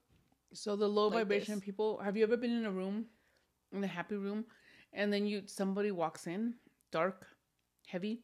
So 0.54 0.76
the 0.76 0.88
low 0.88 1.10
Like 1.10 1.28
vibration 1.28 1.56
this. 1.56 1.64
people. 1.64 1.98
Have 2.00 2.18
you 2.18 2.24
ever 2.24 2.38
been 2.38 2.52
in 2.52 2.66
a 2.66 2.72
room, 2.72 3.06
in 3.72 3.84
a 3.84 3.88
happy 3.88 4.16
room, 4.16 4.46
and 4.94 5.12
then 5.14 5.26
you 5.26 5.44
somebody 5.46 5.92
walks 5.92 6.28
in, 6.28 6.56
dark, 6.92 7.28
heavy? 7.88 8.24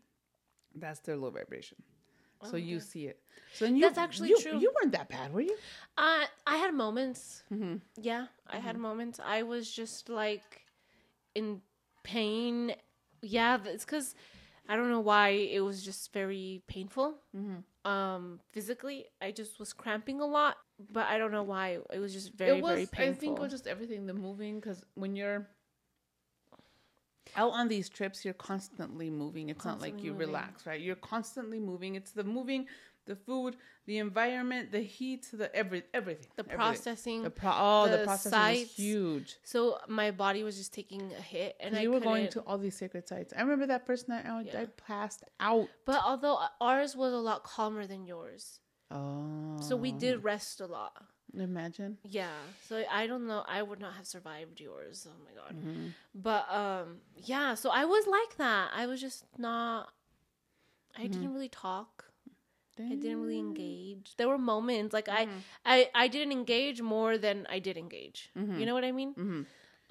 That's 0.75 0.99
their 1.01 1.17
low 1.17 1.29
vibration. 1.31 1.77
So 2.43 2.57
you 2.57 2.79
see 2.79 3.07
it. 3.07 3.19
So 3.53 3.65
then 3.65 3.75
you, 3.75 3.85
Oh, 3.85 3.87
That's 3.89 3.97
actually 3.97 4.29
you, 4.29 4.39
true. 4.39 4.59
You 4.59 4.71
weren't 4.75 4.91
that 4.93 5.09
bad, 5.09 5.33
were 5.33 5.41
you? 5.41 5.57
Uh, 5.97 6.25
I 6.45 6.57
had 6.57 6.73
moments. 6.73 7.43
Mhm. 7.51 7.81
Yeah, 8.01 8.27
I 8.47 8.57
had 8.59 8.77
moments. 8.77 9.19
I 9.23 9.43
was 9.43 9.71
just 9.71 10.09
like 10.09 10.61
in 11.35 11.61
pain. 12.03 12.75
Yeah, 13.21 13.57
it's 13.65 13.85
because 13.85 14.15
I 14.67 14.75
don't 14.75 14.89
know 14.89 14.99
why 14.99 15.29
it 15.29 15.59
was 15.59 15.83
just 15.83 16.11
very 16.11 16.63
painful. 16.67 17.15
Um, 17.85 18.39
physically, 18.51 19.05
I 19.21 19.31
just 19.31 19.59
was 19.59 19.73
cramping 19.73 20.19
a 20.21 20.25
lot, 20.25 20.57
but 20.91 21.05
I 21.05 21.19
don't 21.19 21.31
know 21.31 21.43
why. 21.43 21.77
It 21.93 21.99
was 21.99 22.13
just 22.13 22.33
very, 22.33 22.57
it 22.57 22.61
was. 22.63 22.71
very 22.71 22.85
painful. 22.87 23.13
I 23.13 23.19
think 23.19 23.37
it 23.37 23.41
was 23.41 23.51
just 23.51 23.67
everything, 23.67 24.07
the 24.07 24.13
moving, 24.13 24.59
because 24.59 24.83
when 24.95 25.15
you're 25.15 25.47
out 27.35 27.51
on 27.51 27.67
these 27.67 27.89
trips, 27.89 28.25
you're 28.25 28.33
constantly 28.33 29.09
moving. 29.09 29.49
It's 29.49 29.65
not 29.65 29.81
like 29.81 30.03
you 30.03 30.13
moving. 30.13 30.27
relax, 30.27 30.65
right? 30.65 30.81
You're 30.81 30.95
constantly 30.95 31.59
moving. 31.59 31.95
It's 31.95 32.11
the 32.11 32.23
moving, 32.23 32.65
the 33.05 33.15
food, 33.15 33.55
the 33.85 33.97
environment, 33.99 34.71
the 34.71 34.79
heat, 34.81 35.27
the 35.31 35.53
every 35.55 35.83
everything. 35.93 36.27
the 36.35 36.41
everything. 36.43 36.57
processing. 36.57 37.23
The 37.23 37.29
pro- 37.29 37.51
oh, 37.53 37.87
the, 37.89 37.97
the 37.97 38.03
processing 38.03 38.39
is 38.39 38.59
sites. 38.69 38.75
huge. 38.75 39.37
so 39.43 39.77
my 39.87 40.11
body 40.11 40.43
was 40.43 40.57
just 40.57 40.73
taking 40.73 41.11
a 41.17 41.21
hit, 41.21 41.55
and 41.59 41.75
I 41.77 41.81
you 41.81 41.91
were 41.91 41.99
going 41.99 42.27
couldn't- 42.27 42.43
to 42.43 42.49
all 42.49 42.57
these 42.57 42.75
sacred 42.75 43.07
sites. 43.07 43.33
I 43.37 43.41
remember 43.41 43.67
that 43.67 43.85
first 43.85 44.09
night 44.09 44.25
I, 44.25 44.39
I 44.61 44.65
passed 44.87 45.23
out. 45.39 45.67
But 45.85 46.01
although 46.03 46.39
ours 46.59 46.95
was 46.95 47.13
a 47.13 47.17
lot 47.29 47.43
calmer 47.43 47.85
than 47.85 48.05
yours, 48.05 48.59
Oh, 48.91 49.57
so 49.61 49.75
we 49.75 49.91
did 49.91 50.23
rest 50.23 50.61
a 50.61 50.67
lot. 50.67 50.93
imagine. 51.37 51.97
Yeah. 52.03 52.37
So 52.67 52.83
I 52.91 53.07
don't 53.07 53.25
know. 53.27 53.43
I 53.47 53.61
would 53.61 53.79
not 53.79 53.93
have 53.95 54.05
survived 54.07 54.59
yours. 54.59 55.07
Oh 55.09 55.17
my 55.27 55.33
god. 55.41 55.53
Mm-hmm. 55.55 55.87
But 56.13 56.43
um 56.53 56.97
yeah, 57.31 57.55
so 57.55 57.69
I 57.71 57.85
was 57.85 58.05
like 58.07 58.37
that. 58.37 58.69
I 58.75 58.85
was 58.87 58.99
just 59.01 59.25
not 59.37 59.89
I 60.97 61.01
Mm-hmm. 61.01 61.11
didn't 61.13 61.33
really 61.33 61.49
talk. 61.49 61.94
I 62.79 62.95
didn't 62.95 63.21
really 63.21 63.39
engage. 63.39 64.15
There 64.17 64.27
were 64.27 64.37
moments 64.37 64.93
like 64.93 65.07
I 65.09 65.27
I 65.65 65.89
I 65.95 66.07
didn't 66.07 66.31
engage 66.31 66.81
more 66.81 67.17
than 67.17 67.45
I 67.49 67.59
did 67.59 67.77
engage. 67.77 68.31
You 68.35 68.65
know 68.65 68.73
what 68.73 68.83
I 68.83 68.91
mean? 68.91 69.13
Mm-hmm. 69.13 69.41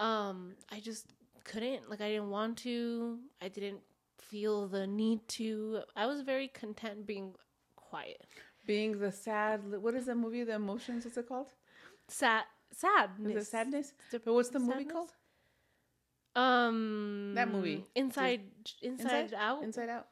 Um 0.05 0.55
I 0.71 0.81
just 0.81 1.07
couldn't 1.45 1.89
like 1.91 2.01
I 2.01 2.09
didn't 2.09 2.31
want 2.31 2.59
to. 2.59 3.19
I 3.41 3.49
didn't 3.49 3.81
feel 4.19 4.69
the 4.69 4.87
need 4.87 5.27
to. 5.29 5.81
I 5.97 6.07
was 6.07 6.21
very 6.23 6.49
content 6.49 7.07
being 7.07 7.35
quiet. 7.77 8.27
Being 8.67 8.99
the 8.99 9.13
sad. 9.13 9.61
What 9.85 9.95
is 9.95 10.07
the 10.07 10.15
movie? 10.15 10.45
The 10.45 10.55
emotions. 10.55 11.05
What's 11.05 11.17
it 11.17 11.29
called? 11.29 11.53
Sad 12.09 12.45
sad. 12.75 13.11
Is 13.25 13.37
it 13.37 13.47
sadness? 13.47 13.93
But 14.11 14.27
what's 14.27 14.51
the 14.51 14.59
movie 14.59 14.85
called? 14.85 15.13
Um, 16.37 17.33
That 17.35 17.51
movie. 17.51 17.85
Inside, 17.95 18.43
Inside, 18.83 19.25
Inside? 19.31 19.35
Out. 19.39 19.63
Inside 19.63 19.89
Out. 19.89 20.09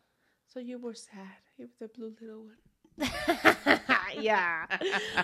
So 0.46 0.60
you 0.60 0.78
were 0.78 0.94
sad. 0.94 1.41
Were 1.62 1.86
the 1.86 1.88
blue 1.88 2.14
little 2.20 2.44
one. 2.44 2.56
yeah, 4.16 4.66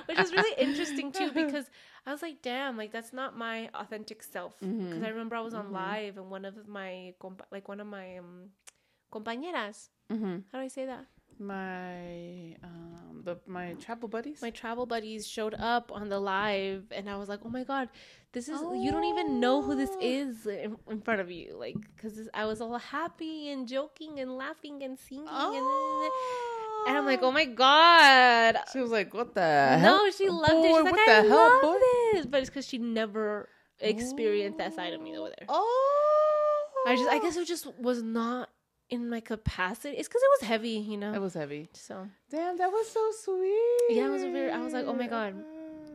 which 0.07 0.19
is 0.19 0.33
really 0.33 0.55
interesting 0.63 1.13
too 1.13 1.33
because 1.33 1.71
I 2.07 2.13
was 2.13 2.23
like, 2.23 2.43
damn, 2.43 2.77
like 2.77 2.93
that's 2.93 3.13
not 3.13 3.37
my 3.37 3.69
authentic 3.75 4.23
self. 4.23 4.55
Because 4.89 5.03
Mhm. 5.03 5.07
I 5.07 5.09
remember 5.09 5.37
I 5.37 5.41
was 5.41 5.55
on 5.55 5.67
Mhm. 5.67 5.73
live 5.73 6.17
and 6.19 6.31
one 6.31 6.45
of 6.45 6.67
my 6.67 7.15
like 7.51 7.69
one 7.69 7.81
of 7.81 7.87
my 7.87 8.19
um, 8.19 8.51
compañeras. 9.13 9.89
Mm-hmm. 10.11 10.39
How 10.53 10.59
do 10.59 10.65
I 10.65 10.69
say 10.69 10.87
that? 10.87 11.07
My 11.39 12.57
um 12.65 13.23
the 13.25 13.39
my 13.47 13.75
travel 13.75 14.09
buddies. 14.09 14.43
My 14.43 14.51
travel 14.51 14.87
buddies 14.87 15.27
showed 15.27 15.55
up 15.55 15.93
on 15.93 16.09
the 16.09 16.19
live, 16.19 16.85
and 16.91 17.09
I 17.09 17.17
was 17.17 17.29
like, 17.29 17.41
oh 17.45 17.49
my 17.49 17.65
god, 17.65 17.89
this 18.33 18.49
is 18.49 18.61
you 18.61 18.91
don't 18.91 19.05
even 19.05 19.39
know 19.41 19.63
who 19.63 19.75
this 19.77 19.91
Oh. 19.93 19.99
is 20.01 20.47
in, 20.47 20.77
in 20.91 21.01
front 21.01 21.21
of 21.21 21.31
you, 21.31 21.55
like 21.57 21.77
because 21.95 22.29
I 22.35 22.45
was 22.47 22.61
all 22.61 22.77
happy 22.79 23.51
and 23.51 23.69
joking 23.69 24.19
and 24.21 24.37
laughing 24.37 24.83
and 24.83 24.99
singing 24.99 25.29
and. 25.29 26.11
And 26.87 26.97
I'm 26.97 27.05
like, 27.07 27.23
oh 27.23 27.33
my 27.33 27.45
god. 27.45 28.57
She 28.73 28.79
was 28.81 28.91
like, 28.93 29.13
"What 29.13 29.35
the 29.35 29.43
hell?" 29.43 30.05
No, 30.07 30.11
she 30.11 30.29
loved 30.29 30.53
it. 30.53 30.63
Boy, 30.63 30.69
She's 30.77 30.85
like, 30.85 30.93
what 30.93 31.09
I 31.09 31.23
the 31.23 31.29
hell, 31.29 31.61
boy? 31.61 31.79
this, 32.15 32.25
but 32.27 32.41
it's 32.41 32.49
because 32.49 32.67
she 32.67 32.79
never 32.79 33.49
experienced 33.81 34.59
that 34.59 34.75
side 34.75 34.93
of 34.95 35.01
me 35.03 35.19
over 35.19 35.29
there. 35.37 35.47
Oh, 35.49 36.85
I 36.87 36.95
just, 36.97 37.09
I 37.11 37.19
guess 37.19 37.37
it 37.37 37.47
just 37.47 37.67
was 37.79 38.03
not 38.03 38.49
in 38.91 39.09
my 39.11 39.21
capacity. 39.21 39.97
It's 39.97 40.09
because 40.09 40.23
it 40.23 40.31
was 40.41 40.49
heavy, 40.49 40.71
you 40.71 40.97
know. 40.97 41.13
it 41.13 41.21
was 41.21 41.35
heavy. 41.35 41.69
so, 41.75 42.09
Damn, 42.31 42.57
that 42.59 42.71
was 42.71 42.89
so 42.91 43.11
sweet. 43.25 43.97
Yeah, 43.97 44.07
it 44.07 44.11
was 44.11 44.23
very- 44.23 44.51
I 44.51 44.61
was 44.61 44.73
like, 44.73 44.87
oh 44.87 44.95
my 44.95 45.07
God. 45.07 45.35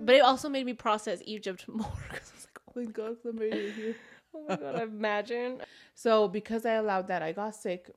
but 0.01 0.15
it 0.15 0.21
also 0.21 0.49
made 0.49 0.65
me 0.65 0.73
process 0.73 1.21
Egypt 1.25 1.65
more 1.67 1.91
because 2.09 2.31
I 2.31 2.35
was 2.35 2.47
like, 2.47 2.59
oh, 2.67 2.71
my 2.75 2.85
God, 2.85 3.17
somebody 3.23 3.71
here. 3.71 3.95
oh 4.35 4.45
my 4.47 4.55
god, 4.55 4.81
imagine. 4.83 5.61
So 5.95 6.27
because 6.27 6.65
I 6.65 6.73
allowed 6.73 7.07
that, 7.07 7.21
I 7.21 7.31
got 7.31 7.55
sick 7.55 7.89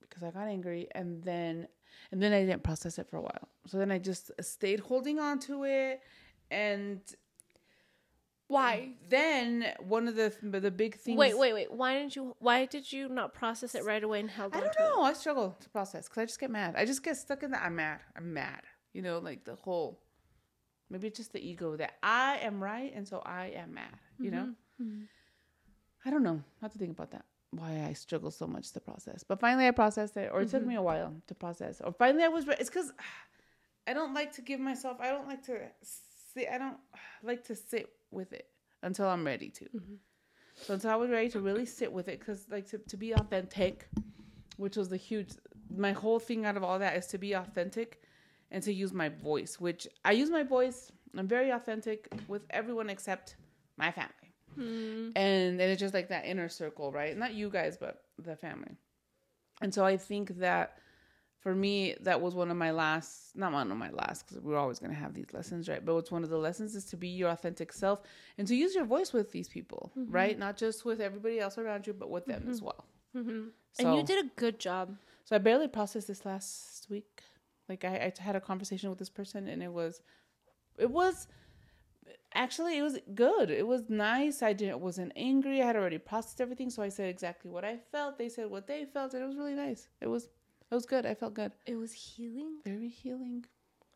because 0.00 0.22
I 0.22 0.30
got 0.30 0.48
angry, 0.48 0.88
and 0.92 1.22
then 1.22 1.68
and 2.12 2.22
then 2.22 2.32
I 2.32 2.40
didn't 2.44 2.62
process 2.62 2.98
it 2.98 3.08
for 3.08 3.18
a 3.18 3.22
while. 3.22 3.48
So 3.66 3.78
then 3.78 3.90
I 3.92 3.98
just 3.98 4.30
stayed 4.40 4.80
holding 4.80 5.18
on 5.18 5.38
to 5.40 5.64
it, 5.64 6.00
and 6.50 7.00
Why? 8.50 8.94
then 9.08 9.64
one 9.78 10.08
of 10.08 10.16
the 10.16 10.34
the 10.42 10.72
big 10.72 10.96
things. 10.96 11.16
Wait, 11.16 11.38
wait, 11.38 11.52
wait. 11.52 11.70
Why 11.72 11.94
didn't 11.98 12.16
you? 12.16 12.34
Why 12.40 12.66
did 12.66 12.92
you 12.92 13.08
not 13.08 13.32
process 13.32 13.76
it 13.76 13.84
right 13.84 14.02
away 14.02 14.18
and 14.18 14.28
held 14.28 14.54
I 14.56 14.60
don't 14.60 14.72
to 14.72 14.78
it? 14.78 14.88
know. 14.88 15.02
I 15.02 15.12
struggle 15.12 15.56
to 15.60 15.68
process 15.70 16.08
because 16.08 16.22
I 16.22 16.24
just 16.26 16.40
get 16.40 16.50
mad. 16.50 16.74
I 16.76 16.84
just 16.84 17.02
get 17.04 17.16
stuck 17.16 17.44
in 17.44 17.52
that. 17.52 17.62
I'm 17.64 17.76
mad. 17.76 18.00
I'm 18.16 18.34
mad. 18.34 18.62
You 18.92 19.02
know, 19.02 19.18
like 19.20 19.44
the 19.44 19.54
whole. 19.54 20.00
Maybe 20.90 21.06
it's 21.06 21.16
just 21.18 21.32
the 21.32 21.38
ego 21.40 21.76
that 21.76 21.92
I 22.02 22.38
am 22.42 22.60
right, 22.60 22.92
and 22.92 23.06
so 23.06 23.22
I 23.24 23.52
am 23.54 23.72
mad. 23.74 23.94
You 24.18 24.32
know. 24.32 24.54
Mhm. 24.82 25.06
I 26.04 26.10
don't 26.10 26.24
know. 26.24 26.42
I 26.60 26.64
have 26.64 26.72
to 26.72 26.78
think 26.78 26.90
about 26.90 27.12
that. 27.12 27.24
Why 27.52 27.84
I 27.88 27.92
struggle 27.92 28.32
so 28.32 28.46
much 28.48 28.72
to 28.72 28.80
process. 28.80 29.22
But 29.22 29.38
finally, 29.38 29.68
I 29.68 29.70
processed 29.70 30.16
it, 30.16 30.30
or 30.32 30.40
it 30.40 30.48
took 30.50 30.64
me 30.66 30.74
a 30.74 30.82
while 30.82 31.14
to 31.28 31.34
process. 31.36 31.80
Or 31.80 31.92
finally, 31.92 32.24
I 32.24 32.28
was. 32.28 32.48
Re- 32.48 32.56
it's 32.58 32.68
because 32.68 32.92
I 33.86 33.92
don't 33.92 34.12
like 34.12 34.32
to 34.32 34.42
give 34.42 34.58
myself. 34.58 34.96
I 35.00 35.08
don't 35.10 35.28
like 35.28 35.44
to 35.46 35.56
sit. 36.34 36.48
I 36.52 36.58
don't 36.58 36.78
like 37.22 37.44
to 37.44 37.54
sit 37.54 37.88
with 38.10 38.32
it 38.32 38.46
until 38.82 39.06
I'm 39.08 39.24
ready 39.24 39.50
to. 39.50 39.68
So 40.62 40.74
until 40.74 40.90
I 40.90 40.96
was 40.96 41.10
ready 41.10 41.28
to 41.30 41.40
really 41.40 41.66
sit 41.66 41.92
with 41.92 42.08
it, 42.08 42.18
because 42.18 42.46
like 42.50 42.68
to, 42.70 42.78
to 42.78 42.96
be 42.96 43.12
authentic, 43.12 43.88
which 44.56 44.76
was 44.76 44.88
the 44.88 44.96
huge. 44.96 45.30
My 45.76 45.92
whole 45.92 46.18
thing 46.18 46.44
out 46.44 46.56
of 46.56 46.64
all 46.64 46.78
that 46.78 46.96
is 46.96 47.06
to 47.08 47.18
be 47.18 47.32
authentic, 47.34 48.02
and 48.50 48.62
to 48.64 48.72
use 48.72 48.92
my 48.92 49.08
voice. 49.08 49.60
Which 49.60 49.86
I 50.04 50.12
use 50.12 50.30
my 50.30 50.42
voice. 50.42 50.90
I'm 51.16 51.26
very 51.26 51.50
authentic 51.50 52.08
with 52.28 52.42
everyone 52.50 52.88
except 52.90 53.36
my 53.76 53.90
family 53.90 54.30
Mm. 54.58 55.12
and 55.14 55.60
and 55.60 55.60
it's 55.60 55.80
just 55.80 55.94
like 55.94 56.08
that 56.08 56.26
inner 56.26 56.48
circle, 56.48 56.90
right? 56.90 57.16
Not 57.16 57.34
you 57.34 57.50
guys, 57.50 57.76
but 57.76 58.02
the 58.18 58.34
family. 58.36 58.76
And 59.62 59.72
so 59.72 59.84
I 59.84 59.96
think 59.96 60.38
that 60.38 60.78
for 61.40 61.54
me, 61.54 61.94
that 62.02 62.20
was 62.20 62.34
one 62.34 62.50
of 62.50 62.56
my 62.56 62.70
last, 62.70 63.34
not 63.36 63.52
one 63.52 63.70
of 63.72 63.76
my 63.78 63.90
last, 63.90 64.26
because 64.26 64.42
we're 64.42 64.58
always 64.58 64.78
going 64.78 64.92
to 64.92 64.96
have 65.04 65.14
these 65.14 65.32
lessons, 65.32 65.68
right? 65.68 65.82
But 65.84 65.96
it's 65.96 66.10
one 66.12 66.22
of 66.22 66.30
the 66.30 66.36
lessons 66.38 66.74
is 66.76 66.84
to 66.86 66.96
be 66.96 67.08
your 67.08 67.30
authentic 67.30 67.72
self 67.72 68.00
and 68.38 68.46
to 68.46 68.54
use 68.54 68.74
your 68.74 68.84
voice 68.84 69.12
with 69.12 69.32
these 69.32 69.48
people, 69.48 69.90
right? 69.96 70.38
Not 70.38 70.56
just 70.56 70.84
with 70.84 71.00
everybody 71.00 71.40
else 71.40 71.56
around 71.58 71.86
you, 71.86 71.94
but 71.94 72.10
with 72.10 72.26
them 72.26 72.46
as 72.50 72.60
well. 72.62 72.84
Mhm. 73.16 73.50
So, 73.72 73.86
and 73.86 73.96
you 73.96 74.02
did 74.04 74.24
a 74.24 74.28
good 74.36 74.58
job. 74.60 74.96
so 75.24 75.34
I 75.34 75.38
barely 75.38 75.66
processed 75.68 76.08
this 76.08 76.24
last 76.26 76.88
week. 76.90 77.22
Like 77.68 77.84
I, 77.84 78.12
I 78.18 78.22
had 78.22 78.36
a 78.36 78.40
conversation 78.40 78.90
with 78.90 78.98
this 78.98 79.10
person, 79.10 79.48
and 79.48 79.62
it 79.62 79.72
was, 79.72 80.02
it 80.76 80.90
was, 80.90 81.26
actually 82.34 82.78
it 82.78 82.82
was 82.82 82.98
good. 83.14 83.50
It 83.50 83.66
was 83.66 83.88
nice. 83.88 84.42
I 84.42 84.52
didn't 84.52 84.80
wasn't 84.80 85.12
angry. 85.16 85.62
I 85.62 85.66
had 85.66 85.76
already 85.76 85.98
processed 85.98 86.40
everything, 86.40 86.70
so 86.70 86.82
I 86.82 86.88
said 86.88 87.08
exactly 87.08 87.50
what 87.50 87.64
I 87.64 87.78
felt. 87.92 88.18
They 88.18 88.28
said 88.28 88.50
what 88.50 88.66
they 88.66 88.84
felt, 88.84 89.14
and 89.14 89.22
it 89.22 89.26
was 89.26 89.36
really 89.36 89.54
nice. 89.54 89.88
It 90.00 90.06
was, 90.08 90.28
it 90.70 90.74
was 90.74 90.86
good. 90.86 91.04
I 91.06 91.14
felt 91.14 91.34
good. 91.34 91.52
It 91.66 91.76
was 91.76 91.92
healing. 91.92 92.58
Very 92.64 92.88
healing. 92.88 93.44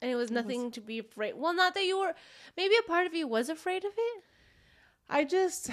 And 0.02 0.10
it 0.10 0.16
was 0.16 0.30
nothing 0.30 0.70
to 0.72 0.80
be 0.80 0.98
afraid. 0.98 1.34
Well, 1.36 1.54
not 1.54 1.74
that 1.74 1.84
you 1.84 1.98
were. 1.98 2.14
Maybe 2.56 2.74
a 2.78 2.82
part 2.88 3.06
of 3.06 3.14
you 3.14 3.26
was 3.26 3.48
afraid 3.48 3.84
of 3.84 3.92
it. 3.96 4.22
I 5.08 5.24
just, 5.24 5.70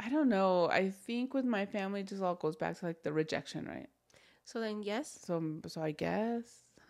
I 0.00 0.08
don't 0.08 0.28
know. 0.28 0.68
I 0.68 0.90
think 0.90 1.34
with 1.34 1.44
my 1.44 1.66
family, 1.66 2.00
it 2.00 2.08
just 2.08 2.22
all 2.22 2.34
goes 2.34 2.56
back 2.56 2.78
to 2.78 2.86
like 2.86 3.02
the 3.02 3.12
rejection, 3.12 3.66
right? 3.66 3.88
So 4.44 4.60
then, 4.60 4.82
yes. 4.82 5.20
So, 5.24 5.60
so 5.68 5.82
I 5.82 5.92
guess. 5.92 6.42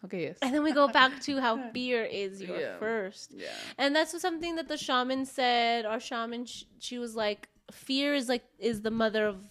Okay. 0.05 0.23
Yes. 0.23 0.39
And 0.41 0.55
then 0.55 0.63
we 0.63 0.73
go 0.73 0.89
back 0.89 1.21
to 1.23 1.41
how 1.41 1.71
fear 1.75 2.03
is 2.05 2.41
your 2.41 2.59
Yeah. 2.59 2.79
first. 2.79 3.33
Yeah. 3.37 3.49
And 3.77 3.95
that's 3.95 4.19
something 4.21 4.57
that 4.57 4.69
the 4.69 4.79
shaman 4.79 5.27
said. 5.27 5.85
Our 5.85 6.01
shaman, 6.01 6.47
sh- 6.47 6.65
she 6.79 6.99
was 6.99 7.15
like, 7.15 7.49
fear 7.73 8.15
is 8.15 8.29
like 8.29 8.45
is 8.59 8.81
the 8.81 8.91
mother 8.91 9.27
of 9.27 9.45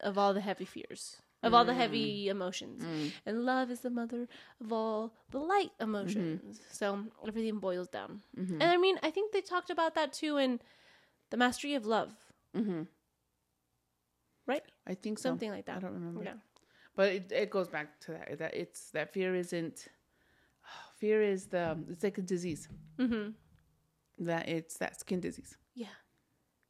of 0.00 0.18
all 0.18 0.34
the 0.34 0.40
heavy 0.42 0.66
fears, 0.66 1.16
of 1.44 1.54
all 1.54 1.64
the 1.64 1.74
heavy 1.74 2.28
emotions, 2.28 2.82
Mm. 2.82 3.12
and 3.26 3.44
love 3.44 3.70
is 3.70 3.80
the 3.80 3.90
mother 3.90 4.26
of 4.60 4.72
all 4.72 5.12
the 5.30 5.38
light 5.38 5.70
emotions. 5.80 6.60
So 6.72 7.04
everything 7.26 7.58
boils 7.60 7.88
down. 7.88 8.22
Mm-hmm. 8.36 8.60
And 8.60 8.70
I 8.70 8.76
mean, 8.76 8.98
I 9.02 9.10
think 9.10 9.32
they 9.32 9.40
talked 9.42 9.70
about 9.70 9.94
that 9.94 10.12
too 10.12 10.36
in 10.38 10.60
the 11.30 11.36
mastery 11.36 11.74
of 11.74 11.84
love, 11.86 12.12
Mm-hmm. 12.56 12.82
right? 14.46 14.62
I 14.86 14.94
think 14.94 15.18
so. 15.18 15.28
Something 15.30 15.50
like 15.50 15.66
that. 15.66 15.76
I 15.76 15.80
don't 15.80 15.94
remember. 15.94 16.22
Yeah. 16.24 16.34
But 16.96 17.12
it, 17.12 17.32
it 17.32 17.50
goes 17.50 17.68
back 17.68 17.98
to 18.00 18.12
that 18.12 18.38
that 18.38 18.54
it's 18.54 18.90
that 18.90 19.12
fear 19.12 19.34
isn't 19.34 19.88
fear 20.96 21.22
is 21.22 21.46
the 21.46 21.76
it's 21.90 22.04
like 22.04 22.18
a 22.18 22.22
disease 22.22 22.68
Mm-hmm. 22.98 23.30
that 24.26 24.48
it's 24.48 24.76
that 24.78 25.00
skin 25.00 25.20
disease. 25.20 25.56
Yeah. 25.74 25.86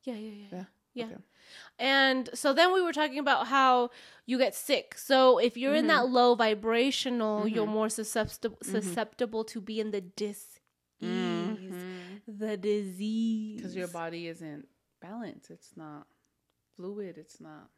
Yeah. 0.04 0.14
Yeah. 0.14 0.20
Yeah. 0.30 0.46
Yeah. 0.52 0.58
Yeah. 0.58 0.64
Okay. 0.96 1.16
And 1.78 2.30
so 2.34 2.52
then 2.52 2.72
we 2.72 2.80
were 2.82 2.92
talking 2.92 3.18
about 3.18 3.48
how 3.48 3.90
you 4.26 4.38
get 4.38 4.54
sick. 4.54 4.96
So 4.96 5.38
if 5.38 5.56
you're 5.56 5.74
in 5.74 5.86
Mm-hmm. 5.86 5.88
that 5.88 6.08
low 6.08 6.34
vibrational, 6.34 7.48
you're 7.48 7.64
mm-hmm. 7.64 7.74
more 7.74 7.88
susceptible 7.88 8.56
mm-hmm. 8.58 8.72
susceptible 8.72 9.44
to 9.44 9.60
be 9.60 9.80
in 9.80 9.90
the 9.90 10.00
dis 10.00 10.60
ease, 11.00 11.10
mm-hmm. 11.10 12.38
the 12.38 12.56
disease. 12.56 13.56
Because 13.56 13.76
your 13.76 13.88
body 13.88 14.28
isn't 14.28 14.68
balanced. 15.02 15.50
It's 15.50 15.76
not 15.76 16.06
fluid. 16.76 17.18
It's 17.18 17.40
not. 17.40 17.68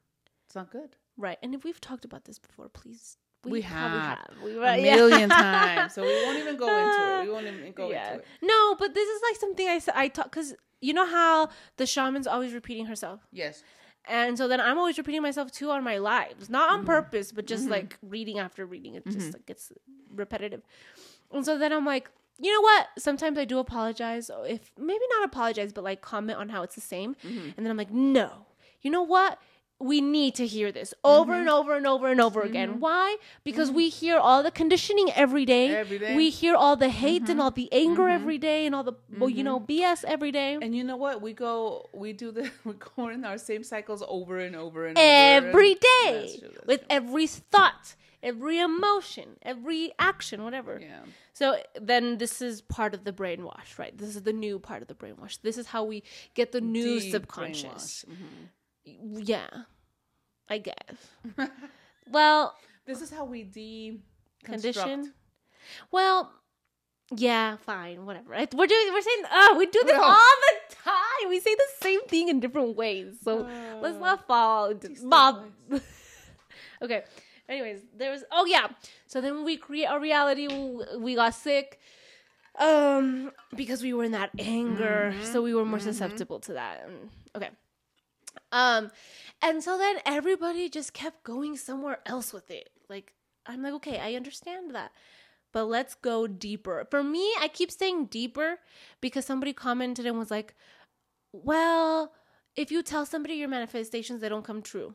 It's 0.46 0.54
not 0.54 0.70
good. 0.70 0.96
right. 1.16 1.38
And 1.42 1.54
if 1.54 1.64
we've 1.64 1.80
talked 1.80 2.04
about 2.04 2.24
this 2.24 2.38
before, 2.38 2.68
please. 2.68 3.16
We 3.51 3.62
probably 3.62 3.99
have. 4.01 4.18
We, 4.44 4.59
A 4.59 4.76
yeah. 4.84 4.94
million 4.97 5.28
times. 5.30 5.94
So 5.94 6.03
we 6.03 6.09
won't 6.24 6.38
even 6.38 6.57
go 6.57 6.66
into 6.68 7.20
it. 7.20 7.26
We 7.26 7.32
won't 7.32 7.47
even 7.47 7.72
go 7.72 7.90
Yeah. 7.90 8.07
into 8.12 8.18
it. 8.20 8.26
No, 8.42 8.74
but 8.76 8.94
this 8.94 9.09
is 9.09 9.20
like 9.28 9.36
something 9.40 9.68
I 9.68 9.78
said. 9.78 9.94
I 9.97 10.09
talk 10.09 10.26
because 10.30 10.55
you 10.80 10.92
know 10.94 11.07
how 11.07 11.49
the 11.76 11.86
shaman's 11.86 12.26
always 12.26 12.53
repeating 12.53 12.86
herself. 12.86 13.20
Yes. 13.32 13.62
And 14.09 14.38
so 14.38 14.47
then 14.47 14.61
I'm 14.61 14.78
always 14.78 14.99
repeating 14.99 15.22
myself 15.22 15.51
too 15.51 15.70
on 15.70 15.82
my 15.82 15.99
lives, 15.99 16.49
not 16.49 16.68
Mm-hmm. 16.70 16.80
on 16.80 16.86
purpose, 16.86 17.32
but 17.32 17.47
just 17.47 17.68
like 17.68 17.99
reading 18.03 18.38
after 18.38 18.64
reading. 18.64 18.94
It 18.94 19.05
just 19.07 19.32
like 19.32 19.47
gets 19.47 19.72
repetitive. 20.14 20.62
And 21.32 21.44
so 21.44 21.59
then 21.59 21.72
I'm 21.72 21.84
like, 21.84 22.09
you 22.38 22.53
know 22.53 22.61
what? 22.61 22.86
Sometimes 22.99 23.36
I 23.38 23.44
do 23.47 23.59
apologize. 23.59 24.30
If 24.44 24.70
maybe 24.78 25.05
not 25.18 25.24
apologize, 25.24 25.72
but 25.72 25.82
like 25.84 26.03
comment 26.03 26.38
on 26.38 26.51
how 26.51 26.62
it's 26.62 26.74
the 26.74 26.80
same. 26.82 27.14
Mm-hmm. 27.24 27.51
And 27.57 27.66
then 27.66 27.70
I'm 27.70 27.76
like, 27.76 27.90
no. 27.90 28.47
You 28.82 28.90
know 28.90 29.03
what? 29.03 29.40
We 29.78 30.00
need 30.00 30.34
to 30.36 30.46
hear 30.46 30.72
this 30.72 30.94
over 31.04 31.32
Mm-hmm. 31.32 31.40
and 31.40 31.48
over 31.50 31.76
and 31.76 31.86
over 31.86 32.06
and 32.10 32.20
over 32.20 32.40
again. 32.40 32.70
Mm-hmm. 32.70 32.80
Why? 32.80 33.16
Because 33.44 33.68
mm-hmm. 33.68 33.76
we 33.76 33.88
hear 33.90 34.16
all 34.16 34.42
the 34.42 34.50
conditioning 34.50 35.10
every 35.14 35.44
day. 35.44 35.74
Every 35.76 35.98
day. 35.98 36.16
We 36.16 36.30
hear 36.30 36.54
all 36.56 36.76
the 36.76 36.88
hate 36.88 37.22
and 37.22 37.28
mm-hmm. 37.28 37.40
all 37.42 37.50
the 37.50 37.68
anger 37.72 38.02
Mm-hmm. 38.04 38.22
every 38.22 38.38
day 38.38 38.64
and 38.66 38.74
all 38.74 38.84
the 38.84 38.94
well, 39.18 39.28
you 39.28 39.44
know 39.44 39.60
BS 39.60 40.04
every 40.04 40.32
day. 40.32 40.56
And 40.60 40.74
you 40.74 40.82
know 40.82 40.96
what? 40.96 41.20
We 41.20 41.32
go. 41.34 41.88
We 41.92 42.12
do 42.14 42.30
the. 42.32 42.50
We 42.64 42.72
go 42.96 43.08
in 43.08 43.24
our 43.24 43.36
same 43.38 43.62
cycles 43.64 44.02
over 44.08 44.38
and 44.38 44.56
over 44.56 44.86
and 44.86 44.96
every 44.98 45.72
over. 45.72 45.80
day 45.80 46.20
That's 46.20 46.38
true, 46.38 46.48
that's 46.54 46.66
with 46.66 46.80
true. 46.80 46.86
every 46.90 47.26
thought, 47.26 47.94
every 48.22 48.58
emotion, 48.58 49.36
every 49.42 49.92
action, 49.98 50.42
whatever. 50.42 50.78
Yeah. 50.80 51.00
So 51.34 51.58
then 51.78 52.16
this 52.16 52.40
is 52.40 52.62
part 52.62 52.94
of 52.94 53.04
the 53.04 53.12
brainwash, 53.12 53.78
right? 53.78 53.96
This 53.96 54.16
is 54.16 54.22
the 54.22 54.32
new 54.32 54.58
part 54.58 54.80
of 54.80 54.88
the 54.88 54.94
brainwash. 54.94 55.38
This 55.42 55.58
is 55.58 55.66
how 55.66 55.84
we 55.84 56.02
get 56.34 56.52
the 56.52 56.62
new 56.62 56.98
Deep 57.00 57.12
subconscious. 57.12 58.04
brainwash. 58.08 58.14
Yeah. 58.87 59.49
I 60.49 60.59
guess. 60.59 60.97
well, 62.11 62.55
This 62.87 63.01
is 63.03 63.11
how 63.11 63.24
we 63.24 63.43
de 63.43 63.99
condition. 64.45 65.12
Well, 65.91 66.30
Yeah, 67.14 67.57
fine, 67.57 68.05
whatever. 68.07 68.30
We're 68.30 68.66
doing. 68.66 68.87
We're 68.93 69.01
saying. 69.03 69.24
Oh, 69.32 69.55
we 69.59 69.66
do 69.66 69.80
this 69.84 69.97
all 69.99 70.37
the 70.47 70.74
time. 70.74 71.28
We 71.28 71.39
say 71.41 71.55
the 71.55 71.68
same 71.82 72.03
thing 72.09 72.28
in 72.28 72.41
different 72.41 72.76
ways. 72.76 73.18
So 73.22 73.47
let's 73.82 73.97
Uh, 73.97 74.01
not 74.01 74.26
fall. 74.26 74.70
into- 74.70 74.95
okay. 76.82 77.05
Anyways, 77.49 77.80
there 77.97 78.11
was. 78.11 78.24
Oh 78.32 78.45
yeah. 78.47 78.68
So 79.07 79.20
then 79.20 79.45
we 79.45 79.57
create 79.57 79.87
our 79.87 80.01
reality. 80.01 80.49
We 80.99 81.14
got 81.14 81.34
sick. 81.34 81.78
Um, 82.59 83.32
because 83.55 83.82
we 83.82 83.93
were 83.93 84.05
in 84.05 84.12
that 84.12 84.30
anger, 84.39 85.12
Mm-hmm. 85.12 85.30
so 85.32 85.43
we 85.43 85.55
were 85.55 85.64
more 85.66 85.78
susceptible 85.78 86.41
to 86.41 86.55
that. 86.55 86.89
Okay. 87.37 87.51
Um, 88.57 88.90
and 89.42 89.62
so 89.62 89.76
then 89.76 89.96
everybody 90.07 90.68
just 90.68 90.92
kept 90.92 91.24
going 91.24 91.57
somewhere 91.57 91.98
else 92.07 92.32
with 92.32 92.50
it. 92.50 92.70
Like 92.88 93.12
I'm 93.46 93.62
like, 93.62 93.74
okay, 93.74 93.98
I 93.98 94.14
understand 94.14 94.74
that 94.74 94.92
but 95.57 95.64
let's 95.70 95.94
go 95.94 96.26
deeper. 96.26 96.86
For 96.90 97.02
me, 97.02 97.32
I 97.40 97.48
keep 97.48 97.70
saying 97.70 98.07
deeper 98.07 98.59
because 99.00 99.24
somebody 99.24 99.54
commented 99.54 100.04
and 100.04 100.18
was 100.18 100.30
like, 100.30 100.54
well, 101.32 102.12
if 102.57 102.70
you 102.70 102.82
tell 102.82 103.07
somebody 103.07 103.36
your 103.36 103.48
manifestations, 103.48 104.20
they 104.20 104.28
don't 104.28 104.44
come 104.44 104.61
true. 104.61 104.94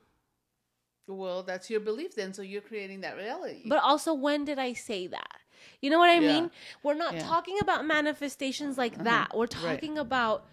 Well, 1.07 1.41
that's 1.41 1.70
your 1.72 1.80
belief 1.80 2.16
then, 2.16 2.32
so 2.32 2.43
you're 2.43 2.62
creating 2.62 3.01
that 3.01 3.18
reality. 3.18 3.64
But 3.66 3.82
also, 3.82 4.14
when 4.14 4.45
did 4.45 4.59
I 4.59 4.74
say 4.74 5.07
that? 5.07 5.39
You 5.82 5.89
know 5.89 5.97
what 5.97 6.12
I 6.12 6.20
Yeah. 6.20 6.28
mean? 6.28 6.51
We're 6.84 6.93
not 6.93 7.16
Yeah. 7.16 7.22
Uh-huh. 7.22 7.30
talking 7.34 7.57
about 7.59 7.86
manifestations 7.86 8.78
like 8.78 9.03
that. 9.03 9.36
We're 9.36 9.47
talking 9.47 9.97
about 9.97 10.45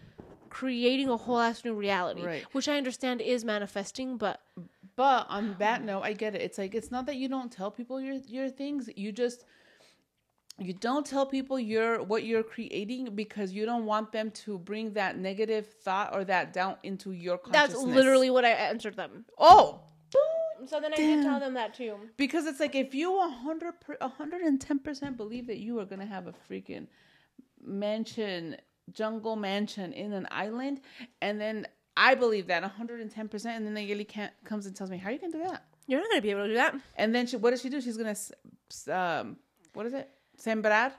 creating 0.51 1.09
a 1.09 1.17
whole 1.17 1.39
ass 1.39 1.65
new 1.65 1.75
reality, 1.75 2.25
Right. 2.25 2.45
which 2.53 2.69
I 2.69 2.77
understand 2.77 3.21
is 3.21 3.45
manifesting, 3.45 4.17
but 4.17 4.41
But 4.97 5.27
on 5.29 5.55
that 5.59 5.85
note, 5.85 6.03
I 6.03 6.13
get 6.13 6.35
it. 6.35 6.43
It's 6.43 6.59
like 6.59 6.75
it's 6.75 6.91
not 6.91 7.07
that 7.07 7.17
you 7.17 7.29
don't 7.29 7.53
tell 7.53 7.71
people 7.71 8.01
your 8.01 8.15
your 8.27 8.49
things. 8.49 8.89
You 8.97 9.13
just 9.13 9.45
you 10.59 10.73
don't 10.73 11.07
tell 11.07 11.25
people 11.25 11.59
your 11.61 12.03
what 12.03 12.25
you're 12.25 12.43
creating 12.43 13.15
because 13.15 13.53
you 13.53 13.65
don't 13.65 13.87
want 13.87 14.11
them 14.11 14.31
to 14.33 14.59
bring 14.59 14.93
that 14.95 15.17
negative 15.17 15.67
thought 15.85 16.13
or 16.13 16.25
that 16.25 16.53
doubt 16.53 16.79
into 16.83 17.13
your 17.13 17.39
that's 17.53 17.77
literally 17.77 18.31
what 18.31 18.45
I 18.45 18.51
answered 18.51 18.97
them. 18.97 19.25
oh. 19.39 19.81
So 20.67 20.81
then 20.81 20.93
I 20.93 20.97
did 20.97 21.23
tell 21.23 21.39
them 21.39 21.55
that 21.55 21.75
too. 21.75 21.95
Because 22.17 22.45
it's 22.47 22.59
like 22.59 22.75
if 22.75 22.93
you 22.93 23.13
100 23.17 23.81
per, 23.81 23.97
110% 23.97 25.17
believe 25.17 25.47
that 25.47 25.59
you 25.59 25.79
are 25.79 25.85
going 25.85 26.01
to 26.01 26.07
have 26.07 26.27
a 26.27 26.35
freaking 26.51 26.89
mansion, 27.65 28.57
jungle 28.93 29.37
mansion 29.37 29.93
in 29.93 30.13
an 30.13 30.27
island 30.31 30.81
and 31.21 31.41
then 31.41 31.67
I 31.97 32.15
believe 32.15 32.47
that 32.47 32.63
110% 32.63 33.45
and 33.47 33.67
then 33.67 33.75
Nayeli 33.75 34.07
can't 34.07 34.33
comes 34.45 34.67
and 34.67 34.77
tells 34.77 34.91
me 34.91 34.99
how 34.99 35.11
you 35.11 35.19
can 35.19 35.33
do 35.33 35.43
that. 35.43 35.65
You're 35.89 36.01
not 36.01 36.11
gonna 36.11 36.23
be 36.23 36.31
able 36.31 36.43
to 36.43 36.49
do 36.49 36.55
that. 36.55 36.77
And 36.97 37.13
then 37.15 37.27
she, 37.27 37.37
what 37.37 37.51
does 37.51 37.61
she 37.61 37.69
do? 37.71 37.81
She's 37.81 37.97
gonna, 37.97 38.15
um, 38.93 39.37
what 39.73 39.87
is 39.87 39.95
it? 39.95 40.09
Sembrar. 40.41 40.93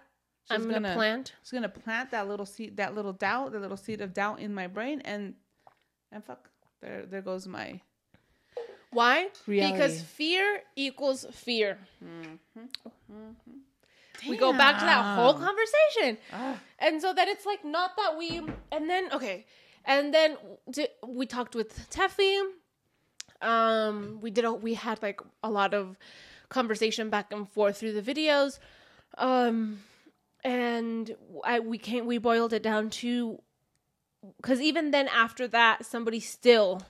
She's 0.50 0.56
I'm 0.60 0.70
gonna, 0.70 0.94
plant. 0.94 1.34
She's 1.44 1.52
gonna 1.52 1.70
plant 1.70 2.12
that 2.12 2.28
little 2.28 2.46
seed, 2.46 2.76
that 2.78 2.96
little 2.96 3.14
doubt, 3.14 3.54
that 3.54 3.62
little 3.62 3.78
seed 3.78 4.02
of 4.02 4.14
doubt 4.14 4.40
in 4.40 4.54
my 4.54 4.68
brain, 4.68 5.02
and 5.06 5.36
and 6.12 6.24
fuck, 6.24 6.50
there, 6.82 7.06
there 7.06 7.22
goes 7.22 7.48
my. 7.48 7.80
Why? 8.92 9.30
Reality. 9.46 9.74
Because 9.74 10.02
fear 10.02 10.64
equals 10.76 11.26
fear. 11.32 11.78
We 14.28 14.38
go 14.38 14.52
back 14.54 14.80
to 14.80 14.86
that 14.86 15.16
whole 15.16 15.34
conversation. 15.34 16.18
Ah. 16.34 16.60
And 16.80 17.02
so 17.02 17.14
then 17.14 17.28
it's 17.28 17.46
like 17.46 17.64
not 17.64 17.96
that 17.98 18.18
we 18.18 18.42
and 18.72 18.90
then 18.90 19.12
okay. 19.14 19.46
And 19.86 20.14
then 20.14 20.38
we 21.08 21.26
talked 21.26 21.56
with 21.56 21.90
Teffy. 21.90 22.42
Um 23.42 24.20
we 24.22 24.32
did 24.32 24.46
a, 24.46 24.54
we 24.54 24.74
had 24.74 25.02
like 25.02 25.22
a 25.44 25.50
lot 25.50 25.74
of 25.74 25.98
conversation 26.50 27.10
back 27.10 27.32
and 27.32 27.50
forth 27.50 27.78
through 27.78 27.94
the 27.94 28.02
videos. 28.02 28.60
Um 29.18 29.84
and 30.44 31.16
I 31.44 31.60
we 31.60 31.78
can't 31.78 32.06
we 32.06 32.18
boiled 32.18 32.54
it 32.54 32.64
down 32.64 32.90
to 32.90 33.42
cuz 34.42 34.60
even 34.62 34.92
then 34.92 35.08
after 35.08 35.48
that 35.48 35.86
somebody 35.86 36.20
still 36.20 36.82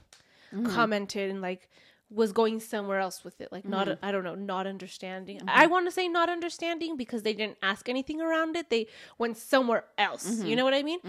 commented 0.65 1.29
and 1.29 1.41
like 1.41 1.69
was 2.09 2.31
going 2.31 2.59
somewhere 2.59 2.99
else 2.99 3.23
with 3.23 3.39
it 3.39 3.51
like 3.51 3.65
not 3.65 3.87
mm-hmm. 3.87 4.03
i 4.03 4.11
don't 4.11 4.23
know 4.23 4.35
not 4.35 4.65
understanding. 4.65 5.37
Mm-hmm. 5.37 5.49
I 5.49 5.67
want 5.67 5.85
to 5.85 5.91
say 5.91 6.07
not 6.07 6.29
understanding 6.29 6.97
because 6.97 7.23
they 7.23 7.33
didn't 7.33 7.57
ask 7.61 7.87
anything 7.87 8.19
around 8.19 8.55
it. 8.55 8.69
They 8.69 8.87
went 9.17 9.37
somewhere 9.37 9.85
else. 9.97 10.27
You 10.27 10.33
mm-hmm. 10.33 10.55
know 10.55 10.63
what 10.63 10.73
i 10.73 10.83
mean? 10.83 10.99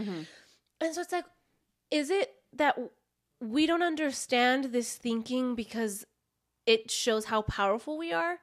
And 0.80 0.94
so 0.94 1.00
it's 1.00 1.12
like 1.12 1.24
is 1.90 2.10
it 2.10 2.34
that 2.52 2.78
we 3.40 3.66
don't 3.66 3.82
understand 3.82 4.66
this 4.66 4.96
thinking 4.96 5.54
because 5.54 6.04
it 6.66 6.90
shows 6.90 7.26
how 7.26 7.42
powerful 7.42 7.96
we 7.96 8.12
are 8.12 8.38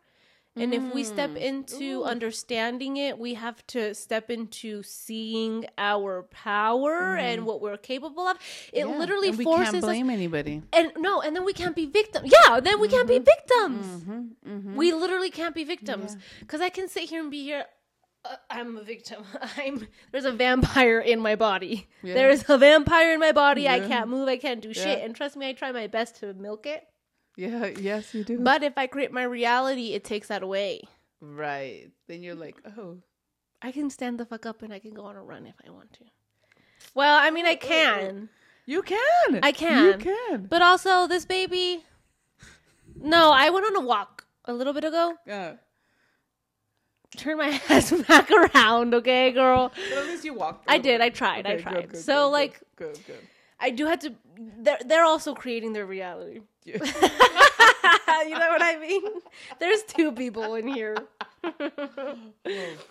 and 0.60 0.74
if 0.74 0.84
we 0.94 1.04
step 1.04 1.36
into 1.36 2.04
understanding 2.04 2.98
it 2.98 3.18
we 3.18 3.34
have 3.36 3.66
to 3.68 3.94
step 3.94 4.30
into 4.30 4.84
seeing 4.84 5.66
our 5.78 6.24
power 6.24 7.16
and 7.16 7.46
what 7.46 7.62
we're 7.62 7.78
capable 7.78 8.28
of 8.28 8.38
it 8.74 8.80
Yeah, 8.80 8.98
literally 8.98 9.30
and 9.30 9.38
we 9.38 9.44
forces 9.44 9.66
can't 9.66 9.76
us 9.78 9.84
blame 9.84 10.10
anybody. 10.10 10.62
and 10.74 10.92
no, 10.98 11.22
and 11.22 11.36
then 11.36 11.46
we 11.46 11.54
can't 11.54 11.76
be 11.76 11.86
victims. 11.86 12.32
Yeah, 12.32 12.60
then 12.60 12.80
we 12.80 12.88
can't 12.88 13.08
be 13.08 13.20
victims. 13.20 13.86
Mm-hmm. 14.04 14.76
We 14.76 14.94
literally 14.94 15.30
can't 15.32 15.56
be 15.56 15.64
victims 15.64 16.18
because 16.40 16.62
I 16.62 16.70
can 16.70 16.88
sit 16.90 17.04
here 17.10 17.22
and 17.22 17.32
be 17.32 17.44
here. 17.44 17.66
Uh, 18.26 18.36
I'm 18.50 18.78
a 18.78 18.84
victim. 18.84 19.24
I'm 19.58 19.88
there's 20.12 20.26
a 20.26 20.32
vampire 20.32 21.00
in 21.00 21.20
my 21.20 21.36
body. 21.36 21.88
Yeah. 22.04 22.14
There 22.16 22.30
is 22.30 22.46
a 22.50 22.58
vampire 22.58 23.14
in 23.14 23.20
my 23.20 23.32
body. 23.32 23.68
I 23.70 23.80
can't 23.80 24.10
move. 24.10 24.28
I 24.28 24.38
can't 24.38 24.62
do 24.62 24.74
shit. 24.74 25.04
And 25.04 25.16
trust 25.16 25.38
me, 25.38 25.48
I 25.50 25.54
try 25.54 25.72
my 25.72 25.88
best 25.88 26.20
to 26.22 26.34
milk 26.34 26.66
it. 26.66 26.84
Yeah. 27.38 27.68
Yes, 27.68 28.14
you 28.14 28.24
do. 28.26 28.40
But 28.40 28.64
if 28.64 28.78
I 28.78 28.88
create 28.88 29.14
my 29.14 29.24
reality, 29.24 29.94
it 29.94 30.04
takes 30.04 30.28
that 30.28 30.44
away. 30.44 30.82
right. 31.22 31.90
Then 32.08 32.24
you're 32.24 32.36
like, 32.36 32.56
oh. 32.78 32.98
I 33.62 33.72
can 33.72 33.90
stand 33.90 34.20
the 34.20 34.26
fuck 34.26 34.46
up 34.46 34.62
and 34.62 34.74
I 34.74 34.80
can 34.80 34.94
go 34.94 35.06
on 35.06 35.16
a 35.16 35.24
run 35.24 35.46
if 35.46 35.56
I 35.66 35.70
want 35.72 35.94
to. 35.94 36.04
Well, 36.94 37.18
I 37.20 37.32
mean, 37.32 37.46
I 37.46 37.56
can. 37.56 38.30
You 38.66 38.82
can. 38.82 39.40
I 39.44 39.52
can. 39.52 40.00
You 40.00 40.14
can. 40.14 40.46
But 40.48 40.62
also, 40.62 41.08
this 41.08 41.26
baby. 41.26 41.84
No, 43.00 43.32
I 43.32 43.50
went 43.50 43.66
on 43.66 43.76
a 43.76 43.86
walk 43.86 44.26
a 44.46 44.54
little 44.54 44.74
bit 44.74 44.84
ago. 44.84 45.16
Yeah. 45.26 45.54
turn 47.18 47.38
my 47.38 47.60
ass 47.70 47.92
back 48.08 48.30
around, 48.32 48.94
okay, 48.96 49.32
girl. 49.32 49.72
But 49.90 49.98
at 50.00 50.06
least 50.08 50.26
you 50.26 50.34
walked. 50.34 50.66
I 50.68 50.78
did. 50.78 51.02
I 51.02 51.10
tried. 51.10 51.46
I 51.46 51.58
tried. 51.58 51.76
good, 51.76 51.90
good, 51.92 52.02
so 52.02 52.26
good, 52.26 52.32
like, 52.34 52.62
good, 52.76 52.94
good. 52.94 53.06
good. 53.08 53.28
I 53.60 53.70
do 53.72 53.86
have 53.86 54.00
to. 54.00 54.14
They're 54.60 54.80
they're 54.86 55.06
also 55.06 55.34
creating 55.34 55.74
their 55.74 55.86
reality. 55.86 56.42
Yeah. 56.68 56.78
you 58.28 58.38
know 58.38 58.50
what 58.50 58.62
I 58.62 58.78
mean? 58.80 59.04
There's 59.60 59.84
two 59.84 60.12
people 60.12 60.56
in 60.56 60.68
here. 60.68 60.98
Oh, 61.44 61.54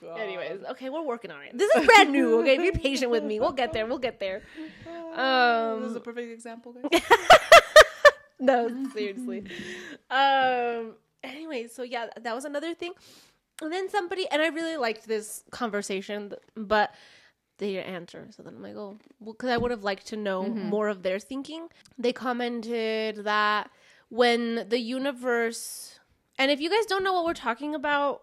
God. 0.00 0.18
Anyways, 0.18 0.60
okay, 0.70 0.88
we're 0.88 1.02
working 1.02 1.30
on 1.30 1.42
it. 1.42 1.56
This 1.56 1.70
is 1.76 1.86
brand 1.86 2.10
new. 2.10 2.40
Okay, 2.40 2.58
be 2.58 2.70
patient 2.70 3.10
with 3.10 3.24
me. 3.24 3.38
We'll 3.40 3.52
get 3.52 3.72
there. 3.72 3.86
We'll 3.86 3.98
get 3.98 4.18
there. 4.18 4.42
this 4.84 5.90
is 5.90 5.92
a 5.92 5.96
Um, 5.96 6.02
perfect 6.02 6.32
example, 6.32 6.72
guys. 6.72 7.02
no, 8.40 8.88
seriously. 8.94 9.44
Um. 10.10 10.94
Anyway, 11.22 11.66
so 11.66 11.82
yeah, 11.82 12.06
that 12.20 12.34
was 12.34 12.44
another 12.44 12.72
thing. 12.74 12.92
And 13.60 13.72
then 13.72 13.88
somebody, 13.90 14.28
and 14.30 14.40
I 14.40 14.48
really 14.48 14.76
liked 14.76 15.08
this 15.08 15.42
conversation, 15.50 16.32
but 16.54 16.94
they 17.58 17.72
didn't 17.72 17.92
answer. 17.94 18.28
So 18.30 18.42
then 18.42 18.54
I'm 18.56 18.62
like, 18.62 18.76
oh, 18.76 18.98
well, 19.20 19.32
because 19.32 19.50
I 19.50 19.56
would 19.56 19.70
have 19.70 19.82
liked 19.84 20.06
to 20.08 20.16
know 20.16 20.44
more 20.48 20.88
of 20.88 21.02
their 21.02 21.18
thinking. 21.18 21.68
They 21.98 22.12
commented 22.12 23.24
that 23.24 23.70
when 24.08 24.66
the 24.68 24.78
universe, 24.78 25.98
and 26.38 26.50
if 26.50 26.60
you 26.60 26.70
guys 26.70 26.86
don't 26.86 27.02
know 27.04 27.12
what 27.12 27.24
we're 27.24 27.34
talking 27.34 27.74
about, 27.74 28.22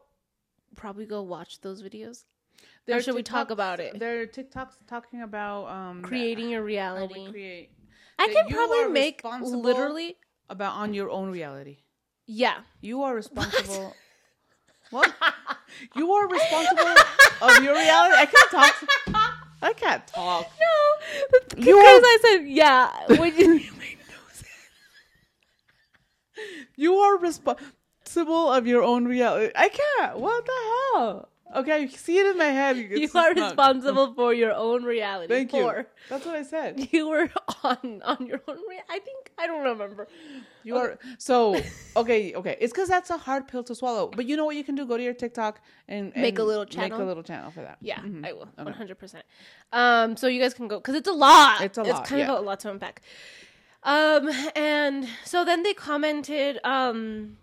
probably 0.76 1.06
go 1.06 1.22
watch 1.22 1.62
those 1.62 1.82
videos. 1.84 2.26
There 2.86 3.02
should 3.02 3.16
we 3.16 3.24
talk 3.24 3.50
about 3.50 3.80
it? 3.80 3.98
There 3.98 4.22
are 4.22 4.26
TikToks 4.28 4.86
talking 4.88 5.22
about 5.22 5.68
um 5.68 6.02
Creating 6.02 6.50
your 6.50 6.64
reality. 6.64 7.30
create 7.30 7.70
I 8.20 8.28
can 8.28 8.48
probably 8.48 8.88
make 8.90 9.22
literally, 9.42 10.18
about 10.50 10.74
on 10.74 10.94
your 10.94 11.10
own 11.10 11.32
reality. 11.32 11.78
yeah. 12.26 12.60
You 12.82 13.04
are 13.04 13.16
responsible. 13.16 13.96
What? 14.90 15.12
you 15.95 16.11
are 16.13 16.28
responsible 16.28 16.95
of 17.41 17.63
your 17.63 17.74
reality. 17.74 18.15
I 18.17 18.26
can't 18.26 18.51
talk. 18.51 18.76
I 19.61 19.74
can't 19.74 20.07
talk. 20.07 20.51
No, 20.59 21.55
because 21.55 22.01
I 22.05 22.17
said 22.21 22.47
yeah. 22.47 22.91
When 23.17 23.38
you, 23.38 23.61
You 26.76 26.95
are 26.95 27.17
responsible 27.17 28.51
of 28.51 28.67
your 28.67 28.84
own 28.84 29.05
reality. 29.05 29.51
I 29.55 29.69
can't. 29.69 30.19
What 30.19 30.45
the 30.45 30.51
hell? 30.99 31.30
Okay, 31.56 31.72
I 31.84 31.88
see 31.88 32.18
it 32.18 32.26
in 32.26 32.38
my 32.38 32.45
head. 32.45 32.78
you 33.04 33.10
are 33.14 33.34
responsible 33.34 34.14
for 34.16 34.34
your 34.34 34.54
own 34.54 34.84
reality. 34.84 35.34
Thank 35.34 35.54
you. 35.54 35.62
For 35.62 35.88
That's 36.10 36.26
what 36.26 36.36
I 36.36 36.43
said. 36.43 36.89
you 36.91 37.08
were 37.08 37.30
on 37.64 38.01
on 38.04 38.26
your 38.26 38.41
own. 38.47 38.58
Rea- 38.70 38.82
I 38.89 38.99
think 38.99 39.32
I 39.38 39.45
don't 39.47 39.62
remember. 39.64 40.08
You 40.64 40.78
are 40.78 40.97
so 41.20 41.62
okay. 41.97 42.34
Okay, 42.34 42.58
it's 42.60 42.74
because 42.74 42.89
that's 42.89 43.10
a 43.12 43.18
hard 43.18 43.47
pill 43.47 43.64
to 43.66 43.76
swallow. 43.76 44.08
But 44.16 44.26
you 44.26 44.36
know 44.36 44.45
what 44.45 44.56
you 44.56 44.64
can 44.64 44.76
do? 44.76 44.86
Go 44.86 44.97
to 44.97 45.04
your 45.04 45.14
TikTok 45.14 45.62
and, 45.88 46.12
Make 46.16 46.39
a 46.39 46.41
and 46.41 46.47
little 46.47 46.64
Make 46.64 46.72
channel? 46.72 47.01
a 47.01 47.06
little 47.06 47.24
channel 47.24 47.51
for 47.51 47.62
that. 47.62 47.78
Yeah, 47.82 47.99
Mhm. 47.99 48.26
I 48.26 48.34
will. 48.34 48.49
One 48.56 48.74
hundred 48.74 48.97
percent. 48.97 49.24
Um, 49.72 50.18
so 50.18 50.28
you 50.28 50.41
guys 50.41 50.54
can 50.54 50.68
go 50.68 50.78
because 50.80 50.95
it's 50.95 51.08
a 51.10 51.14
lot. 51.14 51.62
It's 51.62 51.78
a 51.78 51.84
lot, 51.84 51.99
It's 52.01 52.10
kind 52.10 52.20
yeah. 52.22 52.32
of 52.34 52.39
a 52.39 52.41
lot 52.41 52.60
to 52.62 52.72
unpack. 52.72 53.01
Um, 53.84 54.30
and 54.56 55.08
so 55.26 55.43
then 55.45 55.62
they 55.64 55.74
commented. 55.74 56.60
Um, 56.64 57.38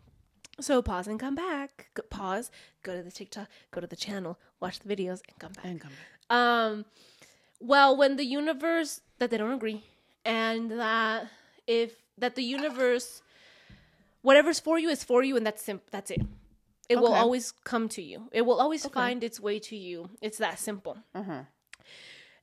So 0.61 0.82
pause 0.82 1.06
and 1.06 1.18
come 1.18 1.34
back. 1.34 1.88
Go- 1.94 2.02
Pause, 2.11 2.50
go 2.82 2.94
to 2.96 3.02
the 3.02 3.11
TikTok, 3.11 3.48
go 3.70 3.80
to 3.80 3.86
the 3.86 3.96
channel, 3.96 4.38
watch 4.61 4.80
the 4.80 4.94
videos, 4.94 5.20
and 5.28 5.38
come 5.38 5.52
back. 5.52 5.64
And 5.64 5.80
come 5.80 5.90
back. 5.90 6.36
Um, 6.36 6.84
well, 7.61 7.96
when 7.96 8.16
the 8.16 8.24
universe 8.24 9.00
that 9.18 9.30
they 9.30 9.36
don't 9.38 9.52
agree, 9.52 9.82
and 10.24 10.70
that 10.72 11.28
if 11.66 11.92
that 12.18 12.34
the 12.34 12.42
universe, 12.42 13.22
whatever's 14.22 14.61
for 14.61 14.78
you 14.78 14.88
is 14.90 15.02
for 15.04 15.22
you, 15.22 15.36
and 15.36 15.44
that's 15.46 15.62
sim- 15.62 15.80
that's 15.90 16.11
it. 16.11 16.22
It 16.88 16.96
will 16.96 17.14
always 17.14 17.52
come 17.64 17.88
to 17.90 18.02
you. 18.02 18.28
It 18.32 18.42
will 18.42 18.61
always 18.61 18.84
find 18.86 19.22
its 19.22 19.38
way 19.38 19.58
to 19.61 19.76
you. 19.76 20.11
It's 20.20 20.38
that 20.38 20.58
simple. 20.58 20.98
Uh 21.14 21.22
huh. 21.22 21.42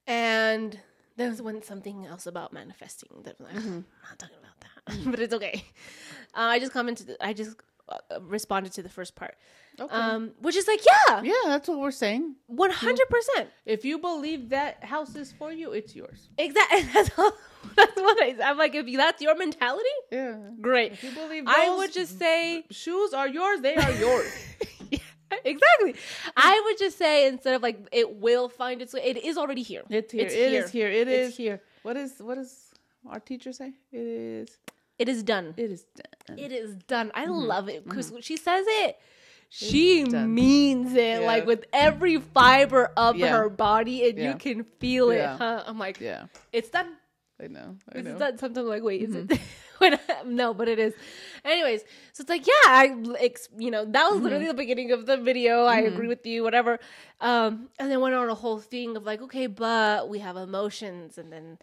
And 0.06 0.80
there's 1.18 1.42
when 1.42 1.62
something 1.64 2.06
else 2.06 2.26
about 2.28 2.54
manifesting 2.54 3.10
that 3.24 3.36
I'm, 3.40 3.46
like, 3.46 3.56
I'm 3.56 3.86
not 4.08 4.20
talking 4.20 4.38
about 4.40 4.60
that, 4.62 5.06
but 5.12 5.20
it's 5.20 5.34
okay. 5.34 5.64
Uh, 6.34 6.42
I 6.42 6.60
just 6.60 6.72
commented. 6.72 7.16
I 7.20 7.34
just 7.34 7.58
responded 8.22 8.74
to 8.74 8.84
the 8.84 8.90
first 8.90 9.16
part, 9.16 9.36
Okay. 9.80 9.94
um, 9.96 10.32
which 10.42 10.56
is 10.56 10.68
like, 10.68 10.82
yeah, 10.86 11.22
yeah, 11.24 11.34
that's 11.46 11.68
what 11.68 11.80
we're 11.80 11.92
saying. 11.92 12.36
one 12.48 12.72
hundred 12.72 13.08
percent. 13.10 13.50
If 13.66 13.86
you 13.86 13.98
believe 14.00 14.50
that 14.50 14.84
house 14.84 15.16
is 15.16 15.32
for 15.32 15.52
you, 15.52 15.72
it's 15.72 15.96
yours. 15.96 16.30
Exactly. 16.38 16.82
That's, 16.94 17.12
all, 17.18 17.32
that's 17.76 17.96
what 17.96 18.18
I. 18.24 18.36
I'm 18.44 18.58
like, 18.58 18.74
if 18.76 18.86
that's 18.98 19.22
your 19.22 19.36
mentality, 19.38 19.96
Yeah. 20.12 20.38
great. 20.62 20.94
If 20.94 21.04
you 21.04 21.12
believe 21.12 21.44
I 21.48 21.76
would 21.78 21.92
just 21.94 22.18
say, 22.18 22.64
shoes 22.72 23.14
are 23.14 23.28
yours, 23.28 23.62
they 23.62 23.76
are 23.76 23.92
yours. 23.92 24.32
yeah, 24.92 25.00
exactly. 25.44 25.96
I 26.36 26.62
would 26.66 26.78
just 26.78 26.98
say 26.98 27.28
instead 27.28 27.56
of 27.56 27.62
like 27.62 27.88
it 27.92 28.16
will 28.16 28.48
find 28.50 28.82
its 28.82 28.94
way, 28.94 29.02
it 29.04 29.18
is 29.18 29.38
already 29.38 29.64
here. 29.64 29.84
It's 29.90 30.12
here. 30.12 30.24
It's 30.26 30.34
It 30.34 30.50
here. 30.50 30.64
is 30.64 30.72
here. 30.72 30.90
It 30.90 31.08
It's 31.08 31.30
is 31.32 31.38
here. 31.38 31.62
What 31.84 31.98
is 31.98 32.14
what 32.20 32.36
does 32.36 32.54
our 33.10 33.20
teacher 33.20 33.52
say? 33.54 33.74
It 33.92 34.00
is. 34.00 34.58
It 35.00 35.10
is 35.10 35.24
done. 35.24 35.54
It 35.58 35.72
is 35.72 35.86
done. 36.28 36.40
It 36.40 36.52
is 36.52 36.76
done. 36.88 37.12
I 37.14 37.24
mm-hmm. 37.24 37.34
love 37.34 37.70
it 37.70 37.84
because 37.84 38.08
mm-hmm. 38.08 38.16
when 38.16 38.22
she 38.24 38.38
says 38.38 38.66
it, 38.68 38.98
she 39.50 40.04
means 40.04 40.94
it 40.94 41.22
Yeah. 41.22 41.28
like 41.28 41.46
with 41.46 41.66
every 41.72 42.18
fiber 42.18 42.92
of 42.98 43.16
Yeah. 43.16 43.30
her 43.30 43.50
body, 43.50 44.10
and 44.10 44.18
Yeah. 44.18 44.32
you 44.32 44.38
can 44.38 44.64
feel 44.64 45.12
it. 45.12 45.26
Huh? 45.26 45.64
I'm 45.66 45.80
like, 45.80 46.02
Yeah, 46.02 46.26
it's 46.52 46.70
done. 46.70 46.98
I 47.40 47.48
know. 47.48 47.76
I 47.94 48.00
It's 48.00 48.08
know. 48.08 48.18
done. 48.18 48.38
Sometimes 48.38 48.58
I'm 48.58 48.68
like, 48.68 48.84
wait, 48.84 49.04
is 49.04 49.16
it? 49.16 49.28
Mm-hmm. 49.28 49.44
when 49.78 49.94
I- 49.94 50.24
no, 50.26 50.54
but 50.54 50.68
it 50.68 50.80
is. 50.80 50.94
Anyways, 51.46 51.82
so 52.14 52.22
it's 52.22 52.30
like, 52.30 52.48
yeah, 52.48 52.54
I, 52.66 52.96
ex- 53.20 53.50
you 53.58 53.70
know, 53.70 53.86
that 53.86 54.12
was 54.12 54.22
literally 54.22 54.48
the 54.48 54.54
beginning 54.54 54.92
of 54.92 55.06
the 55.06 55.18
video. 55.18 55.66
I 55.66 55.82
agree 55.82 56.08
with 56.08 56.26
you, 56.26 56.44
whatever. 56.44 56.80
Um, 57.22 57.70
and 57.78 57.92
then 57.92 58.02
went 58.02 58.16
on 58.16 58.28
a 58.28 58.36
whole 58.36 58.60
thing 58.60 58.98
of 58.98 59.06
like, 59.06 59.22
okay, 59.22 59.48
but 59.48 60.10
we 60.10 60.20
have 60.20 60.36
emotions, 60.36 61.18
and 61.18 61.32
then 61.32 61.60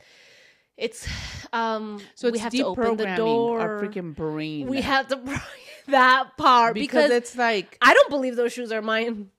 it's, 0.76 1.06
um, 1.52 2.00
So 2.14 2.30
we 2.30 2.38
have 2.38 2.52
to 2.52 2.64
open 2.64 2.96
the 2.96 3.14
door. 3.16 3.60
our 3.60 3.80
freaking 3.82 4.14
brain. 4.14 4.66
we 4.66 4.80
have 4.80 5.08
to 5.08 5.20
that 5.88 6.36
part 6.36 6.74
because, 6.74 7.08
because, 7.08 7.10
it's 7.10 7.36
like 7.36 7.76
I 7.82 7.92
don't 7.94 8.08
believe 8.10 8.36
those 8.36 8.52
shoes 8.52 8.72
are 8.72 8.82
mine 8.82 9.30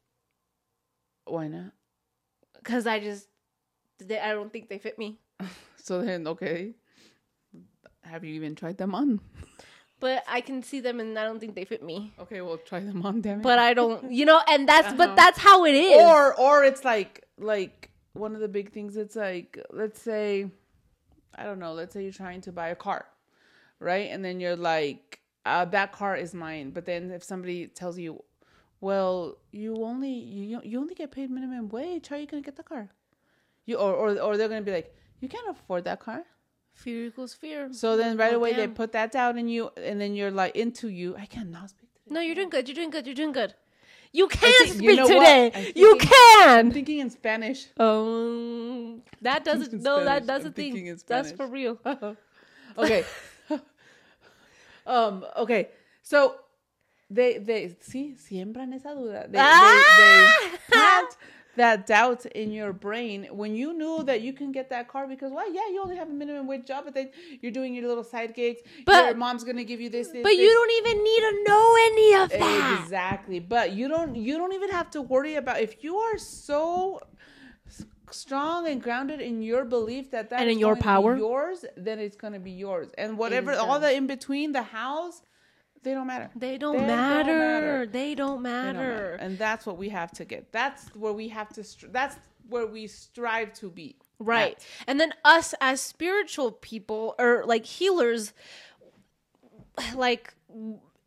why 1.26 1.48
not? 1.48 1.72
because 2.58 2.86
I 2.88 3.00
just, 3.00 3.28
they, 4.00 4.20
I 4.20 4.34
don't 4.34 4.52
think 4.52 4.70
they 4.70 4.78
fit 4.80 4.98
me. 4.98 5.20
So 5.78 6.02
then, 6.02 6.26
okay. 6.28 6.74
Have 8.02 8.24
you 8.24 8.34
even 8.34 8.56
tried 8.56 8.80
them 8.80 8.96
on? 8.96 9.20
But 10.00 10.24
I 10.28 10.42
can 10.42 10.64
see 10.64 10.80
them, 10.80 11.00
and 11.00 11.18
I 11.18 11.24
don't 11.26 11.40
think 11.40 11.54
they 11.54 11.64
fit 11.64 11.84
me. 11.84 12.12
Okay, 12.20 12.42
well, 12.42 12.58
try 12.58 12.80
them 12.80 13.06
on, 13.06 13.22
damn 13.22 13.42
it. 13.42 13.44
But 13.44 13.60
I 13.60 13.76
don't, 13.76 14.12
you 14.12 14.26
know, 14.26 14.42
and 14.50 14.68
that's, 14.68 14.88
Uh-huh. 14.88 14.98
but 14.98 15.16
that's 15.16 15.38
how 15.38 15.64
it 15.66 15.76
is. 15.76 16.02
or 16.02 16.34
or 16.40 16.64
it's 16.64 16.84
like 16.84 17.24
like 17.38 17.92
one 18.14 18.34
of 18.34 18.42
the 18.42 18.48
big 18.48 18.72
things. 18.72 18.98
It's 18.98 19.16
like 19.16 19.60
let's 19.70 20.02
say, 20.02 20.50
I 21.38 21.44
don't 21.44 21.60
know. 21.60 21.74
Let's 21.74 21.94
say 21.94 22.04
you're 22.04 22.12
trying 22.12 22.42
to 22.42 22.52
buy 22.52 22.70
a 22.70 22.76
car, 22.76 23.06
right? 23.80 24.10
And 24.12 24.24
then 24.24 24.40
you're 24.40 24.56
like, 24.56 25.20
uh, 25.46 25.66
that 25.66 25.92
car 25.92 26.16
is 26.16 26.34
mine. 26.34 26.72
But 26.72 26.86
then 26.86 27.12
if 27.12 27.24
somebody 27.24 27.68
tells 27.68 27.98
you, 27.98 28.24
well, 28.82 29.38
you 29.52 29.84
only 29.84 30.10
you 30.12 30.62
you 30.64 30.80
only 30.80 30.96
get 30.96 31.12
paid 31.12 31.30
minimum 31.32 31.70
wage. 31.70 32.08
How 32.08 32.16
are 32.16 32.20
you 32.20 32.28
gonna 32.28 32.42
get 32.44 32.56
the 32.56 32.64
car? 32.64 32.90
You 33.66 33.78
or 33.78 33.94
or 33.94 34.20
or 34.20 34.38
they're 34.38 34.50
gonna 34.50 34.62
be 34.62 34.72
like, 34.72 34.94
you 35.20 35.28
can't 35.30 35.50
afford 35.50 35.84
that 35.86 36.00
car. 36.00 36.24
fear 36.74 37.06
equals 37.08 37.34
fear. 37.34 37.72
So 37.72 37.96
then 37.98 38.18
right 38.18 38.34
Oh, 38.34 38.38
away 38.38 38.54
they 38.54 38.68
put 38.68 38.92
that 38.92 39.12
down 39.12 39.38
in 39.38 39.48
you, 39.48 39.72
and 39.78 40.00
then 40.02 40.14
you're 40.14 40.32
like 40.32 40.56
into 40.56 40.88
you. 40.90 41.16
I 41.18 41.26
cannot 41.26 41.70
speak 41.70 41.90
today. 41.94 42.14
No, 42.14 42.20
you're 42.22 42.36
doing 42.36 42.50
good. 42.50 42.68
You're 42.68 42.76
doing 42.76 42.90
good. 42.92 43.06
You're 43.08 43.16
doing 43.16 43.32
good. 43.32 43.56
You 44.12 44.28
can 44.28 44.40
think- 44.40 44.74
speak 44.74 44.82
you 44.84 44.96
know 44.96 45.08
today. 45.08 45.52
I'm 45.54 45.72
You 45.76 45.98
can. 46.00 46.60
I'm 46.60 46.72
thinking 46.72 47.00
in 47.00 47.10
Spanish. 47.10 47.68
Um, 47.78 49.02
that 49.22 49.44
doesn't. 49.44 49.74
No, 49.82 50.04
that 50.04 50.24
Spanish. 50.24 50.28
a 50.46 50.52
thing. 50.52 50.74
thinking 50.74 50.98
That's 51.08 51.32
for 51.32 51.48
real. 51.48 51.80
okay. 52.78 53.04
um. 54.86 55.26
Okay. 55.38 55.70
So 56.02 56.36
they 57.10 57.38
they 57.38 57.76
see 57.82 58.16
siembran 58.18 58.74
esa 58.74 58.90
duda. 58.96 59.30
They, 59.32 59.38
Ah! 59.40 60.38
they, 60.42 60.50
they 60.50 60.58
plant 60.70 61.12
that 61.56 61.86
doubt 61.86 62.26
in 62.28 62.52
your 62.52 62.74
brain 62.74 63.28
when 63.32 63.56
you 63.56 63.74
knew 63.74 64.04
that 64.04 64.22
you 64.22 64.34
can 64.34 64.52
get 64.52 64.70
that 64.70 64.88
car 64.88 65.08
because 65.08 65.32
well 65.32 65.52
yeah 65.54 65.68
you 65.72 65.82
only 65.82 65.96
have 65.96 66.10
a 66.10 66.14
minimum 66.14 66.48
wage 66.48 66.66
job 66.66 66.84
but 66.86 66.94
then 66.94 67.10
you're 67.42 67.52
doing 67.52 67.74
your 67.74 67.88
little 67.88 68.04
side 68.04 68.34
gigs 68.34 68.62
But- 68.86 69.06
your 69.06 69.16
mom's 69.16 69.44
gonna 69.44 69.64
give 69.64 69.80
you 69.82 69.90
this, 69.90 70.08
this 70.10 70.24
But 70.24 70.30
this. 70.30 70.40
you 70.40 70.50
don't 70.50 70.72
even 70.80 71.04
need 71.04 71.20
to 71.30 71.44
know 71.48 71.76
any 71.90 72.14
of 72.24 72.30
that. 72.30 72.80
exactly 72.84 73.40
but 73.40 73.72
you 73.72 73.88
don't 73.88 74.16
you 74.16 74.38
don't 74.38 74.54
even 74.54 74.70
have 74.70 74.90
to 74.92 75.02
worry 75.02 75.36
about 75.36 75.60
if 75.62 75.84
you 75.84 75.98
are 75.98 76.18
so 76.18 77.00
strong 78.12 78.68
and 78.68 78.82
grounded 78.82 79.20
in 79.20 79.42
your 79.42 79.66
belief 79.66 80.12
that 80.12 80.30
that 80.30 80.42
And 80.42 80.50
in 80.50 80.60
your 80.60 80.76
going 80.76 80.78
to 80.78 80.82
be 80.84 80.88
power. 80.88 81.18
yours 81.18 81.66
then 81.76 82.00
it's 82.00 82.16
to 82.18 82.40
be 82.40 82.52
yours 82.52 82.90
and 82.98 83.18
whatever 83.18 83.54
all 83.54 83.80
the 83.80 83.92
in 83.94 84.08
between 84.08 84.52
the 84.52 84.62
house 84.62 85.22
they 85.86 85.94
don't 85.94 86.08
matter 86.08 86.30
They 86.36 86.58
don't 86.58 86.74
They 86.74 86.80
don't 86.80 86.88
matter. 86.88 87.38
matter. 87.38 87.86
They 87.86 87.90
don't 87.90 87.92
They 87.94 88.16
don't 88.16 88.42
matter. 88.42 88.78
matter. 88.80 89.18
and 89.22 89.38
that's 89.38 89.66
what 89.66 89.78
we 89.78 89.90
have 89.90 90.12
to 90.20 90.26
get 90.26 90.52
that's 90.52 90.94
where 90.96 91.14
we 91.14 91.30
have 91.30 91.50
to 91.54 91.64
str- 91.64 91.88
that's 91.88 92.18
where 92.50 92.68
we 92.68 92.88
strive 92.88 93.54
to 93.54 93.70
be 93.70 93.96
Right. 94.20 94.54
at. 94.54 94.66
And 94.88 95.00
then 95.00 95.14
us 95.24 95.54
as 95.60 95.82
spiritual 95.82 96.52
people 96.52 97.16
or 97.20 97.44
like 97.46 97.66
healers, 97.66 98.34
like 99.96 100.34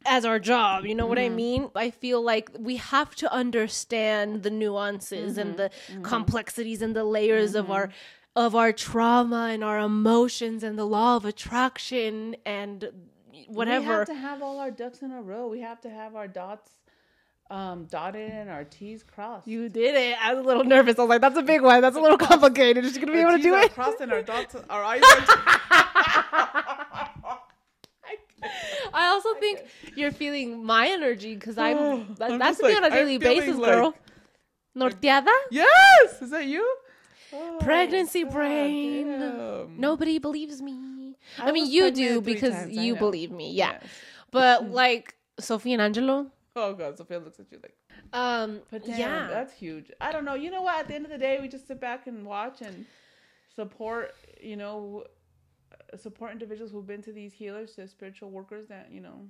as 0.07 0.25
our 0.25 0.39
job, 0.39 0.85
you 0.85 0.95
know 0.95 1.07
what 1.07 1.19
I 1.19 1.27
mm-hmm. 1.27 1.37
mean? 1.37 1.71
I 1.75 1.91
feel 1.91 2.23
like 2.23 2.51
we 2.59 2.77
have 2.77 3.15
to 3.17 3.33
understand 3.33 4.43
the 4.43 4.51
nuances 4.51 5.39
and 5.39 5.51
mm-hmm. 5.51 5.57
the 5.57 5.71
mm-hmm. 5.93 6.03
complexities 6.03 6.83
and 6.83 6.95
the 6.95 7.05
layers 7.05 7.55
of 7.55 7.71
our 7.71 7.91
of 8.37 8.55
our 8.55 8.73
trauma 8.73 9.49
and 9.51 9.65
our 9.65 9.79
emotions 9.81 10.63
and 10.63 10.79
the 10.79 10.85
law 10.85 11.17
of 11.17 11.25
attraction 11.25 12.37
and 12.47 12.91
we 13.49 13.67
have 13.67 14.07
to 14.07 14.15
have 14.15 14.43
all 14.43 14.59
our 14.59 14.71
ducks 14.71 15.03
in 15.03 15.13
a 15.13 15.21
row 15.23 15.47
we 15.49 15.61
have 15.61 15.81
to 15.83 15.91
have 15.91 16.15
our 16.17 16.29
dots 16.29 16.71
um 17.51 17.87
dotted 17.87 18.31
and 18.31 18.51
our 18.51 18.65
t's 18.65 19.03
crossed 19.03 19.47
you 19.47 19.69
did 19.69 19.95
it. 19.95 20.17
I 20.23 20.35
was 20.35 20.45
a 20.45 20.47
little 20.47 20.65
nervous. 20.65 20.99
I 20.99 21.03
was 21.03 21.09
like, 21.09 21.23
that's 21.23 21.39
a 21.39 21.43
big 21.43 21.63
one. 21.63 21.81
That's 21.81 21.97
a 21.97 22.01
little 22.01 22.19
complicated. 22.19 22.85
Is 22.85 22.93
she 22.93 23.01
gonna 23.01 23.13
be 23.13 23.21
able 23.21 23.37
to 23.39 23.43
do 23.43 23.55
it? 23.57 23.73
Crossed 23.73 24.01
and 24.01 24.13
our 24.13 24.23
dots, 24.23 24.55
our 24.69 24.85
eyes 24.85 25.01
are. 25.03 27.39
I 28.95 29.09
also 29.09 29.35
think 29.35 29.61
you're 29.97 30.13
feeling 30.13 30.65
my 30.65 30.89
energy 30.89 31.35
because 31.35 31.59
I'm. 31.59 32.15
That, 32.19 32.33
I'm 32.33 32.39
that's 32.39 32.61
me 32.61 32.69
like- 32.69 32.77
on 32.79 32.85
a 32.85 32.91
daily 32.91 33.15
I'm 33.15 33.21
basis, 33.21 33.57
like- 33.57 33.71
girl. 33.73 33.95
Norteada, 34.77 35.35
yes, 35.51 36.23
is 36.23 36.31
that 36.31 36.47
you? 36.47 36.77
Oh, 37.33 37.59
pregnancy 37.61 38.23
God 38.25 38.33
brain. 38.33 39.07
damn. 39.09 39.81
Nobody 39.81 40.19
believes 40.19 40.63
me. 40.63 40.79
I, 41.39 41.49
I 41.49 41.53
mean, 41.53 41.71
you 41.71 41.91
do 41.91 42.21
because 42.21 42.55
times, 42.55 42.77
you 42.77 42.97
believe 42.97 43.31
me. 43.31 43.53
Yeah, 43.53 43.79
Yes. 43.81 43.91
but 44.31 44.71
like 44.83 45.15
Sophie 45.39 45.73
and 45.73 45.83
Angelo. 45.83 46.31
Oh 46.57 46.75
god, 46.75 46.97
Sophia 46.99 47.19
looks 47.19 47.39
at 47.39 47.47
you 47.53 47.59
like. 47.63 47.77
Um, 48.13 48.61
But 48.71 48.85
damn, 48.85 48.99
yeah, 48.99 49.27
that's 49.29 49.53
huge. 49.53 49.93
I 50.01 50.13
don't 50.13 50.25
know. 50.25 50.35
You 50.35 50.51
know 50.51 50.63
what? 50.63 50.81
At 50.81 50.89
the 50.89 50.95
end 50.95 51.05
of 51.05 51.11
the 51.11 51.19
day, 51.19 51.39
we 51.41 51.49
just 51.49 51.69
sit 51.69 51.81
back 51.81 52.07
and 52.07 52.25
watch 52.27 52.63
and 52.63 52.87
support. 53.55 54.15
You 54.41 54.57
know, 54.57 55.05
support 55.97 56.33
individuals 56.33 56.73
who've 56.73 56.87
been 56.87 57.03
to 57.03 57.13
these 57.13 57.33
healers, 57.33 57.75
to 57.75 57.87
spiritual 57.89 58.31
workers 58.31 58.67
that 58.69 58.89
you 58.91 59.01
know. 59.01 59.27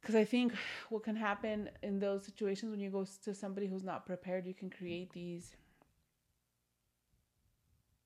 Because 0.00 0.14
I 0.16 0.24
think 0.24 0.52
what 0.90 1.02
can 1.02 1.16
happen 1.16 1.70
in 1.82 1.98
those 1.98 2.24
situations 2.26 2.70
when 2.70 2.80
you 2.80 2.90
go 2.90 3.06
to 3.24 3.34
somebody 3.34 3.66
who's 3.66 3.84
not 3.84 4.04
prepared, 4.04 4.46
you 4.46 4.52
can 4.52 4.68
create 4.68 5.10
these. 5.12 5.56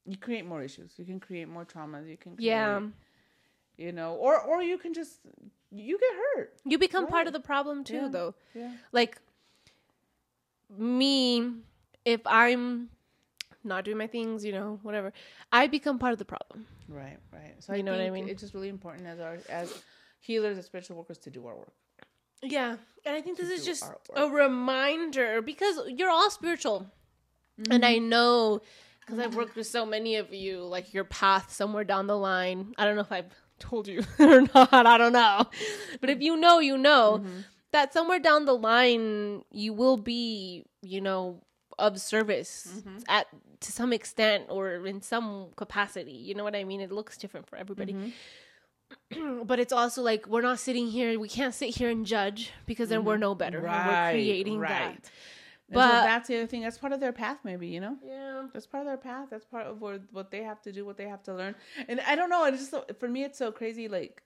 You 0.06 0.16
create 0.16 0.46
more 0.46 0.62
issues. 0.62 0.92
You 0.96 1.04
can 1.04 1.20
create 1.20 1.48
more 1.48 1.64
traumas. 1.64 2.08
You 2.08 2.16
can 2.16 2.36
create, 2.36 2.48
yeah. 2.48 2.80
You 3.76 3.92
know, 3.92 4.14
or 4.14 4.40
or 4.40 4.62
you 4.62 4.78
can 4.78 4.94
just 4.94 5.20
you 5.70 5.98
get 5.98 6.10
hurt. 6.14 6.54
You 6.64 6.78
become 6.78 7.06
part 7.06 7.26
of 7.26 7.32
the 7.32 7.40
problem 7.40 7.84
too, 7.84 7.94
Yeah. 7.94 8.08
though. 8.08 8.34
Yeah. 8.54 8.72
Like 8.92 9.20
me, 10.76 11.52
if 12.04 12.20
I'm 12.26 12.88
not 13.64 13.84
doing 13.84 13.98
my 13.98 14.06
things, 14.06 14.44
you 14.44 14.52
know, 14.52 14.78
whatever, 14.82 15.12
I 15.52 15.66
become 15.66 15.98
part 15.98 16.12
of 16.12 16.18
the 16.18 16.24
problem. 16.24 16.66
Right, 16.88 17.18
right. 17.32 17.54
So 17.58 17.72
You 17.74 17.80
I 17.80 17.82
know 17.82 17.92
what 17.92 18.00
I 18.00 18.10
mean? 18.10 18.28
It's 18.28 18.40
just 18.40 18.54
really 18.54 18.68
important 18.68 19.06
as 19.06 19.20
our 19.20 19.38
as 19.48 19.82
healers, 20.20 20.58
as 20.58 20.66
spiritual 20.66 20.96
workers, 20.96 21.18
to 21.18 21.30
do 21.30 21.46
our 21.46 21.56
work. 21.56 21.72
Yeah. 22.42 22.76
And 23.04 23.16
I 23.16 23.20
think 23.20 23.36
this 23.38 23.50
is 23.50 23.64
just 23.64 23.84
a 24.14 24.28
reminder 24.28 25.42
because 25.42 25.80
you're 25.88 26.10
all 26.10 26.30
spiritual. 26.30 26.90
And 27.56 27.82
mm-hmm. 27.82 27.84
I 27.84 27.98
know 27.98 28.62
because 29.08 29.24
I've 29.24 29.34
worked 29.34 29.56
with 29.56 29.66
so 29.66 29.86
many 29.86 30.16
of 30.16 30.34
you, 30.34 30.60
like 30.60 30.92
your 30.92 31.04
path 31.04 31.50
somewhere 31.50 31.84
down 31.84 32.06
the 32.06 32.16
line. 32.16 32.74
I 32.76 32.84
don't 32.84 32.94
know 32.94 33.00
if 33.00 33.12
I've 33.12 33.32
told 33.58 33.88
you 33.88 34.04
or 34.18 34.42
not, 34.54 34.72
I 34.72 34.98
don't 34.98 35.12
know. 35.12 35.46
But 36.00 36.10
if 36.10 36.20
you 36.20 36.36
know, 36.36 36.58
you 36.58 36.76
know 36.76 37.20
mm-hmm. 37.22 37.40
that 37.72 37.94
somewhere 37.94 38.18
down 38.18 38.44
the 38.44 38.52
line 38.54 39.44
you 39.50 39.72
will 39.72 39.96
be, 39.96 40.66
you 40.82 41.00
know, 41.00 41.42
of 41.78 42.00
service 42.00 42.68
mm-hmm. 42.76 42.98
at 43.08 43.28
to 43.60 43.72
some 43.72 43.92
extent 43.92 44.44
or 44.50 44.86
in 44.86 45.00
some 45.00 45.48
capacity. 45.56 46.12
You 46.12 46.34
know 46.34 46.44
what 46.44 46.54
I 46.54 46.64
mean? 46.64 46.80
It 46.80 46.92
looks 46.92 47.16
different 47.16 47.48
for 47.48 47.56
everybody. 47.56 47.94
Mm-hmm. 47.94 49.42
but 49.44 49.58
it's 49.58 49.72
also 49.72 50.02
like 50.02 50.26
we're 50.26 50.42
not 50.42 50.58
sitting 50.58 50.88
here. 50.88 51.18
We 51.18 51.28
can't 51.28 51.54
sit 51.54 51.76
here 51.76 51.88
and 51.88 52.04
judge 52.04 52.52
because 52.66 52.90
then 52.90 53.04
we're 53.04 53.16
no 53.16 53.34
better. 53.34 53.66
and 53.66 53.88
we're 53.88 54.10
creating 54.12 54.60
that. 54.60 55.10
And 55.68 55.74
so 55.76 55.80
But- 55.80 56.04
that's 56.04 56.28
the 56.28 56.36
other 56.38 56.46
thing. 56.46 56.62
That's 56.62 56.78
part 56.78 56.92
of 56.92 57.00
their 57.00 57.12
path, 57.12 57.38
maybe, 57.44 57.66
you 57.68 57.80
know? 57.80 57.96
Yeah. 58.04 58.46
That's 58.52 58.66
part 58.66 58.82
of 58.82 58.86
their 58.86 58.96
path. 58.96 59.28
That's 59.30 59.44
part 59.44 59.66
of 59.66 59.80
what, 59.80 60.00
what 60.12 60.30
they 60.30 60.42
have 60.42 60.62
to 60.62 60.72
do, 60.72 60.84
what 60.86 60.96
they 60.96 61.08
have 61.08 61.22
to 61.24 61.34
learn. 61.34 61.54
And 61.88 62.00
I 62.00 62.16
don't 62.16 62.30
know. 62.30 62.44
It's 62.44 62.58
just, 62.58 62.70
so- 62.70 62.86
for 62.98 63.08
me, 63.08 63.24
it's 63.24 63.38
so 63.38 63.52
crazy. 63.52 63.88
Like, 63.88 64.22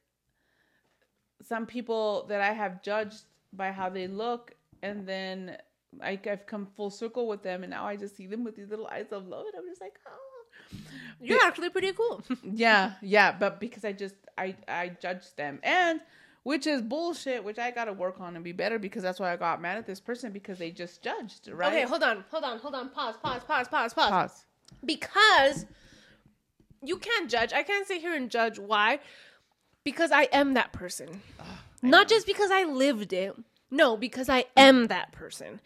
some 1.43 1.67
people 1.67 2.27
that 2.29 2.41
I 2.41 2.53
have 2.53 2.83
judged 2.83 3.23
by 3.53 3.73
how 3.73 3.89
they 3.89 4.07
look, 4.07 4.55
and 4.83 5.07
then 5.07 5.57
like 5.99 6.27
I've 6.27 6.47
come 6.47 6.67
full 6.77 6.89
circle 6.91 7.27
with 7.29 7.43
them, 7.43 7.65
and 7.65 7.71
now 7.71 7.85
I 7.85 7.97
just 7.97 8.17
see 8.17 8.27
them 8.27 8.45
with 8.45 8.55
these 8.57 8.69
little 8.71 8.87
eyes 8.87 9.07
of 9.13 9.27
love, 9.27 9.47
and 9.47 9.55
I'm 9.61 9.69
just 9.69 9.81
like, 9.81 9.99
oh. 10.07 10.79
You're 11.21 11.43
actually 11.43 11.69
pretty 11.71 11.93
cool. 11.93 12.23
Yeah, 12.45 12.93
yeah, 13.03 13.33
but 13.33 13.61
because 13.61 13.85
I 13.85 13.93
just 13.93 14.15
I 14.39 14.55
I 14.69 14.97
judged 15.01 15.37
them 15.37 15.59
and 15.63 16.01
which 16.45 16.67
is 16.67 16.83
bullshit, 16.83 17.45
which 17.45 17.59
I 17.59 17.71
gotta 17.71 17.93
work 17.93 18.21
on 18.21 18.35
and 18.35 18.45
be 18.45 18.53
better 18.53 18.79
because 18.79 19.03
that's 19.03 19.21
why 19.21 19.33
I 19.33 19.37
got 19.37 19.61
mad 19.61 19.79
at 19.79 19.87
this 19.87 20.01
person 20.01 20.33
because 20.33 20.59
they 20.59 20.71
just 20.71 21.03
judged, 21.03 21.49
right? 21.53 21.73
Okay, 21.73 21.83
hold 21.83 22.03
on, 22.03 22.25
hold 22.31 22.45
on, 22.45 22.59
hold 22.59 22.75
on. 22.75 22.89
Pause, 22.91 23.17
pause, 23.23 23.43
pause, 23.45 23.69
pause, 23.69 23.95
pause. 23.95 24.11
Pause. 24.11 24.45
Because 24.85 25.67
you 26.83 26.99
can't 26.99 27.31
judge. 27.31 27.53
I 27.53 27.63
can't 27.63 27.87
sit 27.87 28.01
here 28.01 28.15
and 28.15 28.31
judge. 28.31 28.59
Why? 28.59 28.99
Because 29.85 30.11
I 30.11 30.25
am 30.33 30.55
that 30.55 30.73
person. 30.73 31.23
Not 31.83 32.09
just 32.09 32.27
because 32.27 32.51
I 32.51 32.65
lived 32.65 33.13
it. 33.13 33.35
No, 33.71 33.97
because 33.97 34.29
I 34.29 34.45
am 34.57 34.89
that 34.89 35.13
person. 35.13 35.61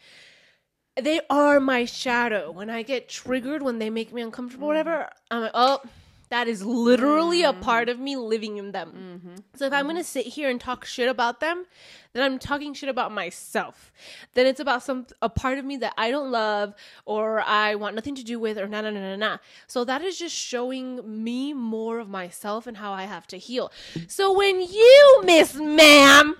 They 0.95 1.21
are 1.29 1.61
my 1.61 1.85
shadow. 1.85 2.51
When 2.51 2.71
I 2.71 2.83
get 2.83 3.09
triggered, 3.09 3.63
when 3.63 3.79
they 3.79 3.91
make 3.91 4.13
me 4.13 4.23
uncomfortable, 4.23 4.69
whatever, 4.69 4.91
mm-hmm. 4.91 5.35
I'm 5.35 5.41
like, 5.43 5.51
oh, 5.53 5.81
that 6.29 6.49
is 6.49 6.65
literally 6.65 7.43
a 7.43 7.53
mm. 7.53 7.61
part 7.61 7.89
of 7.89 7.99
me 7.99 8.17
living 8.17 8.57
in 8.57 8.73
them. 8.73 9.21
Mm-hmm. 9.25 9.37
So 9.55 9.67
if 9.67 9.73
I'm 9.73 9.87
gonna 9.87 10.05
sit 10.05 10.27
here 10.27 10.51
and 10.51 10.61
talk 10.61 10.85
shit 10.85 11.09
about 11.09 11.41
them, 11.41 11.67
then 12.13 12.23
I'm 12.23 12.39
talking 12.39 12.75
shit 12.75 12.89
about 12.89 13.13
myself. 13.13 13.93
Then 14.35 14.47
it's 14.47 14.61
about 14.61 14.83
some 14.83 15.07
a 15.23 15.29
part 15.29 15.59
of 15.59 15.65
me 15.65 15.77
that 15.79 15.95
I 15.97 16.11
don't 16.11 16.31
love 16.31 16.75
or 17.05 17.41
I 17.41 17.75
want 17.77 17.95
nothing 17.95 18.15
to 18.17 18.25
do 18.25 18.39
with 18.41 18.59
or 18.59 18.67
na 18.67 18.81
na 18.81 18.91
na 18.91 19.01
na 19.01 19.17
na. 19.17 19.39
So 19.67 19.85
that 19.85 20.03
is 20.03 20.19
just 20.19 20.35
showing 20.35 21.23
me 21.23 21.53
more 21.53 21.99
of 21.99 22.09
myself 22.09 22.67
and 22.67 22.77
how 22.77 22.93
I 22.93 23.05
have 23.05 23.27
to 23.29 23.39
heal. 23.39 23.71
So 24.09 24.33
when 24.33 24.61
you, 24.61 25.21
Miss 25.25 25.55
Ma'am, 25.55 26.37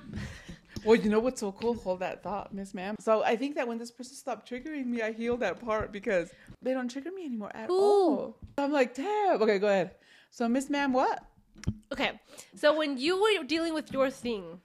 Well, 0.87 0.95
you 0.95 1.11
know 1.11 1.19
what's 1.19 1.41
so 1.41 1.51
cool? 1.51 1.75
Hold 1.75 1.99
that 1.99 2.23
thought, 2.23 2.55
Miss 2.55 2.73
Ma'am. 2.73 2.95
So 3.01 3.25
I 3.25 3.35
think 3.35 3.57
that 3.57 3.67
when 3.67 3.77
this 3.77 3.91
person 3.91 4.15
stopped 4.15 4.49
triggering 4.49 4.87
me, 4.87 5.03
I 5.03 5.11
healed 5.11 5.41
that 5.41 5.61
part 5.61 5.91
because 5.91 6.31
they 6.63 6.73
don't 6.75 6.89
trigger 6.89 7.11
me 7.11 7.27
anymore 7.27 7.51
at 7.55 7.69
all. 7.69 8.37
So 8.57 8.65
I'm 8.65 8.71
like, 8.71 8.95
damn. 8.95 9.43
Okay, 9.43 9.59
go 9.59 9.67
ahead. 9.67 9.97
So 10.31 10.49
Miss 10.49 10.71
Ma'am, 10.71 10.93
what? 10.93 11.25
Okay. 11.93 12.21
So 12.55 12.77
when 12.79 12.99
you 12.99 13.21
were 13.21 13.43
dealing 13.45 13.75
with 13.75 13.93
your 13.93 14.11
thing, 14.11 14.61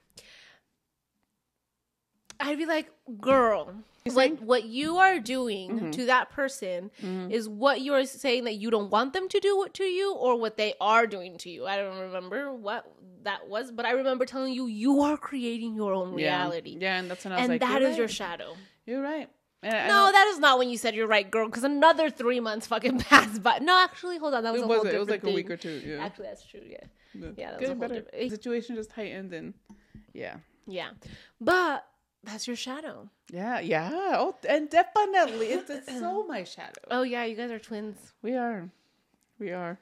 I'd 2.42 2.58
be 2.58 2.66
like, 2.66 2.90
girl, 3.20 3.72
what, 4.10 4.42
what 4.42 4.64
you 4.64 4.98
are 4.98 5.20
doing 5.20 5.70
mm-hmm. 5.70 5.90
to 5.92 6.06
that 6.06 6.30
person 6.30 6.90
mm-hmm. 7.00 7.30
is 7.30 7.48
what 7.48 7.80
you're 7.80 8.04
saying 8.04 8.44
that 8.44 8.54
you 8.54 8.70
don't 8.70 8.90
want 8.90 9.12
them 9.12 9.28
to 9.28 9.40
do 9.40 9.66
to 9.72 9.84
you 9.84 10.14
or 10.14 10.38
what 10.38 10.56
they 10.56 10.74
are 10.80 11.06
doing 11.06 11.38
to 11.38 11.50
you. 11.50 11.66
I 11.66 11.76
don't 11.76 11.98
remember 11.98 12.52
what 12.52 12.84
that 13.22 13.48
was, 13.48 13.70
but 13.70 13.86
I 13.86 13.92
remember 13.92 14.26
telling 14.26 14.52
you 14.52 14.66
you 14.66 15.02
are 15.02 15.16
creating 15.16 15.76
your 15.76 15.94
own 15.94 16.14
reality. 16.14 16.76
Yeah, 16.80 16.98
and 16.98 17.10
that's 17.10 17.24
when 17.24 17.32
I 17.32 17.36
was 17.36 17.42
And 17.42 17.52
like, 17.52 17.60
that 17.60 17.80
you're 17.80 17.92
your 17.92 18.08
shadow. 18.08 18.56
You're 18.86 19.02
right. 19.02 19.28
And 19.62 19.74
I- 19.74 19.84
I 19.84 19.86
No, 19.86 20.10
that 20.10 20.26
is 20.32 20.40
not 20.40 20.58
when 20.58 20.68
you 20.68 20.76
said 20.76 20.96
you're 20.96 21.06
right, 21.06 21.30
girl. 21.30 21.46
Because 21.46 21.62
another 21.62 22.10
three 22.10 22.40
months 22.40 22.66
fucking 22.66 22.98
passed 23.10 23.42
by. 23.42 23.58
No, 23.58 23.78
actually, 23.78 24.18
hold 24.18 24.34
on. 24.34 24.42
That 24.42 24.52
was 24.52 24.62
it 24.62 24.64
a 24.64 24.66
whole 24.66 24.76
it 24.78 24.82
was 24.82 24.88
different 25.06 25.24
like 25.24 25.32
a 25.32 25.34
week 25.34 25.50
or 25.50 25.56
two. 25.56 25.80
Yeah. 25.86 26.04
Actually, 26.04 26.26
that's 26.26 26.44
true. 26.44 26.60
Yeah, 26.68 26.78
Yeah. 27.14 27.28
yeah, 27.36 27.50
that 27.52 27.60
was 27.60 27.70
a 27.70 27.74
whole 27.74 27.88
different- 27.88 28.12
The 28.12 28.30
situation 28.30 28.74
just 28.74 28.90
tightened 28.90 29.32
and 29.32 29.54
yeah. 30.12 30.38
yeah. 30.66 30.90
But 31.40 31.86
that's 32.24 32.46
your 32.46 32.56
shadow. 32.56 33.08
Yeah, 33.32 33.60
yeah. 33.60 33.90
Oh, 33.94 34.34
and 34.48 34.68
definitely, 34.70 35.48
it's, 35.48 35.70
it's 35.70 35.98
so 35.98 36.24
my 36.28 36.44
shadow. 36.44 36.80
Oh 36.90 37.02
yeah, 37.02 37.24
you 37.24 37.34
guys 37.36 37.50
are 37.50 37.58
twins. 37.58 38.12
We 38.22 38.34
are, 38.36 38.68
we 39.38 39.52
are. 39.52 39.78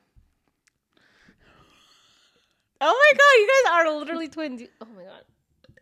Oh 2.83 3.13
my 3.13 3.19
god, 3.19 3.35
you 3.41 3.49
guys 3.49 3.73
are 3.87 3.99
literally 3.99 4.29
twins. 4.29 4.61
You- 4.63 4.69
Oh 4.81 4.87
my 4.97 5.05
god, 5.05 5.23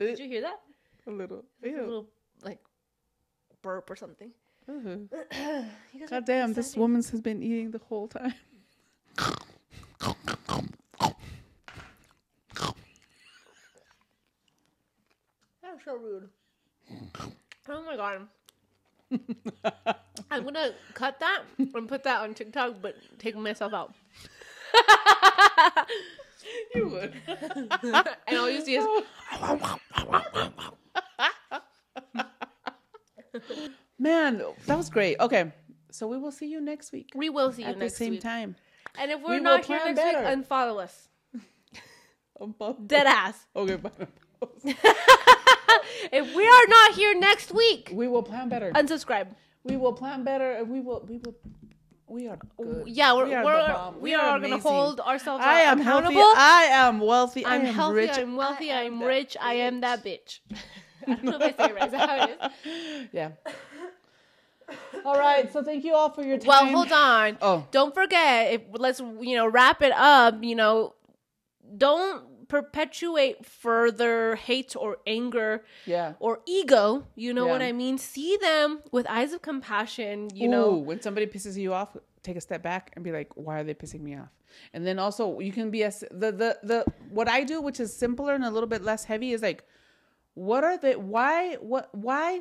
did 0.01 0.19
you 0.19 0.27
hear 0.29 0.41
that? 0.43 0.61
A 1.07 1.11
little. 1.11 1.45
A 1.65 1.69
little 1.69 2.07
like 2.43 2.59
burp 3.63 3.89
or 3.91 3.97
something. 3.97 4.31
Uh-huh. 4.69 5.63
You 5.95 6.07
God 6.09 6.27
damn, 6.27 6.53
this 6.53 6.77
woman's 6.77 7.09
has 7.11 7.21
been 7.21 7.43
eating 7.43 7.71
the 7.71 7.79
whole 7.89 8.09
time. 8.09 8.35
That's 15.63 15.85
so 15.85 15.97
rude. 15.97 16.29
Oh 17.69 17.83
my 17.85 17.97
god. 17.97 18.27
I'm 20.31 20.45
gonna 20.45 20.73
cut 20.95 21.19
that 21.21 21.43
and 21.59 21.89
put 21.89 22.03
that 22.05 22.21
on 22.23 22.35
TikTok, 22.35 22.77
but 22.83 22.97
take 23.19 23.37
myself 23.37 23.73
out. 23.75 23.95
you 26.75 26.89
would. 26.89 27.13
and 28.27 28.39
all 28.39 28.51
you 28.51 28.61
see 28.63 28.77
is 28.77 28.85
Man, 33.99 34.43
that 34.67 34.77
was 34.77 34.91
great. 34.91 35.19
Okay, 35.21 35.53
so 35.91 36.07
we 36.07 36.19
will 36.19 36.31
see 36.33 36.47
you 36.47 36.61
next 36.61 36.93
week 36.93 37.11
we 37.15 37.29
will 37.31 37.53
see 37.53 37.63
you 37.63 37.69
at 37.69 37.79
the 37.79 37.91
same 37.91 38.13
week. 38.13 38.21
time. 38.21 38.57
And 38.99 39.11
if 39.11 39.19
We 39.19 39.25
we're 39.25 39.35
will 39.37 39.43
not 39.43 39.65
here 39.65 39.79
next 39.85 39.97
better. 39.97 40.37
week, 40.37 40.47
unfollow 40.49 40.83
us. 40.83 41.09
Dead 42.87 43.07
ass. 43.07 43.47
Okay, 43.57 43.77
bye. 43.77 45.15
If 46.13 46.35
we 46.35 46.47
are 46.49 46.67
not 46.69 46.95
here 46.95 47.19
next 47.19 47.53
week, 47.55 47.91
we 47.93 48.09
will 48.09 48.23
plan 48.23 48.49
better. 48.49 48.71
unsubscribe. 48.73 49.29
We 49.65 49.77
will 49.77 49.93
plan 49.93 50.25
better, 50.25 50.65
we 50.65 50.81
will. 50.81 51.05
We 51.09 51.19
will. 51.19 51.35
We 52.11 52.27
are 52.27 52.39
good. 52.57 52.89
Yeah, 52.89 53.13
we're, 53.15 53.27
We 53.27 53.35
are 53.35 53.45
we're, 53.45 53.91
we 53.97 54.01
We 54.01 54.15
are, 54.15 54.29
are 54.31 54.41
gonna 54.41 54.57
hold 54.59 54.99
ourselves 55.01 55.45
I 55.45 55.61
am 55.61 55.81
accountable. 55.81 56.15
healthy. 56.15 56.39
I 56.41 56.63
am 56.71 57.01
wealthy. 57.01 57.45
I 57.45 57.55
I'm 57.57 57.65
healthy. 57.67 57.97
rich. 57.97 58.17
I'm 58.19 58.35
wealthy. 58.35 58.73
I 58.73 58.85
I'm 58.85 58.95
am 58.95 58.99
that 59.01 59.07
rich. 59.07 59.37
I 59.39 59.55
am 59.55 59.81
that 59.83 60.03
bitch. 60.05 60.41
I 61.07 61.15
don't 61.15 61.25
know 61.25 61.37
if 61.37 61.43
I 61.61 61.67
say 61.67 61.71
it 61.71 61.75
right. 61.75 61.85
Is 61.85 61.93
that 61.93 62.09
how 62.09 62.25
it 62.25 62.39
is? 62.65 63.09
Yeah. 63.13 63.31
all 65.05 65.19
right. 65.19 65.53
So 65.53 65.63
thank 65.63 65.85
you 65.85 65.95
all 65.95 66.11
for 66.11 66.23
your 66.23 66.39
time. 66.39 66.49
Well, 66.49 66.67
hold 66.67 66.93
on. 66.93 67.39
Oh. 67.43 67.67
Don't 67.71 67.95
forget. 67.95 68.53
If 68.55 68.63
let's 68.73 69.01
you 69.01 69.37
know 69.37 69.47
wrap 69.47 69.83
it 69.83 69.93
up. 69.93 70.43
You 70.43 70.55
know, 70.57 70.95
don't 71.77 72.25
perpetuate 72.49 73.45
further 73.47 74.37
hate 74.37 74.75
or 74.77 74.99
anger 75.07 75.65
Yeah. 75.87 76.15
or 76.19 76.41
ego. 76.47 77.07
You 77.15 77.33
know 77.35 77.47
what 77.47 77.63
I 77.63 77.73
mean? 77.73 77.99
See 77.99 78.37
them 78.39 78.81
with 78.91 79.07
eyes 79.09 79.33
of 79.33 79.43
compassion. 79.43 80.29
You 80.35 80.49
Ooh, 80.49 80.51
know, 80.51 80.75
when 80.75 81.01
somebody 81.01 81.27
pisses 81.27 81.57
you 81.57 81.73
off, 81.73 81.97
take 82.23 82.37
a 82.37 82.41
step 82.41 82.63
back 82.63 82.93
and 82.95 83.05
be 83.05 83.13
like, 83.13 83.29
"Why 83.37 83.61
are 83.61 83.65
they 83.65 83.75
pissing 83.75 84.01
me 84.01 84.17
off?" 84.17 84.33
And 84.73 84.87
then 84.87 84.99
also, 84.99 85.41
you 85.41 85.53
can 85.53 85.71
be 85.71 85.85
as 85.85 86.01
the 86.11 86.33
the 86.33 86.59
the 86.63 86.85
what 87.11 87.29
I 87.29 87.45
do, 87.45 87.61
which 87.61 87.81
is 87.81 87.95
simpler 87.95 88.35
and 88.35 88.45
a 88.45 88.51
little 88.51 88.69
bit 88.69 88.83
less 88.83 89.05
heavy, 89.05 89.33
is 89.33 89.43
like, 89.43 89.65
what 90.35 90.65
are 90.65 90.79
they? 90.79 90.97
Why? 90.97 91.55
What? 91.57 91.95
Why? 91.95 92.41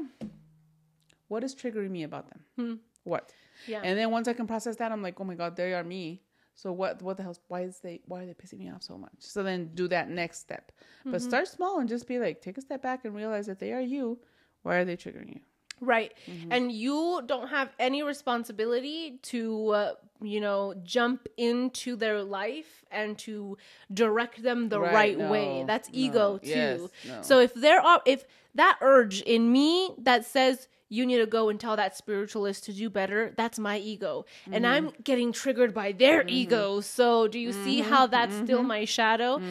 What 1.28 1.43
is 1.43 1.53
triggering 1.55 1.89
me 1.91 2.03
about 2.03 2.30
them? 2.30 2.39
Hmm. 2.55 2.76
What? 3.03 3.32
Yeah. 3.68 3.82
And 3.84 3.97
then 3.97 4.12
once 4.12 4.28
I 4.28 4.34
can 4.34 4.47
process 4.47 4.76
that, 4.78 4.91
I'm 4.91 5.01
like, 5.01 5.20
oh 5.20 5.24
my 5.24 5.36
god, 5.36 5.55
they 5.55 5.74
are 5.74 5.84
me. 5.84 6.22
So 6.58 6.72
what? 6.72 7.03
What 7.03 7.18
the 7.18 7.24
hell? 7.24 7.38
Why 7.47 7.62
is 7.62 7.80
they? 7.80 8.01
Why 8.05 8.24
are 8.24 8.26
they 8.26 8.34
pissing 8.34 8.58
me 8.58 8.72
off 8.72 8.82
so 8.82 8.97
much? 8.97 9.14
So 9.20 9.43
then 9.43 9.70
do 9.76 9.88
that 9.89 10.10
next 10.10 10.39
step, 10.39 10.72
but 11.05 11.22
start 11.22 11.47
small 11.47 11.80
and 11.80 11.88
just 11.88 12.08
be 12.08 12.18
like, 12.18 12.41
take 12.41 12.58
a 12.58 12.62
step 12.62 12.82
back 12.82 13.05
and 13.05 13.16
realize 13.16 13.45
that 13.45 13.60
they 13.60 13.74
are 13.74 13.82
you. 13.82 14.18
Why 14.64 14.78
are 14.78 14.86
they 14.86 14.97
triggering 14.97 15.36
you? 15.36 15.41
Right. 15.80 16.14
Mm-hmm. 16.28 16.51
And 16.51 16.72
you 16.72 17.22
don't 17.28 17.49
have 17.49 17.70
any 17.78 18.01
responsibility 18.01 19.20
to, 19.24 19.70
uh, 19.70 19.93
you 20.22 20.39
know, 20.41 20.74
jump 20.84 21.28
into 21.38 21.95
their 21.95 22.24
life 22.24 22.84
and 22.91 23.18
to 23.20 23.57
direct 23.93 24.41
them 24.43 24.70
the 24.70 24.80
Right, 24.80 24.93
right, 24.93 25.18
no, 25.20 25.32
way. 25.32 25.63
That's 25.68 25.89
no, 25.89 25.93
ego 25.97 26.38
too. 26.39 26.47
yes, 26.47 26.82
no. 27.07 27.22
So 27.22 27.39
if 27.39 27.53
there 27.53 27.82
are, 27.82 28.01
if 28.05 28.26
that 28.55 28.78
urge 28.82 29.22
in 29.22 29.51
me 29.51 29.91
that 29.99 30.26
says 30.26 30.68
you 30.89 31.05
need 31.05 31.18
to 31.18 31.26
go 31.26 31.49
and 31.49 31.59
tell 31.59 31.76
that 31.76 31.97
spiritualist 31.97 32.63
to 32.63 32.72
do 32.72 32.89
better, 32.89 33.34
that's 33.36 33.59
my 33.59 33.78
ego. 33.78 34.26
And 34.53 34.65
Mm-hmm. 34.65 34.88
I'm 34.88 34.91
getting 35.03 35.34
triggered 35.34 35.74
by 35.74 35.91
their 35.91 36.24
ego. 36.30 36.80
So 36.80 37.28
do 37.28 37.38
you 37.38 37.51
see 37.51 37.82
Mm-hmm. 37.82 37.89
how 37.91 38.07
that's 38.07 38.36
still 38.38 38.63
my 38.63 38.86
shadow? 38.86 39.41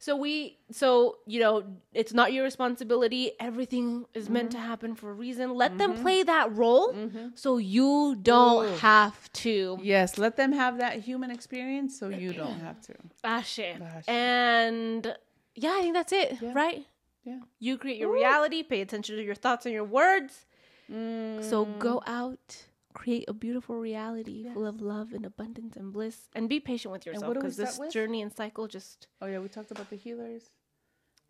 So 0.00 0.16
we, 0.16 0.58
so, 0.72 1.18
you 1.26 1.38
know, 1.38 1.62
it's 1.94 2.12
not 2.12 2.32
your 2.32 2.42
responsibility. 2.42 3.32
Everything 3.38 4.06
is 4.14 4.28
meant 4.28 4.50
to 4.52 4.58
Mm-hmm. 4.58 4.66
happen 4.66 4.94
for 4.96 5.10
a 5.10 5.14
reason. 5.14 5.54
Let 5.54 5.78
them 5.78 5.94
play 5.94 6.24
that 6.24 6.52
role 6.56 6.96
so 7.36 7.58
you 7.58 8.16
don't 8.20 8.66
Ooh. 8.66 8.76
have 8.78 9.32
to. 9.44 9.78
Yes, 9.82 10.09
Yes, 10.10 10.18
let 10.18 10.36
them 10.36 10.52
have 10.52 10.78
that 10.78 11.00
human 11.00 11.30
experience 11.30 11.98
so 11.98 12.08
you 12.08 12.32
don't 12.32 12.60
have 12.60 12.80
to. 12.82 12.94
Ashe. 13.24 13.60
Ashe. 13.60 14.08
And 14.08 15.14
yeah, 15.54 15.74
I 15.76 15.80
think 15.82 15.94
that's 15.94 16.12
it, 16.12 16.38
Yeah. 16.40 16.52
right? 16.54 16.84
Yeah. 17.24 17.40
You 17.58 17.78
create 17.78 17.98
your 17.98 18.12
reality, 18.12 18.62
pay 18.62 18.80
attention 18.80 19.16
to 19.16 19.22
your 19.22 19.34
thoughts 19.34 19.66
and 19.66 19.74
your 19.74 19.84
words. 19.84 20.46
Mm. 20.90 21.44
So 21.44 21.64
go 21.64 22.02
out, 22.06 22.64
create 22.94 23.26
a 23.28 23.32
beautiful 23.32 23.76
reality 23.76 24.46
full 24.52 24.66
of 24.66 24.80
love 24.80 25.12
and 25.12 25.24
abundance 25.24 25.76
and 25.76 25.92
bliss, 25.92 26.28
and 26.34 26.48
be 26.48 26.58
patient 26.60 26.90
with 26.92 27.06
yourself 27.06 27.26
what 27.28 27.34
do 27.34 27.40
we 27.40 27.44
because 27.44 27.56
this 27.56 27.78
with? 27.78 27.92
journey 27.92 28.22
and 28.22 28.32
cycle 28.34 28.66
just 28.66 29.06
Oh 29.22 29.26
yeah, 29.26 29.38
we 29.38 29.48
talked 29.48 29.70
about 29.70 29.90
the 29.90 29.96
healers. 29.96 30.50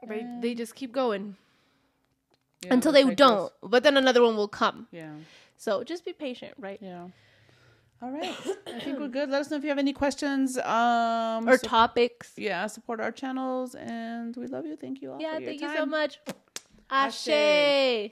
right, 0.07 0.41
they 0.41 0.55
just 0.55 0.75
keep 0.75 0.93
going 0.93 1.37
Yeah, 2.63 2.73
until 2.75 2.93
the 2.93 2.99
they 2.99 3.03
cycles. 3.03 3.17
don't. 3.17 3.53
But 3.71 3.83
then 3.83 3.97
another 3.99 4.23
one 4.23 4.37
will 4.37 4.49
come. 4.49 4.87
Yeah. 4.93 5.13
So 5.57 5.85
just 5.85 6.05
be 6.07 6.13
patient, 6.15 6.55
right? 6.59 6.79
Yeah. 6.81 7.09
All 8.03 8.11
right. 8.11 8.35
I 8.67 8.81
think 8.81 8.99
we're 8.99 9.09
good. 9.19 9.29
Let 9.31 9.41
us 9.43 9.51
know 9.51 9.59
if 9.59 9.63
you 9.63 9.69
have 9.69 9.79
any 9.87 9.93
questions. 9.93 10.57
Um 10.59 11.49
Or 11.49 11.57
topics. 11.59 12.33
yeah, 12.37 12.67
support 12.67 12.99
our 13.01 13.13
channels 13.13 13.75
and 13.75 14.35
we 14.37 14.47
love 14.47 14.65
you. 14.67 14.77
Thank 14.77 15.03
you 15.03 15.13
all. 15.13 15.21
Yeah, 15.21 15.39
thank 15.39 15.61
you 15.61 15.71
so 15.81 15.87
much. 15.87 16.13
Ashe. 16.91 17.29
Ashe. 17.29 18.09